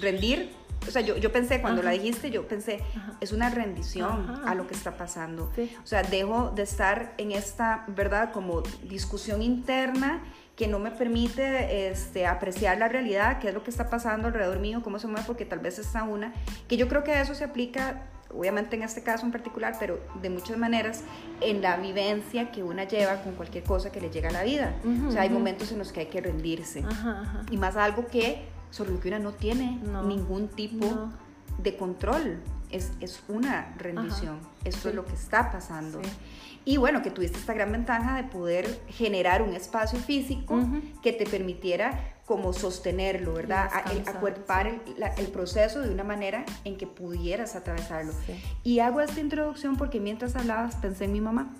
rendir, 0.00 0.50
o 0.86 0.90
sea, 0.90 1.02
yo, 1.02 1.16
yo 1.16 1.32
pensé, 1.32 1.60
cuando 1.60 1.82
la 1.82 1.90
dijiste, 1.90 2.30
yo 2.30 2.46
pensé, 2.46 2.80
es 3.20 3.32
una 3.32 3.50
rendición 3.50 4.42
a 4.44 4.54
lo 4.54 4.66
que 4.66 4.74
está 4.74 4.96
pasando. 4.96 5.50
O 5.82 5.86
sea, 5.86 6.02
dejo 6.02 6.50
de 6.50 6.62
estar 6.62 7.14
en 7.18 7.32
esta, 7.32 7.84
¿verdad? 7.88 8.32
Como 8.32 8.62
discusión 8.84 9.42
interna 9.42 10.22
que 10.54 10.68
no 10.68 10.78
me 10.78 10.90
permite 10.90 11.90
este, 11.90 12.26
apreciar 12.26 12.78
la 12.78 12.88
realidad, 12.88 13.38
qué 13.40 13.48
es 13.48 13.54
lo 13.54 13.62
que 13.62 13.70
está 13.70 13.90
pasando 13.90 14.28
alrededor 14.28 14.58
mío, 14.58 14.80
cómo 14.82 14.98
se 14.98 15.06
mueve, 15.06 15.24
porque 15.26 15.44
tal 15.44 15.58
vez 15.58 15.78
está 15.78 16.02
una, 16.02 16.32
que 16.66 16.78
yo 16.78 16.88
creo 16.88 17.04
que 17.04 17.20
eso 17.20 17.34
se 17.34 17.44
aplica, 17.44 18.04
obviamente 18.34 18.74
en 18.74 18.82
este 18.82 19.02
caso 19.02 19.26
en 19.26 19.32
particular, 19.32 19.76
pero 19.78 20.00
de 20.22 20.30
muchas 20.30 20.56
maneras, 20.56 21.02
en 21.42 21.60
la 21.60 21.76
vivencia 21.76 22.50
que 22.52 22.62
una 22.62 22.84
lleva 22.84 23.16
con 23.22 23.34
cualquier 23.34 23.64
cosa 23.64 23.92
que 23.92 24.00
le 24.00 24.08
llega 24.08 24.30
a 24.30 24.32
la 24.32 24.44
vida. 24.44 24.74
o 25.06 25.12
sea, 25.12 25.22
hay 25.22 25.30
momentos 25.30 25.72
en 25.72 25.78
los 25.78 25.92
que 25.92 26.00
hay 26.00 26.06
que 26.06 26.22
rendirse. 26.22 26.82
Y 27.50 27.58
más 27.58 27.76
algo 27.76 28.06
que 28.06 28.55
sobre 28.76 28.92
lo 28.92 29.00
que 29.00 29.08
una 29.08 29.18
no 29.18 29.32
tiene 29.32 29.80
ningún 30.04 30.48
tipo 30.48 31.10
de 31.58 31.76
control. 31.76 32.40
Es, 32.70 32.92
es 33.00 33.22
una 33.28 33.74
rendición. 33.78 34.38
Esto 34.64 34.90
es 34.90 34.94
lo 34.94 35.06
que 35.06 35.14
está 35.14 35.50
pasando. 35.50 36.00
Y 36.64 36.76
bueno, 36.76 37.00
que 37.00 37.10
tuviste 37.10 37.38
esta 37.38 37.54
gran 37.54 37.72
ventaja 37.72 38.16
de 38.16 38.24
poder 38.24 38.80
generar 38.88 39.40
un 39.40 39.54
espacio 39.54 39.98
físico 39.98 40.60
que 41.00 41.12
te 41.12 41.24
permitiera 41.24 42.16
como 42.26 42.52
sostenerlo, 42.52 43.34
¿verdad? 43.34 43.70
acuerpar 44.06 44.66
el, 44.66 44.82
el, 45.16 45.26
proceso 45.28 45.80
de 45.80 45.90
una 45.90 46.02
manera 46.02 46.44
en 46.64 46.76
que 46.76 46.88
pudieras 46.88 47.54
atravesarlo. 47.54 48.12
Y 48.64 48.80
hago 48.80 49.00
esta 49.00 49.20
introducción 49.20 49.76
porque 49.76 50.00
mientras 50.00 50.34
hablabas 50.34 50.74
pensé 50.74 51.04
en 51.04 51.12
mi 51.12 51.20
mamá. 51.20 51.54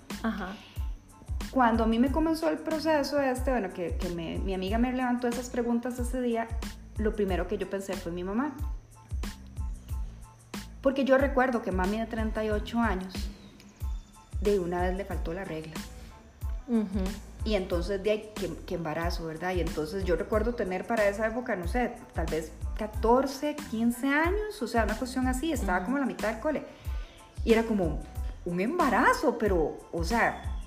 Cuando 1.51 1.85
a 1.85 1.87
mí 1.87 1.97
me 1.99 2.11
comenzó 2.11 2.49
el 2.49 2.57
proceso 2.57 3.21
este, 3.21 3.51
bueno, 3.51 3.69
que, 3.73 3.95
que 3.95 4.09
mi 4.09 4.53
amiga 4.53 4.77
me 4.77 4.91
levantó 4.91 5.29
esas 5.29 5.49
preguntas 5.49 5.97
ese 5.99 6.21
día, 6.21 6.49
lo 6.97 7.15
primero 7.15 7.47
que 7.47 7.57
yo 7.57 7.69
pensé 7.69 7.93
fue 7.93 8.11
mi 8.11 8.23
mamá. 8.23 8.55
Porque 10.81 11.03
yo 11.03 11.17
recuerdo 11.17 11.61
que 11.61 11.71
mami 11.71 11.99
de 11.99 12.05
38 12.05 12.79
años, 12.79 13.13
de 14.41 14.59
una 14.59 14.81
vez 14.81 14.95
le 14.95 15.05
faltó 15.05 15.33
la 15.33 15.43
regla. 15.43 15.73
Y 17.43 17.55
entonces 17.55 18.03
de 18.03 18.11
ahí, 18.11 18.31
que, 18.65 18.75
embarazo, 18.75 19.25
¿verdad? 19.25 19.53
Y 19.53 19.61
entonces 19.61 20.03
yo 20.03 20.15
recuerdo 20.15 20.55
tener 20.55 20.85
para 20.85 21.07
esa 21.07 21.27
época, 21.27 21.55
no 21.55 21.67
sé, 21.67 21.93
tal 22.13 22.25
vez 22.25 22.51
14, 22.77 23.55
15 23.71 24.07
años, 24.07 24.61
o 24.61 24.67
sea, 24.67 24.83
una 24.83 24.97
cuestión 24.97 25.27
así, 25.27 25.51
estaba 25.51 25.83
como 25.83 25.97
a 25.97 26.01
la 26.01 26.05
mitad 26.05 26.29
del 26.29 26.39
cole. 26.41 26.63
Y 27.45 27.53
era 27.53 27.63
como 27.63 27.99
un 28.45 28.59
embarazo, 28.59 29.37
pero, 29.37 29.77
o 29.91 30.03
sea, 30.03 30.59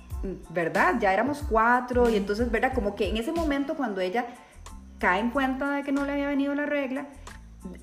¿verdad? 0.49 0.95
Ya 0.99 1.13
éramos 1.13 1.43
cuatro 1.47 2.09
y 2.09 2.15
entonces, 2.15 2.49
¿verdad? 2.51 2.73
Como 2.73 2.95
que 2.95 3.09
en 3.09 3.17
ese 3.17 3.31
momento 3.31 3.75
cuando 3.75 4.01
ella 4.01 4.25
cae 5.01 5.19
en 5.19 5.31
cuenta 5.31 5.71
de 5.71 5.83
que 5.83 5.91
no 5.91 6.05
le 6.05 6.13
había 6.13 6.27
venido 6.27 6.55
la 6.55 6.65
regla, 6.65 7.07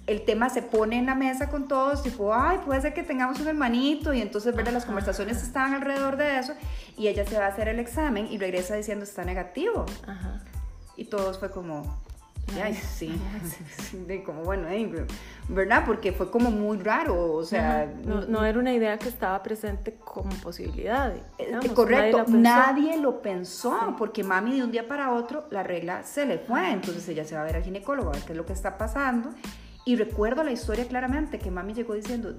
el 0.06 0.24
tema 0.24 0.48
se 0.48 0.62
pone 0.62 0.98
en 0.98 1.06
la 1.06 1.14
mesa 1.14 1.50
con 1.50 1.68
todos, 1.68 2.02
tipo, 2.02 2.34
ay, 2.34 2.58
puede 2.64 2.80
ser 2.80 2.94
que 2.94 3.02
tengamos 3.02 3.38
un 3.40 3.48
hermanito, 3.48 4.14
y 4.14 4.22
entonces, 4.22 4.54
¿verdad? 4.54 4.72
Las 4.72 4.86
conversaciones 4.86 5.42
estaban 5.42 5.74
alrededor 5.74 6.16
de 6.16 6.38
eso, 6.38 6.54
y 6.96 7.08
ella 7.08 7.26
se 7.26 7.38
va 7.38 7.46
a 7.46 7.48
hacer 7.48 7.68
el 7.68 7.78
examen 7.78 8.26
y 8.30 8.38
regresa 8.38 8.74
diciendo, 8.74 9.04
está 9.04 9.24
negativo. 9.24 9.84
Y 10.96 11.04
todos 11.04 11.38
fue 11.38 11.50
como, 11.50 12.00
Ay, 12.62 12.74
sí, 12.96 13.20
de 14.06 14.22
como 14.22 14.42
bueno, 14.42 14.68
¿verdad? 15.48 15.84
Porque 15.86 16.12
fue 16.12 16.30
como 16.30 16.50
muy 16.50 16.78
raro, 16.78 17.32
o 17.32 17.44
sea... 17.44 17.90
No, 18.04 18.44
era 18.44 18.58
una 18.58 18.72
idea 18.72 18.98
que 18.98 19.08
estaba 19.08 19.42
presente 19.42 19.96
como 20.04 20.30
posibilidad. 20.36 21.14
Eh, 21.38 21.58
correcto, 21.74 22.24
nadie, 22.28 22.96
lo 22.98 23.22
pensó, 23.22 23.94
porque 23.98 24.24
mami 24.24 24.56
de 24.56 24.64
un 24.64 24.70
día 24.70 24.86
para 24.88 25.12
otro 25.12 25.46
la 25.50 25.62
regla 25.62 26.02
se 26.02 26.26
le 26.26 26.38
fue, 26.38 26.70
entonces 26.70 27.08
ella 27.08 27.24
se 27.24 27.34
va 27.34 27.42
a 27.42 27.44
ver 27.44 27.56
al 27.56 27.62
ginecólogo 27.62 28.10
a 28.10 28.12
ver 28.12 28.22
qué 28.22 28.32
es 28.32 28.38
lo 28.38 28.46
que 28.46 28.52
está 28.52 28.78
pasando. 28.78 29.30
Y 29.84 29.96
recuerdo 29.96 30.44
la 30.44 30.52
historia 30.52 30.86
claramente, 30.86 31.38
que 31.38 31.50
mami 31.50 31.72
llegó 31.72 31.94
diciendo... 31.94 32.34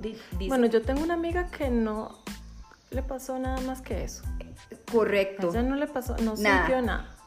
bueno, 0.48 0.68
yo 0.68 0.84
tengo 0.84 1.02
una 1.02 1.16
amiga 1.16 1.48
que 1.48 1.70
no 1.70 2.20
le 2.92 3.02
pasó 3.02 3.40
nada 3.40 3.60
más 3.62 3.82
que 3.82 4.04
eso. 4.04 4.24
Correcto. 4.92 5.48
A 5.48 5.52
ella 5.52 5.64
no 5.64 5.76
le 5.76 5.88
pasó, 5.88 6.16
no 6.18 6.36
sintió 6.36 6.82
nada. 6.82 7.19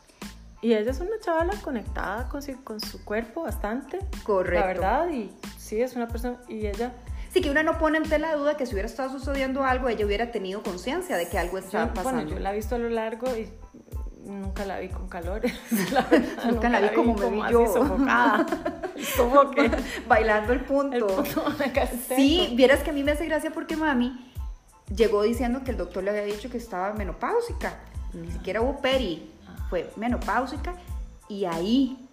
Y 0.63 0.75
ella 0.75 0.93
es 0.93 1.01
una 1.01 1.19
chavala 1.21 1.55
conectada 1.61 2.29
con 2.29 2.41
su, 2.41 2.63
con 2.63 2.81
su 2.81 3.05
cuerpo 3.05 3.43
bastante. 3.43 3.99
Correcto. 4.23 4.61
La 4.61 4.67
verdad, 4.67 5.11
y 5.11 5.33
sí, 5.59 5.81
es 5.83 5.97
una 5.97 6.07
persona, 6.07 6.39
y 6.49 6.67
ella... 6.67 6.93
Sí, 7.33 7.41
que 7.41 7.51
una 7.51 7.65
no 7.65 7.79
pone 7.79 7.99
en 7.99 8.05
tela 8.05 8.37
duda 8.37 8.57
que 8.57 8.65
si 8.65 8.75
hubiera 8.75 8.87
estado 8.87 9.11
sucediendo 9.11 9.65
algo, 9.65 9.89
ella 9.89 10.07
hubiera 10.07 10.31
tenido 10.31 10.63
conciencia 10.63 11.17
de 11.17 11.29
que 11.29 11.37
algo 11.37 11.59
estaba 11.59 11.93
pasando. 11.93 12.23
Bueno, 12.23 12.31
yo 12.31 12.39
la 12.39 12.53
he 12.53 12.57
visto 12.57 12.77
a 12.77 12.79
lo 12.79 12.91
largo 12.91 13.27
y 13.35 13.49
nunca 14.25 14.65
la 14.65 14.79
vi 14.79 14.89
con 14.89 15.09
calores. 15.09 15.53
nunca, 16.45 16.69
la, 16.69 16.81
vi 16.81 16.95
como 16.95 17.15
me 17.15 17.29
vi 17.31 17.43
yo. 17.51 17.67
sofocada. 17.67 18.47
como 19.17 19.51
que... 19.51 19.69
Bailando 20.07 20.53
el 20.53 20.61
punto. 20.61 20.95
El 20.95 21.05
punto 21.05 21.45
sí, 22.15 22.53
vieras 22.55 22.85
que 22.85 22.91
a 22.91 22.93
mí 22.93 23.03
me 23.03 23.13
hace 23.13 23.27
gracia 23.27 23.51
porque 23.51 23.77
mami 23.77 24.33
llegó 24.95 25.23
diciendo 25.23 25.65
que 25.65 25.73
el 25.73 25.77
doctor 25.77 26.05
le 26.05 26.11
había 26.11 26.25
dicho 26.25 26.51
que 26.51 26.59
estaba 26.59 26.93
menopáusica. 26.93 27.81
Ni 28.13 28.31
siquiera 28.31 28.61
hubo 28.61 28.81
peri 28.81 29.32
fue 29.73 29.91
menopáusica 29.97 30.75
y 31.31 31.47
ahí 31.47 32.07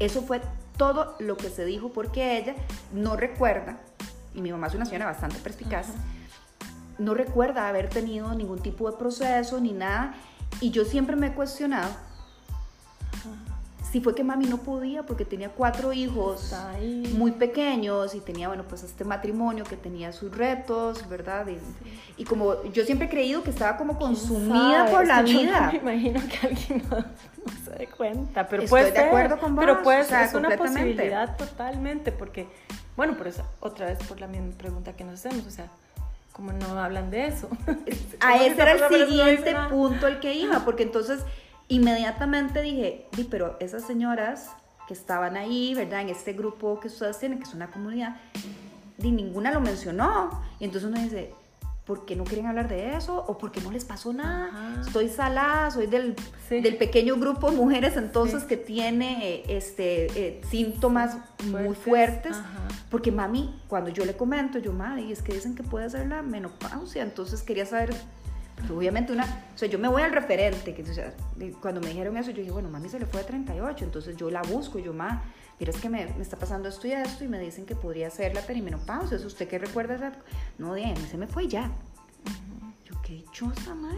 eso 0.00 0.20
fue 0.22 0.40
todo 0.76 1.14
lo 1.20 1.36
que 1.36 1.48
se 1.48 1.64
dijo 1.64 1.92
porque 1.92 2.38
ella 2.38 2.56
no 2.92 3.14
recuerda, 3.14 3.78
y 4.34 4.40
mi 4.40 4.50
mamá 4.50 4.66
es 4.66 4.74
una 4.74 4.84
señora 4.84 5.06
bastante 5.06 5.38
perspicaz, 5.38 5.90
no 6.98 7.14
recuerda 7.14 7.68
haber 7.68 7.88
tenido 7.88 8.34
ningún 8.34 8.58
tipo 8.58 8.90
de 8.90 8.96
proceso 8.96 9.60
ni 9.60 9.70
nada, 9.70 10.14
y 10.60 10.72
yo 10.72 10.84
siempre 10.84 11.14
me 11.14 11.28
he 11.28 11.34
cuestionado 11.34 11.88
si 13.90 14.00
fue 14.00 14.14
que 14.14 14.22
mami 14.22 14.46
no 14.46 14.58
podía 14.58 15.04
porque 15.04 15.24
tenía 15.24 15.50
cuatro 15.50 15.92
hijos 15.92 16.54
muy 17.14 17.32
pequeños 17.32 18.14
y 18.14 18.20
tenía, 18.20 18.48
bueno, 18.48 18.64
pues 18.68 18.82
este 18.82 19.04
matrimonio 19.04 19.64
que 19.64 19.76
tenía 19.76 20.12
sus 20.12 20.36
retos, 20.36 21.08
¿verdad? 21.08 21.46
Y, 22.16 22.24
como 22.24 22.64
yo 22.72 22.84
siempre 22.84 23.06
he 23.06 23.10
creído 23.10 23.42
que 23.42 23.50
estaba 23.50 23.76
como 23.76 23.98
consumida 23.98 24.86
por 24.90 25.06
la 25.06 25.22
vida. 25.22 25.70
me 25.82 25.94
imagino 25.94 26.20
que 26.28 26.46
alguien 26.46 26.82
no, 26.90 27.04
se 27.64 27.78
dé 27.78 27.86
cuenta, 27.86 28.46
pero 28.46 28.64
Estoy 28.64 28.90
de 28.90 28.98
acuerdo 28.98 29.38
con 29.38 29.54
vos. 29.54 29.64
Pero 29.64 29.82
pues 29.82 30.12
es 30.12 30.34
una 30.34 30.56
posibilidad 30.56 31.36
totalmente 31.36 32.12
porque, 32.12 32.46
bueno, 32.96 33.16
por 33.16 33.28
eso, 33.28 33.42
otra 33.60 33.86
vez 33.86 33.98
por 34.06 34.20
la 34.20 34.26
misma 34.26 34.52
pregunta 34.58 34.92
que 34.92 35.04
nos 35.04 35.14
hacemos, 35.14 35.46
o 35.46 35.50
sea, 35.50 35.68
como 36.32 36.52
no 36.52 36.78
hablan 36.78 37.10
de 37.10 37.26
eso. 37.26 37.48
A 38.20 38.36
ese 38.36 38.60
era 38.60 38.72
el 38.72 39.06
siguiente 39.06 39.56
punto 39.70 40.06
al 40.06 40.20
que 40.20 40.34
iba, 40.34 40.64
porque 40.64 40.82
entonces 40.82 41.20
inmediatamente 41.68 42.62
dije, 42.62 43.06
pero 43.30 43.56
esas 43.60 43.86
señoras 43.86 44.50
que 44.86 44.94
estaban 44.94 45.36
ahí, 45.36 45.74
¿verdad? 45.74 46.00
En 46.00 46.08
este 46.08 46.32
grupo 46.32 46.80
que 46.80 46.88
ustedes 46.88 47.18
tienen, 47.18 47.38
que 47.38 47.44
es 47.44 47.54
una 47.54 47.70
comunidad, 47.70 48.16
ni 48.96 49.12
ninguna 49.12 49.52
lo 49.52 49.60
mencionó. 49.60 50.30
Y 50.58 50.64
entonces 50.64 50.90
uno 50.90 51.00
dice, 51.00 51.32
¿por 51.84 52.06
qué 52.06 52.16
no 52.16 52.24
quieren 52.24 52.46
hablar 52.46 52.68
de 52.68 52.96
eso? 52.96 53.24
¿O 53.28 53.38
por 53.38 53.52
qué 53.52 53.60
no 53.60 53.70
les 53.70 53.84
pasó 53.84 54.12
nada? 54.12 54.80
Estoy 54.80 55.08
salada, 55.08 55.70
soy 55.70 55.86
del, 55.86 56.16
del, 56.50 56.76
pequeño 56.76 57.16
grupo 57.16 57.50
de 57.50 57.56
mujeres 57.56 57.96
entonces 57.96 58.44
que 58.44 58.56
tiene 58.56 59.42
este, 59.48 60.06
eh, 60.14 60.40
síntomas 60.50 61.16
muy 61.44 61.74
fuertes. 61.74 62.36
Porque 62.90 63.12
mami, 63.12 63.58
cuando 63.68 63.90
yo 63.90 64.06
le 64.06 64.16
comento, 64.16 64.58
yo, 64.58 64.72
mami, 64.72 65.12
es 65.12 65.22
que 65.22 65.34
dicen 65.34 65.54
que 65.54 65.62
puede 65.62 65.88
ser 65.90 66.08
la 66.08 66.22
menopausia, 66.22 67.02
entonces 67.02 67.42
quería 67.42 67.66
saber 67.66 67.94
obviamente 68.70 69.12
una, 69.12 69.24
o 69.54 69.58
sea, 69.58 69.68
yo 69.68 69.78
me 69.78 69.88
voy 69.88 70.02
al 70.02 70.12
referente, 70.12 70.74
que 70.74 70.84
cuando 71.60 71.80
me 71.80 71.88
dijeron 71.88 72.16
eso, 72.16 72.30
yo 72.30 72.38
dije, 72.38 72.50
bueno, 72.50 72.68
mami 72.68 72.88
se 72.88 72.98
le 72.98 73.06
fue 73.06 73.20
a 73.20 73.26
38, 73.26 73.84
entonces 73.84 74.16
yo 74.16 74.30
la 74.30 74.42
busco, 74.42 74.78
yo, 74.78 74.92
ma, 74.92 75.22
mira, 75.58 75.72
es 75.72 75.80
que 75.80 75.88
me, 75.88 76.06
me, 76.06 76.22
está 76.22 76.36
pasando 76.36 76.68
esto 76.68 76.86
y 76.86 76.92
esto, 76.92 77.24
y 77.24 77.28
me 77.28 77.38
dicen 77.38 77.66
que 77.66 77.74
podría 77.74 78.10
ser 78.10 78.34
la 78.34 78.42
perimenopausia, 78.42 79.16
¿es 79.16 79.24
usted 79.24 79.48
qué 79.48 79.58
recuerda? 79.58 79.94
Esa? 79.94 80.12
No, 80.58 80.74
bien, 80.74 80.96
se 80.96 81.16
me 81.16 81.26
fue 81.26 81.48
ya. 81.48 81.70
Yo, 82.84 82.94
qué 83.02 83.14
dichosa, 83.14 83.74
ma, 83.74 83.92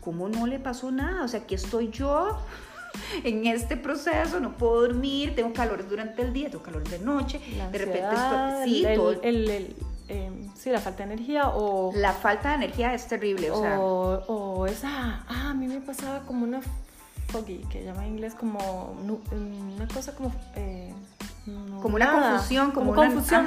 ¿cómo 0.00 0.28
no 0.28 0.46
le 0.46 0.58
pasó 0.58 0.90
nada? 0.90 1.24
O 1.24 1.28
sea, 1.28 1.40
aquí 1.40 1.54
estoy 1.54 1.90
yo 1.90 2.38
en 3.24 3.46
este 3.46 3.76
proceso, 3.76 4.38
no 4.40 4.56
puedo 4.56 4.82
dormir, 4.82 5.34
tengo 5.34 5.52
calores 5.52 5.88
durante 5.88 6.22
el 6.22 6.32
día, 6.32 6.50
tengo 6.50 6.62
calores 6.62 6.90
de 6.90 6.98
noche, 6.98 7.40
de 7.72 7.78
repente 7.78 8.14
estoy, 8.14 8.74
sí, 8.74 8.86
todo, 8.94 9.22
el 9.22 9.74
eh, 10.08 10.30
sí, 10.54 10.70
la 10.70 10.80
falta 10.80 11.06
de 11.06 11.14
energía 11.14 11.48
o... 11.48 11.92
La 11.94 12.12
falta 12.12 12.50
de 12.50 12.54
energía 12.56 12.94
es 12.94 13.06
terrible, 13.06 13.50
o, 13.50 13.60
sea... 13.60 13.80
O 13.80 14.66
esa, 14.66 15.24
ah, 15.28 15.50
a 15.50 15.54
mí 15.54 15.66
me 15.66 15.80
pasaba 15.80 16.20
como 16.20 16.44
una 16.44 16.60
foggy, 17.28 17.64
que 17.70 17.84
llama 17.84 18.06
en 18.06 18.14
inglés 18.14 18.34
como 18.34 18.96
una 19.00 19.88
cosa 19.88 20.14
como... 20.14 20.32
Eh, 20.56 20.92
como 21.82 21.96
una 21.96 22.10
confusión, 22.12 22.70
como, 22.70 22.92
una 22.92 23.10
confusión, 23.10 23.46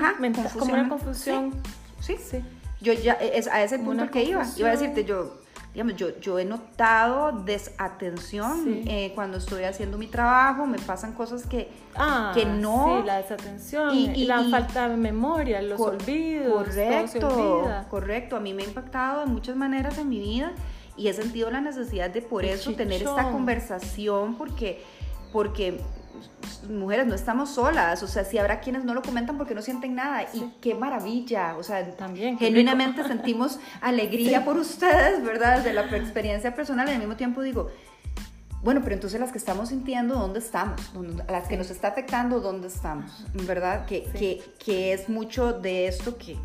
como 0.60 0.74
una 0.74 0.90
confusión. 0.90 1.54
Sí, 2.00 2.16
sí. 2.18 2.44
Yo 2.80 2.94
ya, 2.94 3.14
es 3.14 3.48
a 3.48 3.64
ese 3.64 3.80
punto 3.80 4.12
que 4.12 4.24
iba. 4.24 4.46
Iba 4.56 4.70
a 4.70 4.72
decirte, 4.74 5.04
yo 5.04 5.40
digamos, 5.78 5.96
yo, 5.96 6.20
yo 6.20 6.40
he 6.40 6.46
notado 6.46 7.44
desatención 7.44 8.82
eh, 8.88 9.12
cuando 9.14 9.38
estoy 9.38 9.64
haciendo 9.64 10.00
mi 10.00 10.08
trabajo, 10.08 10.66
me 10.66 10.80
pasan 10.80 11.14
cosas 11.14 11.46
que, 11.46 11.70
ah, 11.96 12.32
que 12.34 12.48
no... 12.48 13.02
Sí, 13.02 13.06
la 13.06 13.18
desatención, 13.18 13.96
y, 13.96 14.26
la 14.26 14.44
falta 14.46 14.90
de 14.90 14.98
memoria, 14.98 15.62
los 15.62 15.80
olvidos. 15.80 16.52
Correcto, 16.52 17.70
correcto. 17.92 18.38
A 18.38 18.40
mí 18.40 18.56
me 18.56 18.64
ha 18.64 18.66
impactado 18.66 19.20
de 19.20 19.28
muchas 19.28 19.56
maneras 19.56 20.00
en 20.00 20.10
mi 20.10 20.20
vida 20.20 20.52
y 20.96 21.10
he 21.10 21.14
sentido 21.14 21.52
la 21.52 21.62
necesidad 21.62 22.10
de 22.10 22.24
por 22.24 22.44
eso 22.44 22.74
tener 22.74 23.04
esta 23.04 23.32
conversación 23.32 24.34
porque, 24.34 24.82
porque 25.32 25.80
mujeres 26.70 27.08
no 27.08 27.16
estamos 27.16 27.52
solas, 27.52 28.04
o 28.04 28.08
sea, 28.08 28.24
si 28.24 28.38
habrá 28.38 28.60
quienes 28.60 28.84
no 28.84 28.94
lo 28.94 29.02
comentan 29.02 29.38
porque 29.38 29.56
no 29.56 29.62
sienten 29.62 29.96
nada 29.96 30.24
y 30.34 30.52
qué 30.62 30.76
maravilla, 30.76 31.56
o 31.58 31.64
sea, 31.64 31.96
también 31.96 32.38
genuinamente 32.38 33.04
sentimos 33.08 33.60
alegría 33.82 34.44
por 34.44 34.58
ustedes, 34.58 35.24
¿verdad? 35.24 35.64
De 35.64 35.74
la 35.74 35.82
experiencia 35.96 36.56
personal 36.56 36.88
y 36.90 36.92
al 36.92 37.00
mismo 37.00 37.16
tiempo 37.16 37.42
digo, 37.42 37.70
bueno, 38.64 38.82
pero 38.84 38.96
entonces 38.96 39.20
las 39.20 39.32
que 39.32 39.38
estamos 39.38 39.70
sintiendo, 39.70 40.16
¿dónde 40.16 40.40
estamos? 40.40 40.82
Las 41.30 41.48
que 41.48 41.58
nos 41.58 41.70
está 41.70 41.90
afectando, 41.90 42.42
¿dónde 42.42 42.68
estamos? 42.68 43.26
¿Verdad? 43.34 43.86
Que, 43.86 44.04
que, 44.04 44.42
que, 44.58 44.94
es 44.94 45.10
mucho 45.10 45.54
de 45.54 45.88
esto 45.88 46.18
que, 46.18 46.38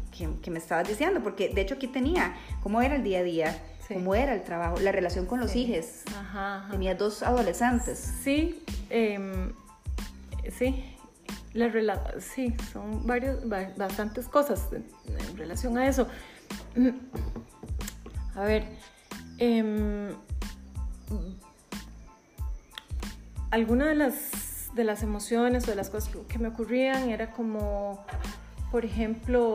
que, 0.43 0.51
me 0.51 0.59
estabas 0.59 0.87
diciendo, 0.87 1.21
porque 1.23 1.49
de 1.49 1.63
hecho 1.63 1.75
aquí 1.77 1.89
tenía 1.89 2.35
cómo 2.63 2.83
era 2.83 2.97
el 2.97 3.03
día 3.03 3.21
a 3.21 3.23
día, 3.23 3.63
cómo 3.89 4.15
era 4.15 4.35
el 4.35 4.43
trabajo, 4.45 4.79
la 4.79 4.93
relación 4.93 5.27
con 5.27 5.41
los 5.41 5.57
hijos. 5.57 6.03
Tenía 6.71 6.95
dos 6.95 7.23
adolescentes. 7.23 8.15
Sí, 8.23 8.63
eh, 8.91 9.53
sí, 10.51 10.97
la 11.55 11.71
sí, 12.21 12.55
son 12.73 13.07
varios, 13.07 13.49
bastantes 13.49 14.27
cosas 14.29 14.69
en, 14.73 15.37
relación 15.37 15.77
a 15.79 15.87
eso. 15.87 16.09
A 18.35 18.45
ver, 18.45 18.65
eh, 19.39 20.15
alguna 23.51 23.89
de 23.89 23.95
las, 23.95 24.71
de 24.75 24.85
las 24.85 25.03
emociones 25.03 25.65
o 25.65 25.71
de 25.71 25.77
las 25.77 25.91
cosas 25.91 26.11
que 26.27 26.39
me 26.39 26.49
ocurrían 26.49 27.11
era 27.11 27.33
como, 27.33 28.07
por 28.71 28.87
ejemplo, 28.87 29.53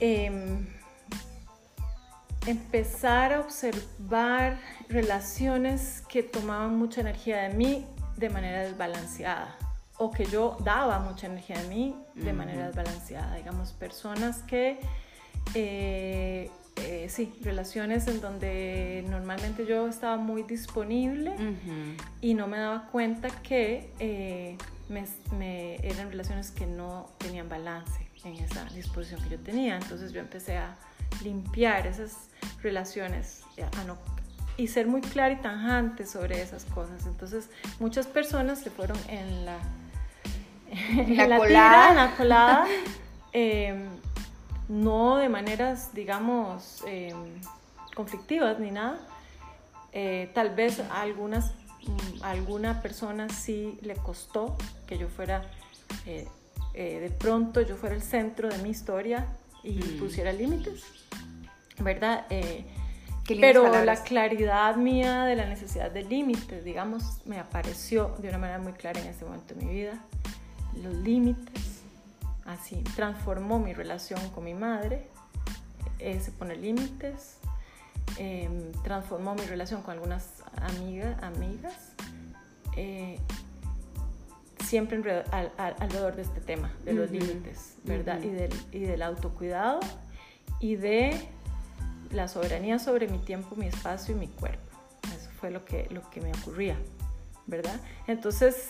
em, 0.00 0.66
empezar 2.46 3.34
a 3.34 3.40
observar 3.40 4.58
relaciones 4.88 6.02
que 6.08 6.22
tomaban 6.22 6.78
mucha 6.78 7.02
energía 7.02 7.42
de 7.42 7.50
mí 7.50 7.86
de 8.18 8.28
manera 8.30 8.62
desbalanceada 8.62 9.56
o 9.98 10.10
que 10.10 10.24
yo 10.26 10.56
daba 10.60 11.00
mucha 11.00 11.26
energía 11.26 11.60
de 11.60 11.68
mí 11.68 11.96
de 12.14 12.32
manera 12.32 12.66
desbalanceada. 12.66 13.34
Digamos, 13.36 13.72
personas 13.72 14.42
que, 14.42 14.78
eh, 15.54 16.50
eh, 16.76 17.06
sí, 17.08 17.34
relaciones 17.42 18.06
en 18.06 18.20
donde 18.20 19.04
normalmente 19.08 19.66
yo 19.66 19.88
estaba 19.88 20.16
muy 20.16 20.44
disponible 20.44 21.34
y 22.20 22.34
no 22.34 22.46
me 22.46 22.58
daba 22.58 22.86
cuenta 22.90 23.28
que 23.28 23.92
eh, 23.98 24.56
me, 24.88 25.76
eran 25.84 26.10
relaciones 26.10 26.52
que 26.52 26.66
no 26.66 27.10
tenían 27.18 27.48
balance 27.48 28.06
en 28.24 28.34
esa 28.34 28.64
disposición 28.66 29.20
que 29.22 29.30
yo 29.30 29.38
tenía. 29.40 29.76
Entonces 29.76 30.12
yo 30.12 30.20
empecé 30.20 30.58
a 30.58 30.76
limpiar 31.24 31.88
esas 31.88 32.30
relaciones, 32.62 33.42
a 33.80 33.84
no 33.84 33.98
y 34.58 34.66
ser 34.66 34.88
muy 34.88 35.00
clara 35.00 35.32
y 35.32 35.36
tanjante 35.36 36.04
sobre 36.04 36.42
esas 36.42 36.64
cosas. 36.64 37.06
Entonces, 37.06 37.48
muchas 37.78 38.06
personas 38.06 38.58
se 38.58 38.70
fueron 38.70 38.98
en 39.08 39.46
la, 39.46 39.58
en 40.70 41.28
la, 41.28 41.38
colada, 41.38 41.90
en 41.90 41.96
la 41.96 42.16
colada 42.16 42.66
em, 43.32 43.88
no 44.68 45.16
de 45.16 45.28
maneras, 45.28 45.94
digamos, 45.94 46.82
em, 46.86 47.40
conflictivas 47.94 48.58
ni 48.58 48.72
nada. 48.72 48.98
Eh, 49.92 50.30
tal 50.34 50.54
vez 50.54 50.80
a 50.80 51.02
algunas, 51.02 51.52
mm, 51.86 52.22
alguna 52.22 52.82
persona 52.82 53.28
sí 53.28 53.78
le 53.82 53.94
costó 53.94 54.56
que 54.88 54.98
yo 54.98 55.08
fuera, 55.08 55.48
eh, 56.04 56.26
eh, 56.74 56.98
de 56.98 57.10
pronto 57.10 57.60
yo 57.60 57.76
fuera 57.76 57.94
el 57.94 58.02
centro 58.02 58.48
de 58.48 58.58
mi 58.58 58.70
historia 58.70 59.24
y 59.62 59.78
mm. 59.78 59.98
pusiera 60.00 60.32
límites, 60.32 60.82
¿verdad? 61.78 62.26
Pero 63.28 63.84
la 63.84 64.02
claridad 64.02 64.76
mía 64.76 65.24
de 65.24 65.36
la 65.36 65.46
necesidad 65.46 65.90
de 65.90 66.02
límites, 66.02 66.64
digamos, 66.64 67.26
me 67.26 67.38
apareció 67.38 68.14
de 68.18 68.28
una 68.28 68.38
manera 68.38 68.58
muy 68.58 68.72
clara 68.72 69.00
en 69.00 69.06
ese 69.06 69.24
momento 69.24 69.54
de 69.54 69.64
mi 69.66 69.72
vida. 69.72 69.98
Los 70.82 70.94
límites, 70.94 71.82
así, 72.44 72.82
transformó 72.96 73.58
mi 73.58 73.74
relación 73.74 74.20
con 74.30 74.44
mi 74.44 74.54
madre, 74.54 75.08
ese 75.98 76.30
pone 76.30 76.56
límites, 76.56 77.38
em, 78.16 78.72
transformó 78.82 79.34
mi 79.34 79.44
relación 79.44 79.82
con 79.82 79.94
algunas 79.94 80.42
amigas, 80.62 81.22
amigas 81.22 81.92
eh, 82.76 83.18
siempre 84.64 85.02
alrededor 85.32 86.14
de 86.14 86.22
este 86.22 86.40
tema, 86.40 86.72
de 86.84 86.92
los 86.92 87.10
límites, 87.10 87.76
¿verdad? 87.84 88.22
y, 88.22 88.28
del, 88.28 88.52
y 88.70 88.80
del 88.80 89.02
autocuidado 89.02 89.80
y 90.60 90.76
de 90.76 91.28
la 92.10 92.28
soberanía 92.28 92.78
sobre 92.78 93.08
mi 93.08 93.18
tiempo, 93.18 93.56
mi 93.56 93.66
espacio 93.66 94.14
y 94.14 94.18
mi 94.18 94.28
cuerpo. 94.28 94.76
Eso 95.16 95.30
fue 95.38 95.50
lo 95.50 95.64
que, 95.64 95.88
lo 95.90 96.08
que 96.10 96.20
me 96.20 96.32
ocurría, 96.32 96.76
¿verdad? 97.46 97.80
Entonces... 98.06 98.68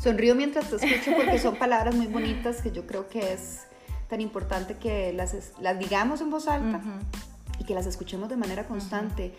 Sonrío 0.00 0.34
mientras 0.34 0.68
te 0.68 0.76
escucho 0.76 1.16
porque 1.16 1.38
son 1.38 1.56
palabras 1.56 1.94
muy 1.94 2.08
bonitas 2.08 2.60
que 2.60 2.70
yo 2.70 2.86
creo 2.86 3.08
que 3.08 3.32
es 3.32 3.62
tan 4.08 4.20
importante 4.20 4.76
que 4.76 5.14
las, 5.14 5.34
las 5.60 5.78
digamos 5.78 6.20
en 6.20 6.30
voz 6.30 6.46
alta 6.46 6.82
y 7.58 7.64
que 7.64 7.74
las 7.74 7.86
escuchemos 7.86 8.28
de 8.28 8.36
manera 8.36 8.66
constante, 8.66 9.34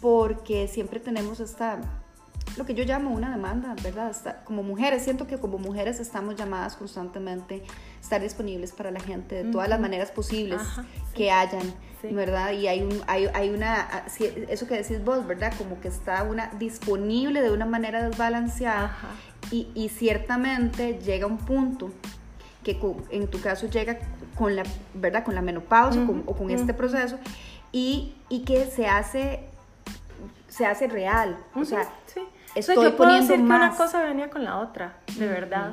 porque 0.00 0.68
siempre 0.68 1.00
tenemos 1.00 1.40
esta 1.40 1.80
lo 2.56 2.64
que 2.64 2.74
yo 2.74 2.84
llamo 2.84 3.10
una 3.10 3.30
demanda, 3.30 3.74
¿verdad? 3.82 4.14
como 4.44 4.62
mujeres, 4.62 5.02
siento 5.02 5.26
que 5.26 5.38
como 5.38 5.58
mujeres 5.58 6.00
estamos 6.00 6.36
llamadas 6.36 6.76
constantemente 6.76 7.62
a 7.66 8.00
estar 8.00 8.20
disponibles 8.20 8.72
para 8.72 8.90
la 8.90 9.00
gente 9.00 9.44
de 9.44 9.50
todas 9.50 9.68
las 9.68 9.78
maneras 9.78 10.10
posibles 10.10 10.62
que 11.14 11.30
hayan, 11.30 11.74
¿verdad? 12.10 12.52
Y 12.52 12.66
hay, 12.66 12.82
un, 12.82 13.00
hay, 13.06 13.28
hay, 13.34 13.50
una, 13.50 14.04
eso 14.48 14.66
que 14.66 14.76
decís 14.76 15.04
vos, 15.04 15.26
¿verdad? 15.26 15.52
Como 15.58 15.80
que 15.80 15.88
está 15.88 16.22
una 16.22 16.48
disponible 16.58 17.42
de 17.42 17.50
una 17.50 17.66
manera 17.66 18.08
desbalanceada 18.08 18.96
y, 19.50 19.68
y, 19.74 19.88
ciertamente 19.90 20.98
llega 21.04 21.26
un 21.26 21.38
punto 21.38 21.90
que 22.64 22.80
en 23.10 23.28
tu 23.28 23.40
caso 23.40 23.68
llega 23.68 23.98
con 24.34 24.56
la, 24.56 24.64
¿verdad? 24.94 25.24
Con 25.24 25.34
la 25.34 25.42
menopausia 25.42 26.02
o 26.26 26.34
con 26.34 26.50
este 26.50 26.74
proceso 26.74 27.18
y, 27.70 28.14
y 28.28 28.40
que 28.40 28.66
se 28.66 28.86
hace 28.86 29.44
se 30.48 30.64
hace 30.64 30.86
real. 30.86 31.36
O 31.54 31.64
sea, 31.64 31.86
estoy 32.56 32.76
yo 32.76 32.96
puedo 32.96 33.12
decir 33.12 33.36
que 33.36 33.42
una 33.42 33.70
cosa 33.76 34.02
venía 34.02 34.30
con 34.30 34.44
la 34.44 34.58
otra, 34.58 34.98
de 35.18 35.26
verdad. 35.26 35.72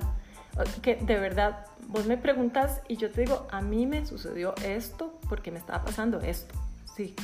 Que 0.82 0.96
de 0.96 1.20
verdad, 1.20 1.66
vos 1.88 2.06
me 2.06 2.18
preguntas 2.18 2.82
y 2.88 2.98
yo 2.98 3.10
te 3.12 3.22
digo, 3.22 3.48
a 3.52 3.62
mí 3.62 3.88
me 3.88 4.06
sucedió 4.06 4.54
esto 4.64 5.20
porque 5.28 5.52
me 5.52 5.60
estaba 5.60 5.84
pasando 5.84 6.20
esto. 6.22 6.54
Sí. 6.96 7.16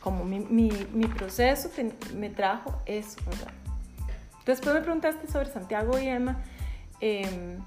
Como 0.00 0.24
mi, 0.24 0.40
mi, 0.40 0.70
mi 0.92 1.06
proceso 1.06 1.70
me 2.14 2.30
trajo 2.30 2.80
eso, 2.86 3.16
¿verdad? 3.26 3.52
Después 4.44 4.74
me 4.74 4.80
preguntaste 4.82 5.26
sobre 5.26 5.50
Santiago 5.50 5.98
y 5.98 6.06
Emma. 6.06 6.36
Em, 7.00 7.58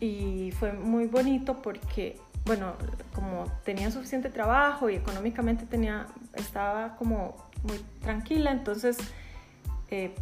y 0.00 0.52
fue 0.52 0.72
muy 0.72 1.06
bonito 1.06 1.60
porque 1.62 2.18
bueno, 2.48 2.72
como 3.14 3.44
tenía 3.62 3.90
suficiente 3.90 4.30
trabajo 4.30 4.88
y 4.88 4.96
económicamente 4.96 5.66
tenía, 5.66 6.06
estaba 6.34 6.96
como 6.96 7.36
muy 7.62 7.78
tranquila, 8.00 8.50
entonces 8.50 8.96
eh, 9.90 10.14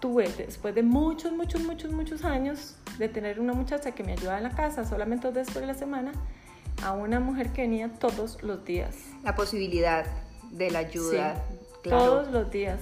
tuve, 0.00 0.28
después 0.36 0.74
de 0.74 0.82
muchos, 0.82 1.32
muchos, 1.32 1.62
muchos, 1.62 1.90
muchos 1.90 2.24
años 2.24 2.76
de 2.98 3.08
tener 3.08 3.40
una 3.40 3.52
muchacha 3.52 3.92
que 3.92 4.04
me 4.04 4.12
ayudaba 4.12 4.38
en 4.38 4.44
la 4.44 4.50
casa 4.50 4.84
solamente 4.84 5.26
dos 5.26 5.34
veces 5.34 5.54
por 5.54 5.62
la 5.64 5.74
semana, 5.74 6.12
a 6.82 6.92
una 6.92 7.20
mujer 7.20 7.50
que 7.52 7.62
venía 7.62 7.88
todos 7.88 8.42
los 8.42 8.64
días. 8.64 8.96
La 9.22 9.34
posibilidad 9.34 10.04
de 10.50 10.70
la 10.70 10.80
ayuda. 10.80 11.42
Todos 11.82 12.30
los 12.30 12.50
días. 12.50 12.80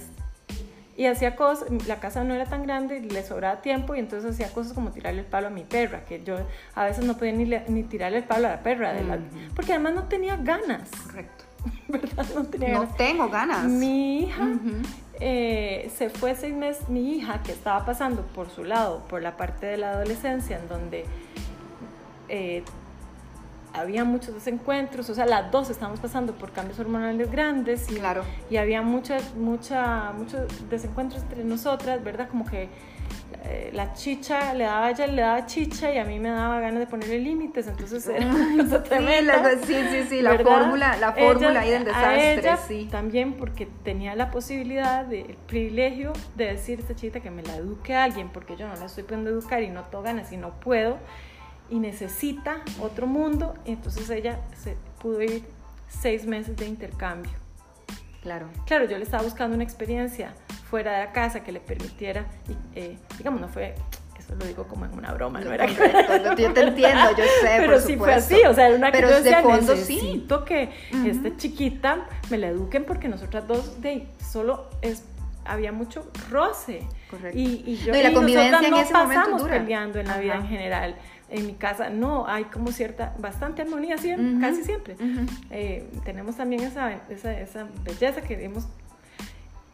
Y 0.95 1.07
hacía 1.07 1.35
cosas, 1.35 1.69
la 1.87 1.99
casa 1.99 2.23
no 2.23 2.35
era 2.35 2.45
tan 2.45 2.63
grande, 2.63 2.99
le 2.99 3.23
sobraba 3.23 3.61
tiempo 3.61 3.95
y 3.95 3.99
entonces 3.99 4.31
hacía 4.31 4.53
cosas 4.53 4.73
como 4.73 4.91
tirarle 4.91 5.21
el 5.21 5.25
palo 5.25 5.47
a 5.47 5.49
mi 5.49 5.63
perra, 5.63 6.05
que 6.05 6.23
yo 6.23 6.35
a 6.75 6.85
veces 6.85 7.03
no 7.03 7.17
podía 7.17 7.31
ni, 7.31 7.45
ni 7.45 7.83
tirarle 7.83 8.19
el 8.19 8.25
palo 8.25 8.47
a 8.47 8.51
la 8.51 8.63
perra, 8.63 8.93
de 8.93 9.01
porque 9.55 9.73
además 9.73 9.95
no 9.95 10.03
tenía 10.03 10.35
ganas. 10.37 10.91
Correcto. 11.05 11.45
¿Verdad? 11.87 12.25
No 12.35 12.43
tenía 12.43 12.73
no 12.73 12.87
tengo 12.95 13.29
ganas. 13.29 13.65
Mi 13.65 14.23
hija 14.23 14.49
eh, 15.19 15.91
se 15.95 16.09
fue 16.09 16.35
seis 16.35 16.53
meses, 16.53 16.89
mi 16.89 17.15
hija 17.15 17.41
que 17.43 17.51
estaba 17.51 17.85
pasando 17.85 18.23
por 18.23 18.49
su 18.49 18.63
lado, 18.63 19.03
por 19.09 19.21
la 19.21 19.37
parte 19.37 19.65
de 19.65 19.77
la 19.77 19.91
adolescencia, 19.91 20.57
en 20.57 20.67
donde 20.67 21.05
eh, 22.29 22.63
había 23.73 24.03
muchos 24.03 24.33
desencuentros, 24.33 25.09
o 25.09 25.15
sea, 25.15 25.25
las 25.25 25.51
dos 25.51 25.69
estábamos 25.69 25.99
pasando 25.99 26.33
por 26.33 26.51
cambios 26.51 26.79
hormonales 26.79 27.31
grandes 27.31 27.89
y, 27.91 27.95
claro. 27.95 28.23
y 28.49 28.57
había 28.57 28.81
mucha, 28.81 29.17
mucha, 29.35 30.11
muchos 30.17 30.41
desencuentros 30.69 31.23
entre 31.23 31.43
nosotras, 31.43 32.03
¿verdad? 32.03 32.29
Como 32.29 32.45
que 32.45 32.69
eh, 33.45 33.71
la 33.73 33.93
chicha 33.93 34.53
le 34.53 34.63
daba 34.63 34.85
a 34.85 34.91
ella, 34.91 35.07
le 35.07 35.21
daba 35.21 35.45
chicha 35.45 35.93
y 35.93 35.97
a 35.97 36.05
mí 36.05 36.17
me 36.17 36.29
daba 36.29 36.61
ganas 36.61 36.79
de 36.79 36.87
ponerle 36.87 37.19
límites, 37.19 37.67
entonces 37.67 38.07
era 38.07 38.25
una 38.33 38.63
cosa 38.63 38.83
tremenda. 38.83 39.51
Sí, 39.65 39.75
sí, 39.91 40.03
sí, 40.07 40.21
la 40.21 40.37
fórmula, 40.39 40.95
la 40.97 41.11
fórmula 41.11 41.59
ahí 41.59 41.71
del 41.71 41.83
desastre, 41.83 42.33
ella, 42.33 42.57
sí. 42.57 42.87
También 42.89 43.33
porque 43.33 43.67
tenía 43.83 44.15
la 44.15 44.31
posibilidad, 44.31 45.05
de, 45.05 45.21
el 45.21 45.35
privilegio 45.35 46.13
de 46.35 46.45
decir 46.45 46.79
a 46.79 46.81
esta 46.83 46.95
chica 46.95 47.19
que 47.19 47.31
me 47.31 47.43
la 47.43 47.57
eduque 47.57 47.93
a 47.95 48.05
alguien, 48.05 48.29
porque 48.29 48.55
yo 48.55 48.67
no 48.67 48.75
la 48.75 48.85
estoy 48.85 49.03
pudiendo 49.03 49.29
educar 49.29 49.61
y 49.61 49.69
no 49.69 49.83
tengo 49.83 50.03
ganas 50.03 50.31
y 50.31 50.37
no 50.37 50.59
puedo 50.59 50.97
y 51.69 51.79
necesita 51.79 52.61
otro 52.79 53.07
mundo, 53.07 53.55
y 53.65 53.71
entonces 53.71 54.09
ella 54.09 54.39
se 54.55 54.77
pudo 55.01 55.21
ir 55.21 55.43
seis 55.87 56.25
meses 56.25 56.55
de 56.55 56.65
intercambio. 56.65 57.42
Claro. 58.23 58.47
Claro, 58.65 58.85
yo 58.85 58.97
le 58.97 59.03
estaba 59.03 59.21
buscando 59.21 59.53
una 59.53 59.65
experiencia 59.65 60.33
fuera 60.69 60.93
de 60.93 61.05
la 61.05 61.11
casa 61.11 61.43
que 61.43 61.51
le 61.51 61.59
permitiera, 61.59 62.25
eh, 62.73 62.97
digamos, 63.17 63.41
no 63.41 63.49
fue, 63.49 63.75
eso 64.17 64.33
lo 64.35 64.45
digo 64.45 64.65
como 64.65 64.85
en 64.85 64.93
una 64.93 65.11
broma, 65.13 65.41
no 65.41 65.51
era 65.51 65.67
Correcto, 65.67 66.37
yo 66.37 66.53
te 66.53 66.61
entiendo, 66.61 67.09
yo 67.17 67.25
sé, 67.41 67.49
Pero 67.57 67.81
sí 67.81 67.97
fue 67.97 68.13
así, 68.13 68.39
o 68.47 68.53
sea, 68.53 68.67
era 68.67 68.77
una 68.77 68.93
Pero 68.93 69.21
de 69.21 69.35
fondo 69.41 69.75
necesito 69.75 70.45
que 70.45 70.69
esta 71.05 71.35
chiquita 71.35 72.07
me 72.29 72.37
la 72.37 72.47
eduquen 72.47 72.85
porque 72.85 73.09
nosotras 73.09 73.45
dos 73.45 73.81
de 73.81 74.07
solo 74.25 74.69
es 74.81 75.03
había 75.45 75.73
mucho 75.73 76.09
roce. 76.31 76.87
Correcto. 77.09 77.37
Y, 77.37 77.63
y 77.65 77.75
yo 77.75 77.93
y 77.93 78.01
la 78.01 78.13
convivencia 78.13 78.65
en 78.65 78.71
no 78.71 78.77
pasamos 78.77 79.43
peleando 79.43 79.99
en 79.99 80.07
la 80.07 80.17
vida 80.17 80.35
en 80.35 80.47
general 80.47 80.95
en 81.29 81.47
mi 81.47 81.53
casa 81.53 81.89
no, 81.89 82.27
hay 82.27 82.45
como 82.45 82.71
cierta, 82.71 83.15
bastante 83.17 83.61
armonía 83.61 83.97
siempre, 83.97 84.39
casi 84.39 84.63
siempre. 84.63 84.95
Eh, 85.49 85.89
tenemos 86.03 86.37
también 86.37 86.63
esa, 86.63 86.93
esa, 87.09 87.33
esa, 87.39 87.67
belleza 87.83 88.21
que 88.21 88.35
vemos. 88.35 88.67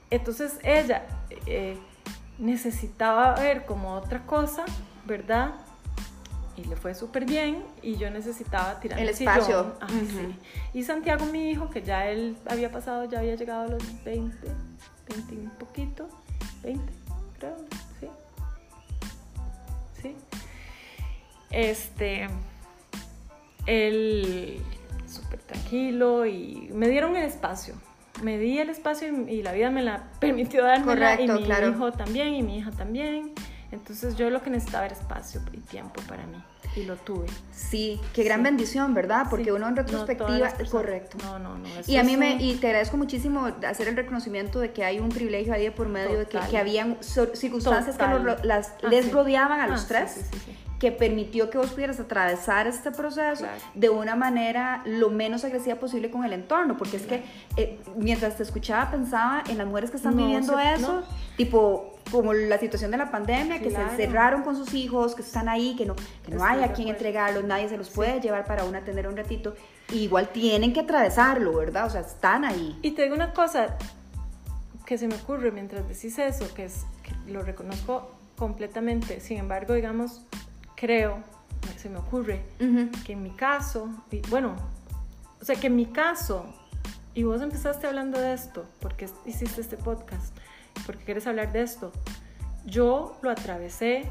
Entonces 0.10 0.60
ella 0.64 1.06
eh, 1.45 1.78
necesitaba 2.38 3.36
ver 3.36 3.66
como 3.66 3.93
otra 3.93 4.26
cosa, 4.26 4.66
¿verdad? 5.06 5.52
Y 6.56 6.64
le 6.66 6.76
fue 6.76 6.93
súper 6.93 7.26
bien 7.26 7.64
y 7.82 7.95
yo 7.97 8.10
necesitaba 8.10 8.80
tirar 8.80 9.00
el, 9.00 9.10
espacio. 9.10 9.76
Y 10.74 10.84
Santiago, 10.84 11.26
mi 11.26 11.52
hijo, 11.52 11.70
que 11.70 11.82
ya 11.82 12.08
él 12.08 12.38
había 12.47 12.72
pasado, 12.72 13.06
ya 13.06 13.20
había 13.20 13.36
llegado 13.36 13.64
a 13.64 13.68
los 13.68 14.04
20, 14.04 14.36
20 15.10 15.36
un 15.36 15.50
poquito, 15.52 16.08
20 16.64 16.93
creo, 17.38 17.56
sí. 18.00 18.08
Sí 20.02 20.16
este, 21.52 22.28
él 23.66 24.62
súper 25.08 25.39
tranquilo 25.39 26.26
y 26.26 26.70
me 26.74 26.89
dieron 26.89 27.16
el 27.16 27.24
espacio. 27.24 27.76
Me 28.24 28.38
di 28.38 28.60
el 28.60 28.70
espacio 28.70 29.08
y, 29.28 29.41
la 29.43 29.54
vida 29.54 29.70
me 29.70 29.82
la 29.82 30.10
permitió 30.20 30.64
darme 30.64 30.93
y 31.24 31.28
mi 31.28 31.41
hijo 31.41 31.91
también 31.91 32.34
y 32.34 32.43
mi 32.43 32.58
hija 32.58 32.72
también. 32.72 33.34
Entonces 33.72 34.16
yo 34.18 34.30
lo 34.30 34.41
que 34.41 34.50
necesitaba 34.50 34.86
era 34.86 34.95
espacio 34.95 35.41
y 35.54 35.60
tiempo 35.60 36.02
para 36.08 36.26
mí 36.26 36.43
y 36.76 36.84
lo 36.84 36.95
tuve. 36.95 37.28
Sí, 37.52 38.00
qué 38.14 38.24
gran 38.24 38.43
bendición, 38.43 38.93
¿verdad? 38.93 39.28
Porque 39.30 39.52
uno 39.52 39.68
en 39.68 39.76
retrospectiva, 39.76 40.54
correcto. 40.72 41.18
No, 41.24 41.39
no, 41.39 41.58
no. 41.58 41.70
Y 41.88 41.97
a 41.97 42.04
mí 42.04 42.18
me, 42.18 42.41
y 42.41 42.56
te 42.56 42.68
agradezco 42.68 42.97
muchísimo 42.97 43.47
hacer 43.68 43.88
el 43.88 43.95
reconocimiento 43.95 44.60
de 44.60 44.72
que 44.72 44.84
hay 44.84 45.00
un 45.00 45.10
privilegio 45.10 45.54
ahí 45.54 45.70
por 45.70 45.88
medio 45.88 46.18
de 46.20 46.26
que, 46.26 46.39
que 46.50 46.58
habían 46.58 46.97
circunstancias 47.02 47.97
que 47.97 48.06
las, 48.43 48.70
ah, 48.84 48.89
les 48.89 49.12
rodeaban 49.12 49.60
a 49.62 49.68
los 49.68 49.84
ah, 49.84 49.88
tres 49.88 50.30
que 50.80 50.91
permitió 50.93 51.49
que 51.49 51.57
vos 51.57 51.71
pudieras 51.71 51.99
atravesar 51.99 52.65
este 52.65 52.91
proceso 52.91 53.45
de 53.75 53.89
una 53.89 54.15
manera 54.15 54.82
lo 54.86 55.09
menos 55.09 55.43
agresiva 55.43 55.75
posible 55.75 56.09
con 56.09 56.23
el 56.23 56.32
entorno, 56.32 56.77
porque 56.77 56.97
es 56.97 57.05
que 57.05 57.23
eh, 57.57 57.77
mientras 57.97 58.38
te 58.38 58.43
escuchaba 58.43 58.89
pensaba 58.89 59.43
en 59.49 59.57
las 59.57 59.67
mujeres 59.67 59.91
que 59.91 59.97
están 59.97 60.15
viviendo 60.15 60.57
eso, 60.57 61.03
tipo 61.36 61.95
como 62.11 62.34
la 62.34 62.57
situación 62.57 62.91
de 62.91 62.97
la 62.97 63.11
pandemia, 63.11 63.59
que 63.59 63.69
se 63.69 63.82
encerraron 63.82 64.41
con 64.41 64.55
sus 64.55 64.73
hijos, 64.73 65.15
que 65.15 65.21
están 65.21 65.47
ahí, 65.47 65.75
que 65.75 65.86
no, 65.86 65.95
que 66.25 66.32
no 66.34 66.43
hay 66.43 66.63
a 66.63 66.73
quien 66.73 66.88
entregarlos, 66.88 67.43
nadie 67.43 67.69
se 67.69 67.77
los 67.77 67.89
puede 67.89 68.19
llevar 68.19 68.45
para 68.45 68.63
una 68.63 68.80
atender 68.80 69.07
un 69.07 69.17
ratito, 69.17 69.53
igual 69.91 70.30
tienen 70.30 70.73
que 70.73 70.80
atravesarlo, 70.80 71.53
¿verdad? 71.53 71.86
O 71.86 71.89
sea, 71.89 72.01
están 72.01 72.45
ahí. 72.45 72.80
Y 72.82 72.91
te 72.91 73.03
digo 73.03 73.15
una 73.15 73.34
cosa 73.34 73.77
que 74.86 74.97
se 74.97 75.07
me 75.07 75.15
ocurre 75.15 75.51
mientras 75.51 75.88
decís 75.88 76.17
eso, 76.17 76.51
que 76.55 76.65
es 76.65 76.86
que 77.03 77.32
lo 77.32 77.43
reconozco 77.43 78.11
completamente, 78.38 79.19
sin 79.19 79.38
embargo, 79.38 79.73
digamos, 79.73 80.25
creo, 80.80 81.21
se 81.75 81.89
me 81.89 81.97
ocurre, 81.97 82.41
que 83.05 83.11
en 83.11 83.21
mi 83.21 83.32
caso, 83.32 83.89
y 84.11 84.21
bueno, 84.30 84.55
o 85.41 85.45
sea, 85.45 85.57
que 85.57 85.67
en 85.67 85.75
mi 85.75 85.88
caso, 85.88 86.45
y 87.13 87.23
vos 87.23 87.41
empezaste 87.41 87.86
hablando 87.86 88.17
de 88.17 88.34
esto, 88.34 88.65
porque 88.80 89.09
hiciste 89.25 89.59
este 89.59 89.75
podcast, 89.75 90.34
porque 90.86 91.03
quieres 91.03 91.27
hablar 91.27 91.51
de 91.51 91.63
esto, 91.63 91.91
yo 92.65 93.17
lo 93.21 93.30
atravesé 93.30 94.05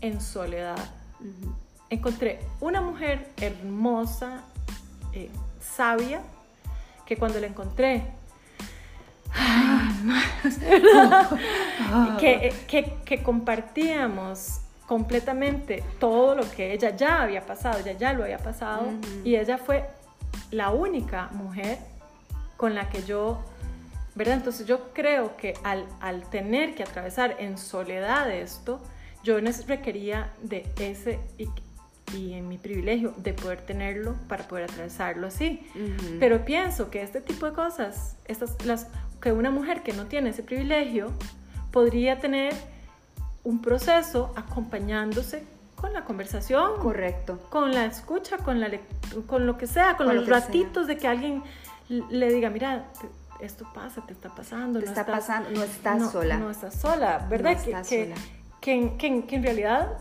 en 0.00 0.20
soledad. 0.20 0.78
Encontré 1.90 2.38
una 2.60 2.80
mujer 2.80 3.28
hermosa, 3.40 4.44
eh, 5.12 5.28
sabia, 5.60 6.22
que 7.04 7.16
cuando 7.16 7.40
la 7.40 7.48
encontré, 7.48 8.04
que, 12.20 12.54
que, 12.68 12.96
que 13.04 13.22
compartíamos 13.24 14.60
completamente 14.88 15.84
todo 16.00 16.34
lo 16.34 16.50
que 16.50 16.72
ella 16.72 16.96
ya 16.96 17.22
había 17.22 17.44
pasado, 17.44 17.78
ella 17.78 17.92
ya 17.92 18.14
lo 18.14 18.24
había 18.24 18.38
pasado 18.38 18.88
y 19.22 19.36
ella 19.36 19.58
fue 19.58 19.84
la 20.50 20.70
única 20.70 21.28
mujer 21.32 21.78
con 22.56 22.74
la 22.74 22.88
que 22.88 23.02
yo, 23.02 23.38
¿verdad? 24.14 24.36
Entonces 24.36 24.66
yo 24.66 24.94
creo 24.94 25.36
que 25.36 25.52
al, 25.62 25.84
al 26.00 26.28
tener 26.30 26.74
que 26.74 26.84
atravesar 26.84 27.36
en 27.38 27.58
soledad 27.58 28.30
esto, 28.30 28.80
yo 29.22 29.38
requería 29.66 30.32
de 30.42 30.66
ese 30.80 31.18
y, 31.36 31.48
y, 32.16 32.32
en 32.32 32.48
mi 32.48 32.56
privilegio 32.56 33.12
de 33.18 33.34
poder 33.34 33.60
tenerlo 33.60 34.16
para 34.26 34.48
poder 34.48 34.64
atravesarlo 34.64 35.26
así. 35.26 35.66
Pero 36.18 36.46
pienso 36.46 36.88
que 36.88 37.02
este 37.02 37.20
tipo 37.20 37.44
de 37.44 37.52
cosas, 37.52 38.16
estas, 38.24 38.64
las 38.64 38.86
que 39.20 39.32
una 39.32 39.50
mujer 39.50 39.82
que 39.82 39.92
no 39.92 40.06
tiene 40.06 40.30
ese 40.30 40.42
privilegio 40.42 41.12
podría 41.72 42.20
tener 42.20 42.54
un 43.48 43.62
proceso 43.62 44.30
acompañándose 44.36 45.42
con 45.74 45.94
la 45.94 46.04
conversación. 46.04 46.78
Correcto. 46.80 47.40
Con 47.48 47.72
la 47.72 47.86
escucha, 47.86 48.36
con, 48.36 48.60
la, 48.60 48.68
con 49.26 49.46
lo 49.46 49.56
que 49.56 49.66
sea, 49.66 49.96
con, 49.96 50.14
los 50.14 50.28
ratitos 50.28 50.86
de 50.86 50.98
que 50.98 51.08
alguien 51.08 51.42
le 51.88 52.30
diga, 52.30 52.50
mira, 52.50 52.84
esto 53.40 53.66
pasa, 53.74 54.04
te 54.06 54.12
está 54.12 54.28
pasando. 54.28 54.80
Te 54.80 54.84
está 54.84 55.06
pasando, 55.06 55.48
no 55.50 55.64
estás 55.64 56.12
sola. 56.12 56.36
No 56.36 56.50
estás 56.50 56.74
sola, 56.74 57.26
¿verdad? 57.30 57.52
No 57.52 57.58
estás 57.58 57.88
que, 57.88 58.04
sola. 58.04 58.16
Que, 58.60 58.92
que, 58.98 59.24
que, 59.24 59.36
en 59.36 59.42
realidad 59.42 59.96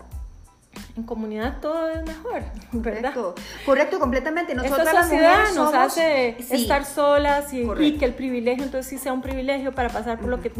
en 0.98 1.04
comunidad 1.04 1.62
todo 1.62 1.89
es 1.89 2.06
mejor, 2.06 2.41
¿verdad? 2.74 3.14
Correcto, 3.14 3.36
Correcto 3.66 4.00
completamente. 4.00 4.56
Nosotras 4.56 4.88
Esta 4.88 5.04
sociedad 5.04 5.54
nos 5.56 5.74
hace 5.74 6.36
estar 6.54 6.84
solas 6.84 7.54
y, 7.54 7.62
y, 7.80 7.98
que 7.98 8.04
el 8.04 8.14
privilegio 8.14 8.66
entonces 8.66 8.89
sí 8.89 8.98
sea 8.98 9.14
un 9.14 9.22
privilegio 9.22 9.74
para 9.74 9.88
pasar 9.88 10.20
por, 10.20 10.28
lo, 10.28 10.41
que, 10.41 10.52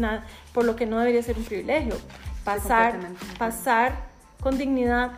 por 0.54 0.64
lo 0.64 0.74
que 0.74 0.86
no 0.86 0.98
debería 1.00 1.22
ser 1.22 1.36
un 1.36 1.44
privilegio. 1.44 1.94
Pasar, 2.54 2.98
pasar 3.38 4.08
con 4.40 4.56
dignidad 4.56 5.12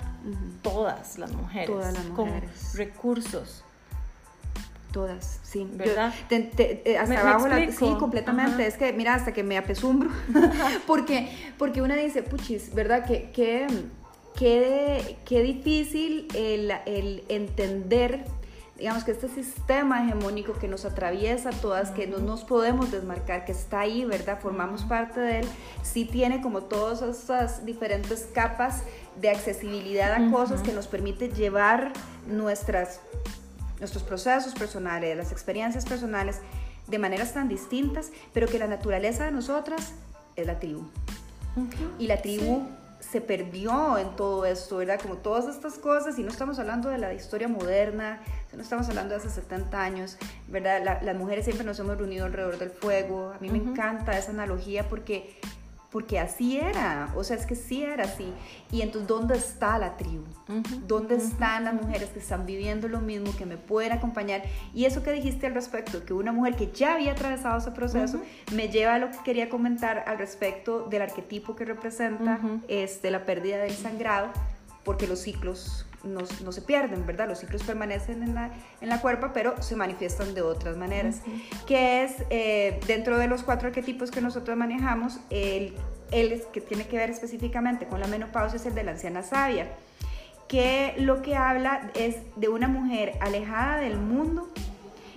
todas 0.63 1.19
las 1.19 1.33
mujeres, 1.33 1.69
todas 1.69 1.95
las 1.95 2.05
mujeres. 2.07 2.51
con 2.51 2.79
recursos. 2.79 3.65
Todas, 4.93 5.39
sí. 5.45 5.69
¿Verdad? 5.75 6.13
Eh, 6.31 6.99
hasta 6.99 7.21
abajo, 7.21 7.47
la, 7.47 7.71
sí, 7.71 7.95
completamente. 7.99 8.67
Es 8.67 8.77
que, 8.77 8.93
mira, 8.93 9.15
hasta 9.15 9.33
que 9.33 9.45
me 9.45 9.57
apesumbro. 9.57 10.11
porque, 10.87 11.31
porque 11.59 11.81
una 11.81 11.95
dice, 11.95 12.25
puchis, 12.25 12.75
¿verdad? 12.75 13.07
Que, 13.07 13.31
que 13.31 13.69
qué, 14.37 15.19
qué 15.25 15.43
difícil 15.43 16.29
el, 16.35 16.73
el, 16.87 17.25
entender, 17.29 18.25
digamos, 18.81 19.05
que 19.05 19.11
este 19.11 19.29
sistema 19.29 20.03
hegemónico 20.03 20.55
que 20.55 20.67
nos 20.67 20.87
atraviesa 20.87 21.51
todas, 21.51 21.91
que 21.91 22.07
no 22.07 22.17
nos 22.17 22.45
podemos 22.45 22.91
desmarcar, 22.91 23.45
que 23.45 23.53
está 23.53 23.81
ahí, 23.81 24.07
¿verdad? 24.07 24.41
Formamos 24.41 24.85
parte 24.85 25.21
de 25.21 25.41
él, 25.41 25.49
sí 25.83 26.07
tiene 26.07 26.41
como 26.41 26.63
todas 26.63 27.03
esas 27.03 27.67
diferentes 27.67 28.27
capas 28.33 28.83
de 29.21 29.29
accesibilidad 29.29 30.15
a 30.15 30.31
cosas 30.31 30.63
que 30.63 30.73
nos 30.73 30.87
permite 30.87 31.29
llevar 31.29 31.93
nuestras, 32.27 33.01
nuestros 33.81 34.03
procesos 34.03 34.55
personales, 34.55 35.15
las 35.15 35.31
experiencias 35.31 35.85
personales 35.85 36.41
de 36.87 36.99
maneras 36.99 37.35
tan 37.35 37.49
distintas, 37.49 38.11
pero 38.33 38.49
que 38.49 38.59
la 38.59 38.67
naturaleza 38.67 39.27
de 39.27 39.31
nosotras 39.31 39.93
es 40.37 40.47
la 40.47 40.59
tribu. 40.59 40.87
Y 41.99 42.07
la 42.07 42.23
tribu 42.23 42.67
se 43.01 43.21
perdió 43.21 43.99
en 43.99 44.15
todo 44.15 44.45
esto, 44.45 44.77
¿verdad? 44.77 45.01
Como 45.01 45.17
todas 45.17 45.47
estas 45.47 45.75
cosas, 45.79 46.19
y 46.19 46.23
no 46.23 46.31
estamos 46.31 46.59
hablando 46.59 46.91
de 46.91 46.99
la 46.99 47.13
historia 47.13 47.49
moderna, 47.49 48.21
no 48.53 48.63
estamos 48.63 48.89
hablando 48.89 49.15
de 49.15 49.21
hace 49.21 49.31
70 49.31 49.81
años, 49.81 50.17
¿verdad? 50.49 51.01
las 51.03 51.17
mujeres 51.17 51.45
siempre 51.45 51.65
nos 51.65 51.79
hemos 51.79 51.97
reunido 51.97 52.27
alrededor 52.27 52.59
del 52.59 52.71
fuego. 52.71 53.33
A 53.35 53.39
mí 53.39 53.49
me 53.49 53.59
encanta 53.59 54.17
esa 54.19 54.31
analogía 54.31 54.89
porque 54.89 55.37
porque 55.91 56.21
así 56.21 56.57
era, 56.57 57.13
o 57.17 57.25
sea, 57.25 57.37
es 57.37 57.47
que 57.47 57.57
sí 57.57 57.83
era 57.83 58.05
así. 58.05 58.33
Y 58.71 58.83
entonces, 58.83 59.09
¿dónde 59.09 59.37
está 59.37 59.77
la 59.77 59.97
tribu? 59.97 60.25
¿Dónde 60.87 61.17
están 61.17 61.65
las 61.65 61.75
mujeres 61.75 62.11
que 62.11 62.21
están 62.21 62.47
viviendo 62.47 62.89
lo 62.89 63.01
mismo, 63.01 63.37
que 63.37 63.45
me 63.45 63.57
pueden 63.57 63.93
acompañar? 63.93 64.43
Y 64.73 64.85
eso 64.85 65.03
que 65.03 65.11
dijiste 65.11 65.49
al 65.49 65.55
respecto, 65.55 66.05
que 66.05 66.13
una 66.13 66.31
mujer 66.31 66.55
que 66.55 66.71
ya 66.71 66.95
había 66.95 67.13
atravesado 67.13 67.59
ese 67.59 67.73
proceso, 67.73 68.21
me 68.53 68.69
lleva 68.69 68.95
a 68.95 68.99
lo 68.99 69.11
que 69.11 69.19
quería 69.25 69.49
comentar 69.49 70.05
al 70.07 70.19
respecto 70.19 70.87
del 70.89 71.03
arquetipo 71.03 71.57
que 71.57 71.65
representa 71.65 72.39
este, 72.69 73.11
la 73.11 73.27
pérdida 73.27 73.59
del 73.59 73.73
sangrado, 73.73 74.29
porque 74.85 75.09
los 75.09 75.19
ciclos 75.19 75.87
no, 76.05 76.21
no, 76.45 76.53
se 76.53 76.63
pierden, 76.63 77.07
¿verdad? 77.07 77.29
Los 77.29 77.41
ciclos 77.41 77.63
permanecen 77.63 78.23
en 78.23 78.35
la, 78.35 78.51
en 78.81 78.89
la 78.89 79.01
cuerpa, 79.01 79.33
pero 79.33 79.61
se 79.63 79.77
manifiestan 79.77 80.35
de 80.35 80.43
otras 80.43 80.77
maneras. 80.77 81.23
Que 81.67 82.05
es, 82.05 82.25
eh, 82.31 82.81
dentro 82.87 83.19
de 83.19 83.27
los 83.27 83.43
cuatro 83.43 83.69
arquetipos 83.69 84.11
que 84.11 84.21
nosotros 84.21 84.57
manejamos, 84.57 85.21
el, 85.31 85.75
el 86.11 86.43
que 86.53 86.61
tiene 86.61 86.87
que 86.87 86.97
ver 86.97 87.11
específicamente 87.11 87.87
con 87.87 88.01
la 88.01 88.07
menopausia 88.07 88.57
es 88.57 88.67
el 88.67 88.75
de 88.75 88.85
la 88.85 88.93
anciana 88.93 89.23
sabia, 89.23 89.69
que 90.49 90.95
lo 90.99 91.23
que 91.23 91.37
habla 91.37 91.91
es 91.95 92.17
de 92.37 92.49
una 92.49 92.69
mujer 92.69 93.17
alejada 93.21 93.79
del 93.79 93.99
mundo, 93.99 94.49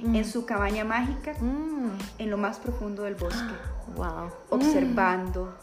en 0.04 0.20
mm. 0.20 0.26
su 0.26 0.46
cabaña 0.46 0.84
mágica, 0.84 1.34
mm. 1.40 1.92
en 2.20 2.30
lo 2.30 2.38
más 2.38 2.60
profundo 2.60 3.04
del 3.04 3.16
bosque, 3.16 3.54
wow. 3.96 4.30
observando 4.50 5.58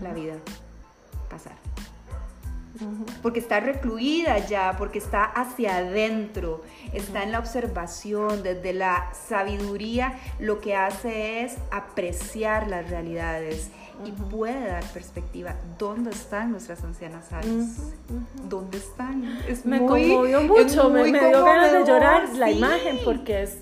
la 0.00 0.12
vida 0.12 0.34
pasar 1.28 1.67
porque 3.22 3.40
está 3.40 3.60
recluida 3.60 4.38
ya, 4.38 4.76
porque 4.78 4.98
está 4.98 5.24
hacia 5.24 5.78
adentro, 5.78 6.62
está 6.92 7.22
en 7.22 7.32
la 7.32 7.38
observación, 7.38 8.42
desde 8.42 8.72
la 8.72 9.12
sabiduría 9.12 10.18
lo 10.38 10.60
que 10.60 10.76
hace 10.76 11.42
es 11.42 11.56
apreciar 11.70 12.68
las 12.68 12.88
realidades 12.88 13.70
y 14.04 14.12
puede 14.12 14.68
dar 14.68 14.84
perspectiva. 14.92 15.56
¿Dónde 15.78 16.10
están 16.10 16.52
nuestras 16.52 16.84
ancianas 16.84 17.26
sabias? 17.26 17.92
¿Dónde 18.44 18.78
están? 18.78 19.22
me 19.64 19.78
conmovió 19.78 20.42
mucho, 20.42 20.90
me, 20.90 21.04
dio 21.04 21.44
ganas 21.44 21.72
de 21.72 21.84
llorar 21.84 22.28
la 22.36 22.50
imagen 22.50 22.98
porque 23.04 23.42
es 23.42 23.58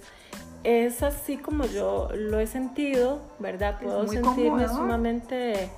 es 0.67 1.05
así 1.05 1.37
como 1.37 1.65
yo 1.65 2.09
lo 2.13 2.41
he 2.41 2.47
sentido, 2.49 3.21
¿verdad? 3.39 3.79
Puedo 3.81 4.09
sentirme 4.09 4.67
sumamente 4.67 5.71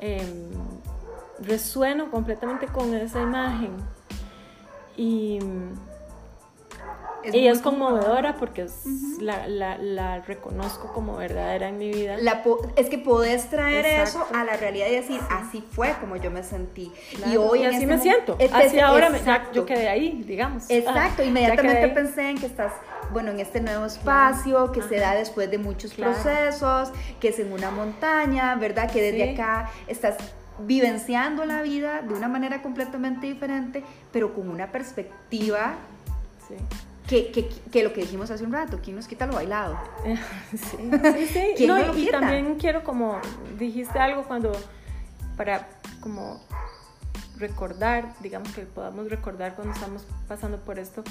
eh, 0.00 0.50
resueno 1.40 2.10
completamente 2.10 2.66
con 2.66 2.94
esa 2.94 3.20
imagen. 3.20 3.76
Y, 4.96 5.38
es, 7.22 7.34
es 7.34 7.60
conmovedora 7.60 8.36
porque 8.36 8.66
la, 9.20 9.46
la, 9.46 9.76
la, 9.78 10.20
reconozco 10.20 10.92
como 10.92 11.16
verdadera 11.16 11.68
en 11.68 11.78
mi 11.78 11.90
vida. 11.90 12.16
es 12.76 12.88
que 12.88 12.98
podés 12.98 13.50
traer 13.50 13.84
eso 13.84 14.26
a 14.34 14.44
la 14.44 14.56
realidad 14.56 14.86
y 14.88 14.92
decir, 14.92 15.20
así 15.30 15.62
fue 15.70 15.94
como 16.00 16.16
yo 16.16 16.30
me 16.30 16.42
sentí. 16.42 16.90
Y 17.30 17.36
hoy 17.36 17.64
así 17.64 17.76
este 17.76 17.86
me 17.86 17.98
siento. 17.98 18.38
Así 18.52 18.78
ahora 18.80 19.10
me, 19.10 19.20
yo 19.52 19.66
quedé 19.66 19.88
ahí, 19.88 20.22
digamos. 20.26 20.68
Exacto, 20.70 21.22
inmediatamente 21.22 21.88
pensé 21.88 22.30
en 22.30 22.38
que 22.38 22.46
estás 22.46 22.72
bueno, 23.12 23.32
en 23.32 23.40
este 23.40 23.60
nuevo 23.60 23.86
espacio 23.86 24.70
que 24.72 24.82
se 24.82 24.96
da 24.96 25.14
después 25.14 25.50
de 25.50 25.58
muchos 25.58 25.94
procesos, 25.94 26.90
que 27.18 27.28
es 27.28 27.38
en 27.38 27.52
una 27.52 27.70
montaña, 27.70 28.54
¿verdad? 28.54 28.90
Que 28.90 29.02
desde 29.02 29.32
acá 29.32 29.70
estás 29.88 30.16
vivenciando 30.66 31.44
la 31.44 31.62
vida 31.62 32.02
de 32.02 32.14
una 32.14 32.28
manera 32.28 32.62
completamente 32.62 33.26
diferente, 33.26 33.84
pero 34.12 34.34
con 34.34 34.48
una 34.48 34.70
perspectiva 34.72 35.74
que, 37.06 37.32
que, 37.32 37.48
que, 37.48 37.82
lo 37.82 37.92
que 37.92 38.02
dijimos 38.02 38.30
hace 38.30 38.44
un 38.44 38.52
rato, 38.52 38.80
¿quién 38.82 38.96
nos 38.96 39.08
quita 39.08 39.26
lo 39.26 39.34
bailado? 39.34 39.78
Sí, 40.50 40.56
sí, 40.56 41.26
sí. 41.26 41.64
y 41.96 42.06
también 42.10 42.54
quiero 42.56 42.84
como, 42.84 43.20
dijiste 43.58 43.98
algo 43.98 44.24
cuando, 44.24 44.52
para 45.36 45.68
como 46.00 46.40
recordar, 47.38 48.14
digamos 48.20 48.52
que 48.52 48.62
podamos 48.62 49.10
recordar 49.10 49.54
cuando 49.54 49.74
estamos 49.74 50.06
pasando 50.28 50.58
por 50.58 50.78
esto, 50.78 51.02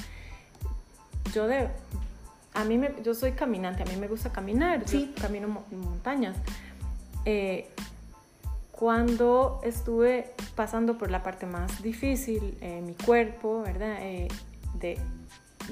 yo 1.34 1.48
de, 1.48 1.68
a 2.54 2.64
mí 2.64 2.78
me, 2.78 2.94
yo 3.04 3.14
soy 3.14 3.34
caminante, 3.34 3.84
a 3.84 3.86
mí 3.86 3.96
me 3.98 4.08
gusta 4.08 4.32
caminar, 4.32 4.84
sí. 4.86 5.14
yo 5.16 5.22
camino 5.22 5.64
montañas. 5.72 6.38
Eh, 7.26 7.70
cuando 8.80 9.60
estuve 9.62 10.32
pasando 10.56 10.98
por 10.98 11.12
la 11.12 11.22
parte 11.22 11.46
más 11.46 11.84
difícil, 11.84 12.58
en 12.62 12.86
mi 12.86 12.94
cuerpo, 12.94 13.62
¿verdad? 13.62 13.98
Eh, 14.00 14.30
de, 14.76 14.98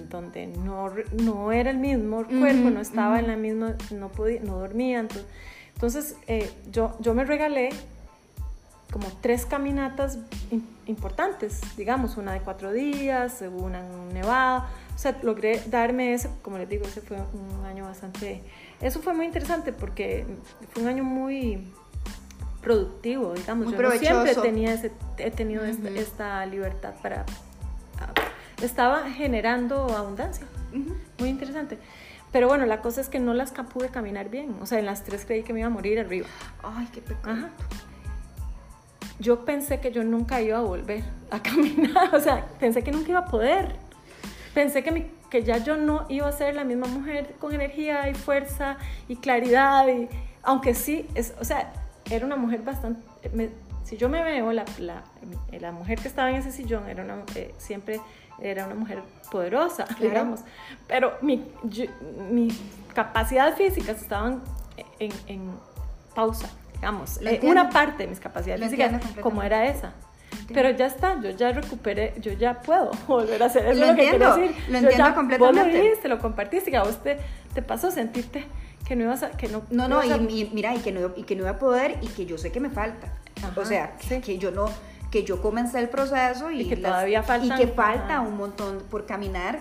donde 0.09 0.47
no, 0.47 0.91
no, 1.13 1.53
era 1.53 1.69
el 1.69 1.77
mismo 1.77 2.25
cuerpo, 2.25 2.69
no 2.69 2.81
estaba 2.81 3.19
en 3.19 3.27
la 3.27 3.37
misma, 3.37 3.75
no, 3.91 4.09
podía, 4.09 4.41
no 4.41 4.59
dormía. 4.59 4.99
Entonces, 4.99 5.25
entonces 5.73 6.17
eh, 6.27 6.51
yo, 6.69 6.97
yo 6.99 7.13
me 7.13 7.23
regalé 7.23 7.69
como 8.91 9.07
tres 9.21 9.45
caminatas 9.45 10.19
importantes, 10.85 11.61
digamos, 11.77 12.17
una 12.17 12.33
de 12.33 12.41
cuatro 12.41 12.73
días, 12.73 13.41
una 13.57 13.87
en 13.87 14.13
Nevada. 14.13 14.69
O 14.93 14.97
sea, 14.97 15.17
logré 15.23 15.61
darme 15.67 16.13
ese, 16.13 16.29
como 16.41 16.57
les 16.57 16.67
digo, 16.67 16.85
ese 16.85 16.99
fue 16.99 17.15
un 17.17 17.65
año 17.65 17.85
bastante... 17.85 18.43
Eso 18.81 19.01
fue 19.01 19.13
muy 19.13 19.27
interesante 19.27 19.71
porque 19.71 20.25
fue 20.73 20.83
un 20.83 20.89
año 20.89 21.05
muy 21.05 21.71
productivo, 22.67 23.33
digamos. 23.33 23.71
Yo 23.71 23.91
siempre 23.91 24.35
tenía 24.35 24.73
ese, 24.73 24.91
he 25.17 25.31
tenido 25.31 25.63
este, 25.63 25.97
esta 25.99 26.45
libertad 26.45 26.93
para... 27.01 27.25
Estaba 28.61 29.09
generando 29.09 29.95
abundancia. 29.95 30.45
Muy 31.17 31.29
interesante. 31.29 31.77
Pero 32.33 32.49
bueno, 32.49 32.65
la 32.65 32.81
cosa 32.81 32.99
es 32.99 33.07
que 33.07 33.19
no 33.19 33.33
las 33.33 33.51
pude 33.51 33.87
caminar 33.87 34.29
bien. 34.29 34.57
O 34.61 34.65
sea, 34.65 34.79
en 34.79 34.85
las 34.85 35.05
tres 35.05 35.23
creí 35.25 35.43
que 35.43 35.53
me 35.53 35.61
iba 35.61 35.67
a 35.67 35.71
morir 35.71 35.97
arriba. 35.97 36.27
Ay, 36.61 36.89
qué 36.91 36.99
pecado. 36.99 37.47
Yo 39.19 39.45
pensé 39.45 39.79
que 39.79 39.93
yo 39.93 40.03
nunca 40.03 40.41
iba 40.41 40.57
a 40.57 40.61
volver 40.61 41.03
a 41.31 41.41
caminar. 41.49 42.13
O 42.13 42.19
sea, 42.19 42.47
pensé 42.59 42.83
que 42.83 42.91
nunca 42.91 43.11
iba 43.11 43.19
a 43.19 43.25
poder. 43.27 43.75
Pensé 44.53 44.83
que, 44.83 44.91
mi, 44.91 45.05
que 45.29 45.43
ya 45.43 45.59
yo 45.59 45.77
no 45.77 46.05
iba 46.09 46.27
a 46.27 46.33
ser 46.33 46.53
la 46.53 46.65
misma 46.65 46.87
mujer 46.87 47.35
con 47.39 47.53
energía 47.53 48.09
y 48.09 48.13
fuerza 48.13 48.75
y 49.07 49.15
claridad. 49.15 49.87
Y, 49.87 50.09
aunque 50.43 50.73
sí, 50.73 51.07
es, 51.15 51.33
o 51.39 51.45
sea, 51.45 51.71
era 52.09 52.25
una 52.25 52.35
mujer 52.35 52.61
bastante... 52.61 53.01
si 53.83 53.97
yo 53.97 54.09
me 54.09 54.23
veo, 54.23 54.51
la, 54.51 54.65
la, 54.79 55.03
la, 55.59 55.71
mujer 55.71 55.99
que 55.99 56.07
estaba 56.07 56.29
en 56.29 56.37
ese 56.37 56.51
sillón 56.51 56.87
era 56.89 57.03
una, 57.03 57.23
eh, 57.35 57.53
siempre 57.57 57.99
era 58.39 58.65
una 58.65 58.75
mujer 58.75 59.01
poderosa, 59.31 59.85
digamos. 59.99 60.41
Pero 60.87 61.13
mi, 61.21 61.45
mis 62.29 62.59
capacidades 62.93 63.55
físicas 63.55 64.01
estaban 64.01 64.41
en, 64.99 65.51
pausa, 66.15 66.49
digamos. 66.73 67.19
Eh, 67.21 67.39
una 67.43 67.69
parte 67.69 68.03
de 68.03 68.09
mis 68.09 68.19
capacidades 68.19 68.63
físicas, 68.63 69.01
como 69.21 69.43
era 69.43 69.65
esa. 69.65 69.93
Pero 70.53 70.69
ya 70.71 70.85
está, 70.85 71.19
yo 71.19 71.31
ya 71.31 71.51
recuperé, 71.51 72.13
yo 72.19 72.31
ya 72.31 72.61
puedo 72.61 72.91
volver 73.07 73.41
a 73.43 73.47
hacer 73.47 73.67
eso. 73.67 73.79
Lo, 73.79 73.87
entiendo, 73.87 74.37
lo 74.37 74.43
entiendo 74.43 74.89
ya, 74.91 75.13
completamente. 75.13 75.61
Vos 75.61 75.73
lo 75.73 75.81
dijiste, 75.81 76.07
lo 76.07 76.19
compartiste, 76.19 76.71
que 76.71 76.77
a 76.77 76.83
vos 76.83 77.01
te, 77.03 77.17
te 77.53 77.61
pasó 77.61 77.91
sentirte 77.91 78.45
que 78.87 78.95
no 78.95 79.03
ibas 79.03 79.23
a, 79.23 79.31
que 79.31 79.49
no, 79.49 79.63
no, 79.69 79.87
no, 79.89 80.03
y, 80.03 80.49
mira, 80.53 80.73
y 80.73 80.79
que 80.79 80.91
no, 80.93 81.11
y 81.15 81.23
que 81.23 81.35
no 81.35 81.41
iba 81.41 81.51
a 81.51 81.59
poder 81.59 81.97
y 82.01 82.07
que 82.07 82.25
yo 82.25 82.37
sé 82.37 82.51
que 82.51 82.59
me 82.59 82.69
falta. 82.69 83.11
o 83.55 83.65
sea, 83.65 83.97
que 83.97 84.37
yo 84.37 84.51
no, 84.51 84.67
que 85.11 85.23
yo 85.23 85.41
comencé 85.41 85.79
el 85.79 85.89
proceso 85.89 86.51
y, 86.51 86.65
que 86.65 86.77
todavía 86.77 87.21
falta. 87.21 87.45
Y 87.45 87.57
que 87.57 87.67
falta 87.67 88.21
un 88.21 88.37
montón 88.37 88.83
por 88.89 89.05
caminar, 89.05 89.59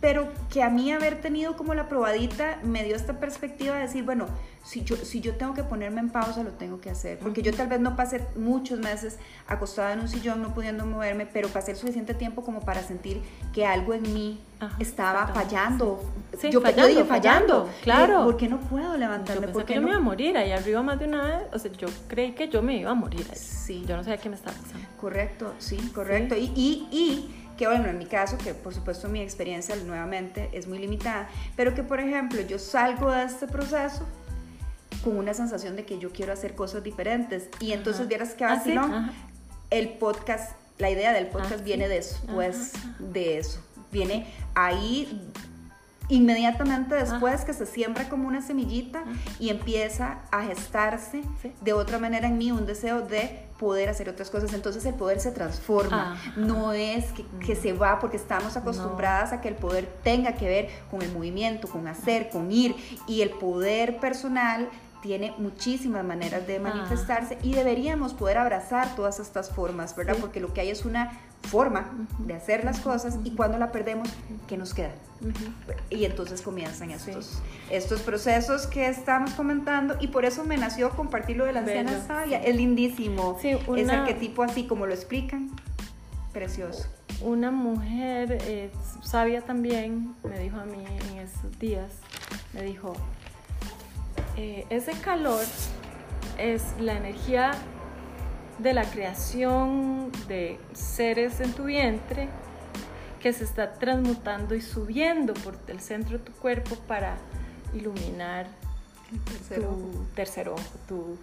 pero 0.00 0.28
que 0.48 0.62
a 0.62 0.70
mí 0.70 0.92
haber 0.92 1.20
tenido 1.20 1.56
como 1.56 1.74
la 1.74 1.88
probadita 1.88 2.58
me 2.62 2.84
dio 2.84 2.94
esta 2.94 3.18
perspectiva 3.18 3.74
de 3.74 3.82
decir, 3.82 4.04
bueno, 4.04 4.26
si 4.62 4.84
yo, 4.84 4.96
si 4.96 5.20
yo 5.20 5.34
tengo 5.34 5.54
que 5.54 5.64
ponerme 5.64 6.00
en 6.00 6.10
pausa, 6.10 6.42
lo 6.42 6.50
tengo 6.50 6.80
que 6.80 6.90
hacer, 6.90 7.18
porque 7.18 7.42
yo 7.42 7.52
tal 7.52 7.68
vez 7.68 7.80
no 7.80 7.96
pasé 7.96 8.24
muchos 8.36 8.78
meses 8.78 9.18
acostada 9.46 9.92
en 9.94 10.00
un 10.00 10.08
sillón, 10.08 10.42
no 10.42 10.54
pudiendo 10.54 10.86
moverme, 10.86 11.26
pero 11.26 11.48
pasé 11.48 11.72
el 11.72 11.76
suficiente 11.78 12.14
tiempo 12.14 12.44
como 12.44 12.60
para 12.60 12.82
sentir 12.82 13.22
que 13.52 13.66
algo 13.66 13.94
en 13.94 14.02
mí 14.14 14.40
estaba 14.78 15.28
fallando. 15.28 16.02
Sí, 16.38 16.50
yo, 16.50 16.60
fallando, 16.60 16.86
dije, 16.86 17.04
fallando, 17.04 17.68
claro. 17.82 18.24
¿Por 18.24 18.36
qué 18.36 18.48
no 18.48 18.60
puedo 18.60 18.96
levantarme? 18.96 19.46
Yo 19.46 19.66
yo 19.66 19.82
me 19.82 19.88
iba 19.88 19.96
a 19.96 20.00
morir 20.00 20.36
ahí 20.36 20.52
arriba 20.52 20.82
más 20.82 20.98
de 20.98 21.06
una 21.06 21.22
vez, 21.22 21.42
o 21.52 21.58
sea, 21.58 21.72
yo 21.72 21.88
creí 22.06 22.32
que 22.32 22.48
yo 22.48 22.62
me 22.62 22.76
iba 22.76 22.90
a 22.90 22.94
morir 22.94 23.26
ahí. 23.30 23.38
Sí. 23.38 23.84
Yo 23.86 23.96
no 23.96 24.04
sabía 24.04 24.18
qué 24.18 24.28
me 24.28 24.36
estaba 24.36 24.56
pasando. 24.56 24.86
Correcto, 25.00 25.54
sí, 25.58 25.76
correcto. 25.94 26.34
Y, 26.36 26.52
y, 26.54 26.88
y 26.90 27.37
que 27.58 27.66
bueno, 27.66 27.88
en 27.88 27.98
mi 27.98 28.06
caso, 28.06 28.38
que 28.38 28.54
por 28.54 28.72
supuesto 28.72 29.08
mi 29.08 29.20
experiencia 29.20 29.74
nuevamente 29.76 30.48
es 30.52 30.68
muy 30.68 30.78
limitada, 30.78 31.28
pero 31.56 31.74
que 31.74 31.82
por 31.82 31.98
ejemplo 31.98 32.40
yo 32.40 32.58
salgo 32.58 33.10
de 33.10 33.24
este 33.24 33.48
proceso 33.48 34.06
con 35.02 35.16
una 35.16 35.34
sensación 35.34 35.74
de 35.74 35.84
que 35.84 35.98
yo 35.98 36.12
quiero 36.12 36.32
hacer 36.32 36.54
cosas 36.54 36.84
diferentes. 36.84 37.48
Y 37.60 37.72
entonces 37.72 38.06
vieras 38.06 38.34
que 38.34 38.44
así 38.44 38.74
¿Ah, 38.78 39.12
el 39.70 39.90
podcast, 39.90 40.52
la 40.78 40.88
idea 40.88 41.12
del 41.12 41.26
podcast 41.26 41.60
ah, 41.60 41.64
viene 41.64 41.88
después 41.88 42.72
de 43.00 43.38
eso, 43.38 43.60
viene 43.90 44.32
ahí 44.54 45.28
inmediatamente 46.08 46.94
después 46.94 47.44
que 47.44 47.52
se 47.52 47.66
siembra 47.66 48.08
como 48.08 48.28
una 48.28 48.42
semillita 48.42 49.04
y 49.38 49.50
empieza 49.50 50.18
a 50.30 50.42
gestarse 50.44 51.22
de 51.60 51.72
otra 51.72 51.98
manera 51.98 52.28
en 52.28 52.38
mí 52.38 52.50
un 52.50 52.66
deseo 52.66 53.02
de 53.02 53.46
poder 53.58 53.88
hacer 53.88 54.08
otras 54.08 54.30
cosas. 54.30 54.52
Entonces 54.54 54.84
el 54.86 54.94
poder 54.94 55.20
se 55.20 55.32
transforma. 55.32 56.16
No 56.36 56.72
es 56.72 57.06
que, 57.44 57.56
se 57.56 57.72
va 57.72 57.98
porque 57.98 58.16
estamos 58.16 58.56
acostumbradas 58.56 59.32
a 59.32 59.40
que 59.40 59.48
el 59.48 59.56
poder 59.56 59.86
tenga 60.02 60.32
que 60.32 60.46
ver 60.46 60.68
con 60.90 61.02
el 61.02 61.12
movimiento, 61.12 61.68
con 61.68 61.86
hacer, 61.88 62.30
con 62.30 62.50
ir. 62.50 62.74
Y 63.06 63.22
el 63.22 63.30
poder 63.30 63.98
personal 63.98 64.68
tiene 65.02 65.34
muchísimas 65.38 66.04
maneras 66.04 66.46
de 66.46 66.58
manifestarse 66.58 67.38
y 67.42 67.54
deberíamos 67.54 68.14
poder 68.14 68.38
abrazar 68.38 68.96
todas 68.96 69.20
estas 69.20 69.50
formas, 69.50 69.94
¿verdad? 69.94 70.16
Porque 70.20 70.40
lo 70.40 70.52
que 70.52 70.62
hay 70.62 70.70
es 70.70 70.84
una 70.84 71.18
forma 71.42 72.08
de 72.18 72.34
hacer 72.34 72.64
las 72.64 72.80
cosas 72.80 73.18
y 73.24 73.32
cuando 73.32 73.58
la 73.58 73.70
perdemos, 73.70 74.08
¿qué 74.48 74.56
nos 74.56 74.74
queda? 74.74 74.92
Y 75.90 76.04
entonces 76.04 76.42
comienzan 76.42 76.90
estos, 76.90 77.40
estos 77.70 78.00
procesos 78.02 78.66
que 78.66 78.88
estamos 78.88 79.32
comentando 79.32 79.96
y 80.00 80.08
por 80.08 80.24
eso 80.24 80.44
me 80.44 80.56
nació 80.56 80.90
compartir 80.90 81.36
lo 81.36 81.44
de 81.44 81.52
la 81.52 81.60
anciana 81.60 82.04
sabia. 82.06 82.42
Es 82.42 82.54
lindísimo 82.54 83.38
ese 83.42 83.90
arquetipo 83.90 84.42
así 84.42 84.66
como 84.66 84.86
lo 84.86 84.94
explican. 84.94 85.50
Precioso. 86.32 86.88
Una 87.20 87.50
mujer 87.50 88.38
eh, 88.42 88.70
sabia 89.02 89.40
también 89.40 90.14
me 90.22 90.38
dijo 90.38 90.58
a 90.58 90.64
mí 90.64 90.84
en 90.86 91.18
esos 91.18 91.58
días, 91.58 91.90
me 92.52 92.62
dijo, 92.62 92.92
eh, 94.36 94.64
ese 94.70 94.92
calor 94.92 95.44
es 96.38 96.62
la 96.78 96.96
energía 96.96 97.50
de 98.58 98.72
la 98.72 98.84
creación 98.84 100.12
de 100.28 100.58
seres 100.74 101.40
en 101.40 101.52
tu 101.52 101.64
vientre 101.64 102.28
que 103.20 103.32
se 103.32 103.44
está 103.44 103.74
transmutando 103.74 104.54
y 104.54 104.60
subiendo 104.60 105.34
por 105.34 105.58
el 105.68 105.80
centro 105.80 106.18
de 106.18 106.24
tu 106.24 106.32
cuerpo 106.32 106.76
para 106.86 107.16
iluminar 107.74 108.46
tu 109.54 110.06
tercer 110.14 110.48
ojo, 110.48 110.62
tu, 110.86 111.18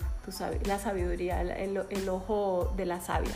la 0.66 0.80
sabiduría, 0.80 1.42
el, 1.42 2.10
ojo 2.10 2.74
de 2.76 2.86
la 2.86 3.00
sabia. 3.00 3.36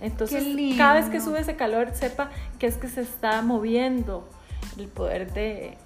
Entonces, 0.00 0.42
cada 0.78 0.94
vez 0.94 1.10
que 1.10 1.20
sube 1.20 1.40
ese 1.40 1.56
calor, 1.56 1.94
sepa 1.94 2.30
que 2.58 2.66
es 2.66 2.76
que 2.76 2.88
se 2.88 3.02
está 3.02 3.42
moviendo 3.42 4.26
el 4.78 4.88
poder 4.88 5.32
de, 5.34 5.76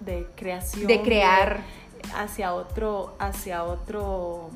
de 0.00 0.26
creación. 0.36 0.86
De 0.86 1.02
crear. 1.02 1.60
hacia 2.14 2.54
otro, 2.54 3.16
hacia 3.18 3.64
otro 3.64 4.50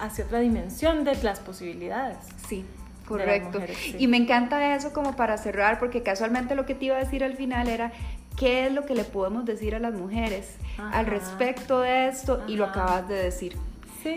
hacia 0.00 0.24
otra 0.24 0.40
dimensión 0.40 1.04
de 1.04 1.14
las 1.22 1.40
posibilidades. 1.40 2.18
Sí. 2.48 2.64
Correcto. 3.08 3.60
Y 3.98 4.06
me 4.06 4.18
encanta 4.18 4.76
eso 4.76 4.92
como 4.92 5.16
para 5.16 5.38
cerrar, 5.38 5.78
porque 5.78 6.02
casualmente 6.02 6.54
lo 6.54 6.66
que 6.66 6.74
te 6.74 6.84
iba 6.84 6.96
a 6.96 6.98
decir 6.98 7.24
al 7.24 7.36
final 7.36 7.68
era 7.68 7.90
qué 8.36 8.66
es 8.66 8.72
lo 8.72 8.84
que 8.84 8.94
le 8.94 9.04
podemos 9.04 9.46
decir 9.46 9.74
a 9.74 9.78
las 9.78 9.94
mujeres 9.94 10.56
al 10.76 11.06
respecto 11.06 11.80
de 11.80 12.08
esto 12.08 12.44
y 12.46 12.56
lo 12.56 12.66
acabas 12.66 13.08
de 13.08 13.14
decir. 13.14 13.56
Sí. 14.02 14.16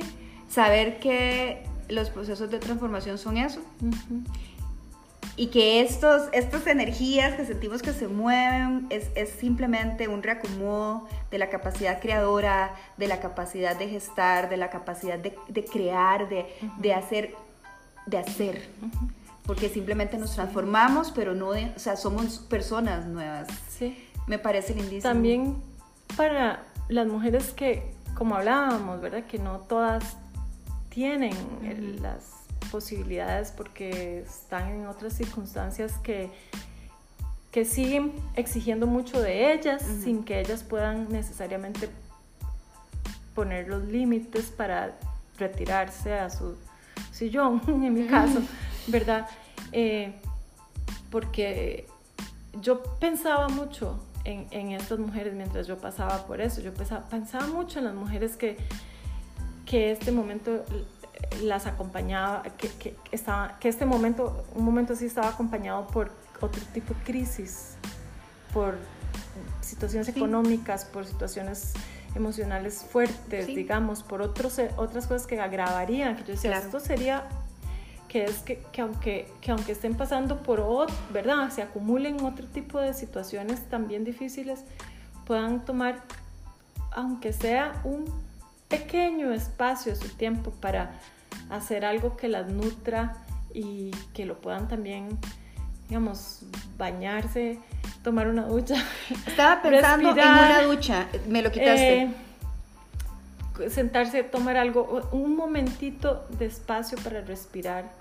Saber 0.50 1.00
que 1.00 1.64
los 1.88 2.10
procesos 2.10 2.52
de 2.52 2.60
transformación 2.60 3.18
son 3.18 3.38
eso. 3.38 3.62
Y 5.38 5.48
que 5.48 5.80
estos, 5.82 6.24
estas 6.34 6.68
energías 6.68 7.36
que 7.36 7.46
sentimos 7.46 7.82
que 7.82 7.94
se 7.94 8.10
mueven 8.10 8.88
es, 8.89 9.10
es, 9.16 9.30
simplemente 9.30 10.10
un 10.10 10.22
reacomodo 10.22 11.08
de 11.32 11.38
la 11.38 11.50
capacidad 11.50 12.02
creadora, 12.02 12.76
de 12.98 13.08
la 13.08 13.22
capacidad 13.22 13.78
de 13.80 13.88
gestar, 13.88 14.50
de 14.50 14.58
la 14.58 14.70
capacidad 14.70 15.18
de, 15.18 15.34
de 15.48 15.64
crear, 15.64 16.28
de, 16.28 16.46
de 16.80 16.94
hacer 16.94 17.34
de 18.06 18.18
hacer. 18.18 18.70
Porque 19.45 19.70
simplemente 19.70 20.18
nos 20.18 20.36
transformamos, 20.36 21.12
pero 21.12 21.34
no, 21.34 21.49
o 21.49 21.80
sea, 21.80 21.97
somos 21.97 22.39
personas 22.39 23.06
nuevas. 23.06 23.47
Sí. 23.70 24.08
Me 24.28 24.38
parece 24.38 24.74
lindísimo. 24.74 25.02
También 25.02 25.56
para 26.16 26.64
las 26.89 27.08
mujeres 27.08 27.52
que, 27.52 27.91
como 28.14 28.36
hablábamos, 28.36 29.02
¿verdad? 29.02 29.26
Que 29.26 29.39
no 29.39 29.60
todas 29.60 30.18
tienen 30.89 31.34
las 32.02 32.41
posibilidades 32.72 33.52
porque 33.52 34.20
están 34.20 34.70
en 34.70 34.88
otras 34.88 35.14
circunstancias 35.14 35.93
que, 36.04 36.30
que 37.52 37.66
siguen 37.66 38.14
exigiendo 38.36 38.88
mucho 38.88 39.22
de 39.22 39.54
ellas 39.54 39.84
sin 40.04 40.24
que 40.24 40.39
ellas 40.39 40.64
puedan 40.64 41.10
necesariamente 41.10 41.89
poner 43.34 43.68
los 43.68 43.84
límites 43.84 44.45
para 44.45 44.97
retirarse 45.38 46.14
a 46.14 46.30
su 46.30 46.56
sillón, 47.12 47.62
en 47.68 47.93
mi 47.93 48.06
caso, 48.08 48.41
¿verdad? 48.88 49.28
Eh, 49.72 50.14
porque 51.10 51.88
yo 52.62 52.82
pensaba 52.99 53.49
mucho 53.49 53.99
en, 54.24 54.72
estas 54.72 54.99
mujeres 54.99 55.34
mientras 55.34 55.68
yo 55.68 55.78
pasaba 55.78 56.26
por 56.26 56.41
eso. 56.41 56.62
Yo 56.62 56.74
pensaba, 56.74 57.08
pensaba 57.10 57.47
mucho 57.47 57.80
en 57.80 57.86
las 57.86 57.95
mujeres 57.95 58.38
que, 58.38 58.58
que 59.66 59.91
este 59.91 60.12
momento 60.12 60.64
las 61.43 61.66
acompañaba, 61.68 62.43
que, 62.58 62.70
que, 62.70 62.95
estaba, 63.12 63.58
que 63.60 63.70
este 63.70 63.86
momento, 63.86 64.45
un 64.56 64.66
momento 64.66 64.93
así 64.93 65.06
estaba 65.06 65.30
acompañado 65.30 65.88
por 65.88 66.12
otro 66.39 66.62
tipo 66.74 66.93
de 66.93 67.04
crisis, 67.04 67.76
por 68.54 68.78
situaciones 69.62 70.08
económicas, 70.10 70.86
por 70.86 71.06
situaciones 71.06 71.74
emocionales 72.16 72.86
fuertes, 72.89 73.47
digamos, 73.47 74.03
por 74.03 74.22
otros, 74.22 74.59
eh, 74.59 74.72
otras 74.78 75.07
cosas 75.07 75.28
que 75.28 75.39
agravarían, 75.39 76.16
que 76.16 76.24
yo 76.24 76.34
decía, 76.34 76.57
esto 76.57 76.80
sería 76.80 77.28
que 78.07 78.26
es 78.26 78.39
que, 78.39 78.62
que, 78.74 78.82
aunque, 78.82 79.32
que 79.39 79.51
aunque 79.51 79.72
estén 79.72 79.95
pasando 79.95 80.43
por, 80.43 80.59
otro, 80.59 80.93
¿verdad? 81.14 81.49
Se 81.49 81.62
acumulen 81.62 82.22
otro 82.26 82.45
tipo 82.45 82.78
de 82.78 82.93
situaciones 82.93 83.70
también 83.70 84.03
difíciles, 84.03 84.66
puedan 85.26 85.64
tomar, 85.64 86.01
aunque 86.91 87.32
sea 87.32 87.80
un 87.86 88.03
pequeño 88.68 89.32
espacio 89.32 89.93
de 89.93 89.97
su 89.97 90.09
tiempo 90.09 90.51
para 90.51 90.91
hacer 91.49 91.86
algo 91.86 92.18
que 92.18 92.28
las 92.28 92.51
nutra 92.51 93.16
y 93.53 93.91
que 94.14 94.26
lo 94.26 94.41
puedan 94.41 94.68
también, 94.68 95.18
digamos, 95.92 96.39
bañarse, 96.78 97.60
tomar 98.02 98.30
una 98.30 98.46
ducha. 98.46 98.76
Estaba 99.28 99.62
pensando 99.62 100.12
en 100.12 100.20
una 100.20 100.62
ducha, 100.62 101.10
me 101.28 101.42
lo 101.42 101.52
quitaste. 101.52 102.04
Eh, 103.60 103.70
sentarse, 103.70 104.24
tomar 104.24 104.56
algo, 104.56 105.10
un 105.12 105.36
momentito 105.36 106.26
de 106.39 106.46
espacio 106.46 106.98
para 107.04 107.20
respirar, 107.20 107.92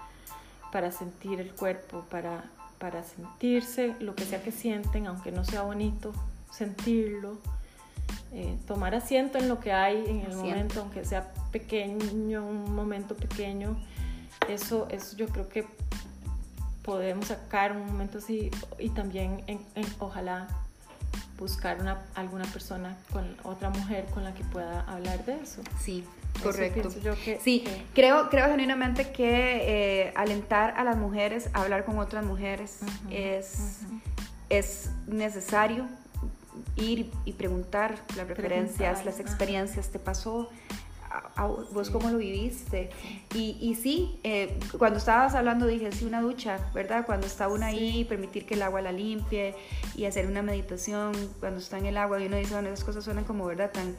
para 0.71 0.93
sentir 0.93 1.41
el 1.41 1.51
cuerpo, 1.51 2.05
para, 2.09 2.45
para 2.79 3.03
sentirse 3.03 3.97
lo 3.99 4.15
que 4.15 4.25
sea 4.25 4.41
que 4.41 4.53
sienten, 4.53 5.09
aunque 5.09 5.33
no 5.33 5.45
sea 5.45 5.63
bonito, 5.63 6.13
sentirlo. 6.53 7.39
Eh, 8.33 8.57
tomar 8.69 8.95
asiento 8.95 9.39
en 9.39 9.49
lo 9.49 9.59
que 9.59 9.73
hay 9.73 10.05
en 10.07 10.21
el 10.21 10.37
momento, 10.37 10.83
aunque 10.83 11.05
sea 11.05 11.33
pequeño, 11.51 12.47
un 12.47 12.73
momento 12.73 13.17
pequeño, 13.17 13.77
eso, 14.49 14.87
eso 14.93 15.17
yo 15.17 15.27
creo 15.27 15.49
que 15.49 15.67
podemos 16.83 17.27
sacar 17.27 17.73
un 17.73 17.87
momento 17.87 18.19
así 18.19 18.51
y 18.79 18.91
también 18.91 19.43
en, 19.47 19.61
ojalá 19.99 20.49
buscar 21.39 21.81
una, 21.81 22.03
alguna 22.15 22.45
persona 22.45 22.97
con 23.13 23.37
otra 23.43 23.71
mujer 23.71 24.07
con 24.13 24.25
la 24.25 24.35
que 24.35 24.45
pueda 24.45 24.83
hablar 24.83 25.25
de 25.25 25.41
eso. 25.41 25.63
Sí, 25.81 26.05
correcto. 26.43 26.91
sí, 27.41 27.65
creo, 27.95 28.29
creo 28.29 28.47
genuinamente 28.49 29.11
que 29.11 30.09
eh, 30.09 30.13
alentar 30.17 30.75
a 30.77 30.85
las 30.85 30.97
mujeres 30.97 31.49
a 31.55 31.63
hablar 31.63 31.85
con 31.85 31.99
otras 31.99 32.25
mujeres 32.25 32.81
es, 33.11 33.81
es 34.51 34.91
necesario 35.07 35.89
ir 36.77 37.11
y 37.25 37.33
preguntar 37.33 37.97
las 38.17 38.29
referencias, 38.29 39.05
las 39.05 39.21
experiencias, 39.21 39.89
te 39.89 39.99
pasó, 39.99 40.51
vos 41.73 41.91
cómo 41.91 42.11
lo 42.11 42.19
viviste. 42.19 42.91
Y, 43.35 43.57
y 43.61 43.75
sí, 43.75 44.21
eh, 44.23 44.59
cuando 44.79 44.99
estabas 44.99 45.35
hablando 45.35 45.67
dije, 45.67 45.91
sí, 45.93 46.05
una 46.05 46.21
ducha, 46.21 46.59
¿verdad? 46.75 47.05
Cuando 47.07 47.27
está 47.27 47.49
uno 47.49 47.67
ahí, 47.67 48.05
permitir 48.05 48.47
que 48.47 48.55
el 48.55 48.63
agua 48.63 48.81
la 48.81 48.93
limpie 48.93 49.55
y 49.97 50.05
hacer 50.05 50.27
una 50.27 50.43
meditación 50.43 51.13
cuando 51.41 51.61
está 51.61 51.79
en 51.79 51.87
el 51.87 51.97
agua 51.97 52.21
y 52.21 52.27
uno 52.27 52.37
dice, 52.37 52.55
bueno, 52.55 52.69
esas 52.69 52.85
cosas 52.85 53.05
suenan 53.05 53.25
como, 53.25 53.47
¿verdad? 53.47 53.71
Tan, 53.71 53.97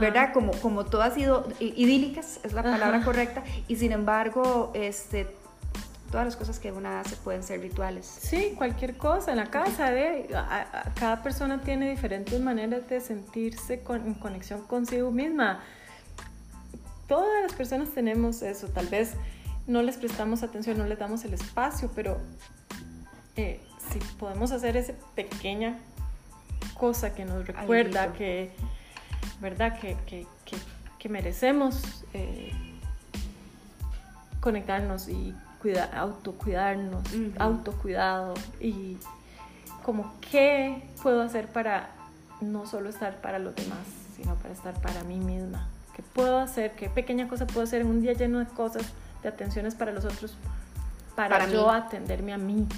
¿verdad? 0.00 0.32
Como, 0.32 0.52
como 0.52 0.84
todo 0.84 1.02
ha 1.02 1.10
sido 1.10 1.48
idílicas, 1.60 2.40
es 2.42 2.52
la 2.52 2.62
palabra 2.62 3.04
correcta, 3.04 3.44
y 3.68 3.76
sin 3.76 3.92
embargo, 3.92 4.72
este, 4.74 5.28
todas 6.10 6.26
las 6.26 6.36
cosas 6.36 6.58
que 6.58 6.72
uno 6.72 6.88
hace 6.88 7.16
pueden 7.16 7.42
ser 7.42 7.60
rituales. 7.60 8.06
Sí, 8.06 8.54
cualquier 8.56 8.96
cosa 8.96 9.30
en 9.30 9.36
la 9.36 9.46
casa. 9.46 9.90
De, 9.90 10.28
cada 10.98 11.22
persona 11.22 11.60
tiene 11.60 11.90
diferentes 11.90 12.40
maneras 12.40 12.88
de 12.88 13.00
sentirse 13.00 13.80
con, 13.82 14.06
en 14.06 14.14
conexión 14.14 14.62
consigo 14.62 15.10
misma. 15.10 15.60
Todas 17.08 17.42
las 17.42 17.54
personas 17.54 17.88
tenemos 17.90 18.42
eso. 18.42 18.68
Tal 18.68 18.86
vez 18.86 19.14
no 19.66 19.82
les 19.82 19.96
prestamos 19.96 20.42
atención, 20.42 20.78
no 20.78 20.86
les 20.86 20.98
damos 20.98 21.24
el 21.24 21.34
espacio, 21.34 21.90
pero 21.94 22.18
eh, 23.36 23.60
si 23.90 23.98
podemos 24.18 24.52
hacer 24.52 24.76
esa 24.76 24.92
pequeña 25.14 25.78
cosa 26.74 27.14
que 27.14 27.24
nos 27.24 27.46
recuerda 27.46 28.12
que, 28.12 28.52
¿verdad? 29.40 29.78
Que, 29.78 29.96
que, 30.06 30.26
que, 30.98 31.08
merecemos 31.08 32.04
eh, 32.12 32.52
conectarnos 34.40 35.08
y 35.08 35.34
cuidar, 35.62 35.94
autocuidarnos, 35.94 37.02
autocuidado 37.38 38.34
y 38.60 38.98
como 39.82 40.12
qué 40.30 40.82
puedo 41.02 41.22
hacer 41.22 41.48
para 41.48 41.90
no 42.42 42.66
solo 42.66 42.90
estar 42.90 43.20
para 43.22 43.38
los 43.38 43.56
demás, 43.56 43.86
sino 44.16 44.34
para 44.34 44.52
estar 44.52 44.80
para 44.82 45.02
mí 45.04 45.18
misma. 45.18 45.68
¿Qué 45.98 46.04
puedo 46.12 46.38
hacer? 46.38 46.76
¿Qué 46.76 46.88
pequeña 46.88 47.26
cosa 47.26 47.44
puedo 47.44 47.62
hacer 47.62 47.80
en 47.80 47.88
un 47.88 48.00
día 48.00 48.12
lleno 48.12 48.38
de 48.38 48.46
cosas, 48.46 48.84
de 49.20 49.28
atenciones 49.30 49.74
para 49.74 49.90
los 49.90 50.04
otros, 50.04 50.36
para, 51.16 51.50
yo 51.50 51.68
atenderme 51.68 52.32
a 52.32 52.38
mí? 52.38 52.68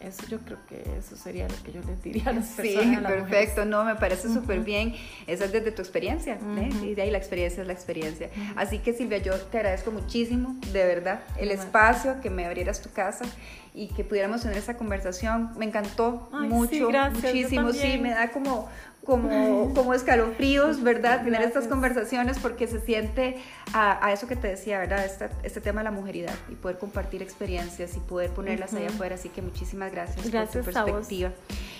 Eso 0.00 0.22
yo 0.26 0.38
creo 0.38 0.56
que 0.66 0.82
eso 0.98 1.14
sería 1.14 1.46
lo 1.46 1.62
que 1.62 1.72
yo 1.72 1.82
les 1.82 2.02
diría 2.02 2.30
a 2.30 2.32
las 2.32 2.46
personas. 2.46 3.00
Sí, 3.00 3.06
perfecto, 3.06 3.66
no, 3.66 3.84
me 3.84 3.96
parece 3.96 4.32
súper 4.32 4.60
bien. 4.60 4.94
Eso 5.26 5.44
es 5.44 5.52
desde 5.52 5.72
tu 5.72 5.82
experiencia, 5.82 6.38
¿eh? 6.56 6.70
y 6.82 6.94
de 6.94 7.02
ahí 7.02 7.10
la 7.10 7.18
experiencia 7.18 7.60
es 7.60 7.66
la 7.66 7.74
experiencia. 7.74 8.30
Así 8.56 8.78
que 8.78 8.94
Silvia, 8.94 9.18
yo 9.18 9.38
te 9.38 9.58
agradezco 9.58 9.90
muchísimo, 9.90 10.56
de 10.72 10.86
verdad, 10.86 11.20
el 11.38 11.50
espacio, 11.50 12.22
que 12.22 12.30
me 12.30 12.46
abrieras 12.46 12.80
tu 12.80 12.90
casa 12.92 13.26
y 13.74 13.88
que 13.88 14.04
pudiéramos 14.04 14.40
tener 14.40 14.56
esa 14.56 14.78
conversación. 14.78 15.50
Me 15.58 15.66
encantó 15.66 16.30
mucho, 16.32 16.90
muchísimo, 16.90 17.74
sí, 17.74 17.98
me 17.98 18.08
da 18.08 18.30
como 18.30 18.70
como, 19.06 19.72
como 19.72 19.94
escalofríos, 19.94 20.82
¿verdad? 20.82 21.22
Tener 21.22 21.40
estas 21.42 21.68
conversaciones 21.68 22.38
porque 22.38 22.66
se 22.66 22.80
siente 22.80 23.38
a, 23.72 24.12
eso 24.12 24.26
que 24.26 24.36
te 24.36 24.48
decía, 24.48 24.78
¿verdad? 24.80 25.04
Este, 25.04 25.28
este, 25.44 25.60
tema 25.60 25.80
de 25.80 25.84
la 25.84 25.90
mujeridad 25.92 26.34
y 26.48 26.56
poder 26.56 26.78
compartir 26.78 27.22
experiencias 27.22 27.96
y 27.96 28.00
poder 28.00 28.30
ponerlas 28.30 28.74
allá 28.74 28.88
afuera. 28.88 29.14
Así 29.14 29.28
que 29.28 29.42
muchísimas 29.42 29.92
gracias, 29.92 30.28
gracias 30.30 30.64
por 30.64 30.74
tu 30.74 30.84
perspectiva. 30.84 31.30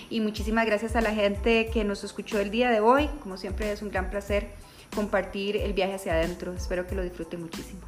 Y 0.09 0.21
muchísimas 0.21 0.65
gracias 0.65 0.95
a 0.95 1.01
la 1.01 1.13
gente 1.13 1.69
que 1.71 1.83
nos 1.83 2.03
escuchó 2.03 2.39
el 2.39 2.49
día 2.49 2.71
de 2.71 2.79
hoy. 2.79 3.09
Como 3.21 3.37
siempre 3.37 3.71
es 3.71 3.81
un 3.81 3.89
gran 3.89 4.09
placer 4.09 4.47
compartir 4.95 5.57
el 5.57 5.73
viaje 5.73 5.95
hacia 5.95 6.13
adentro. 6.13 6.53
Espero 6.53 6.87
que 6.87 6.95
lo 6.95 7.03
disfruten 7.03 7.41
muchísimo. 7.41 7.81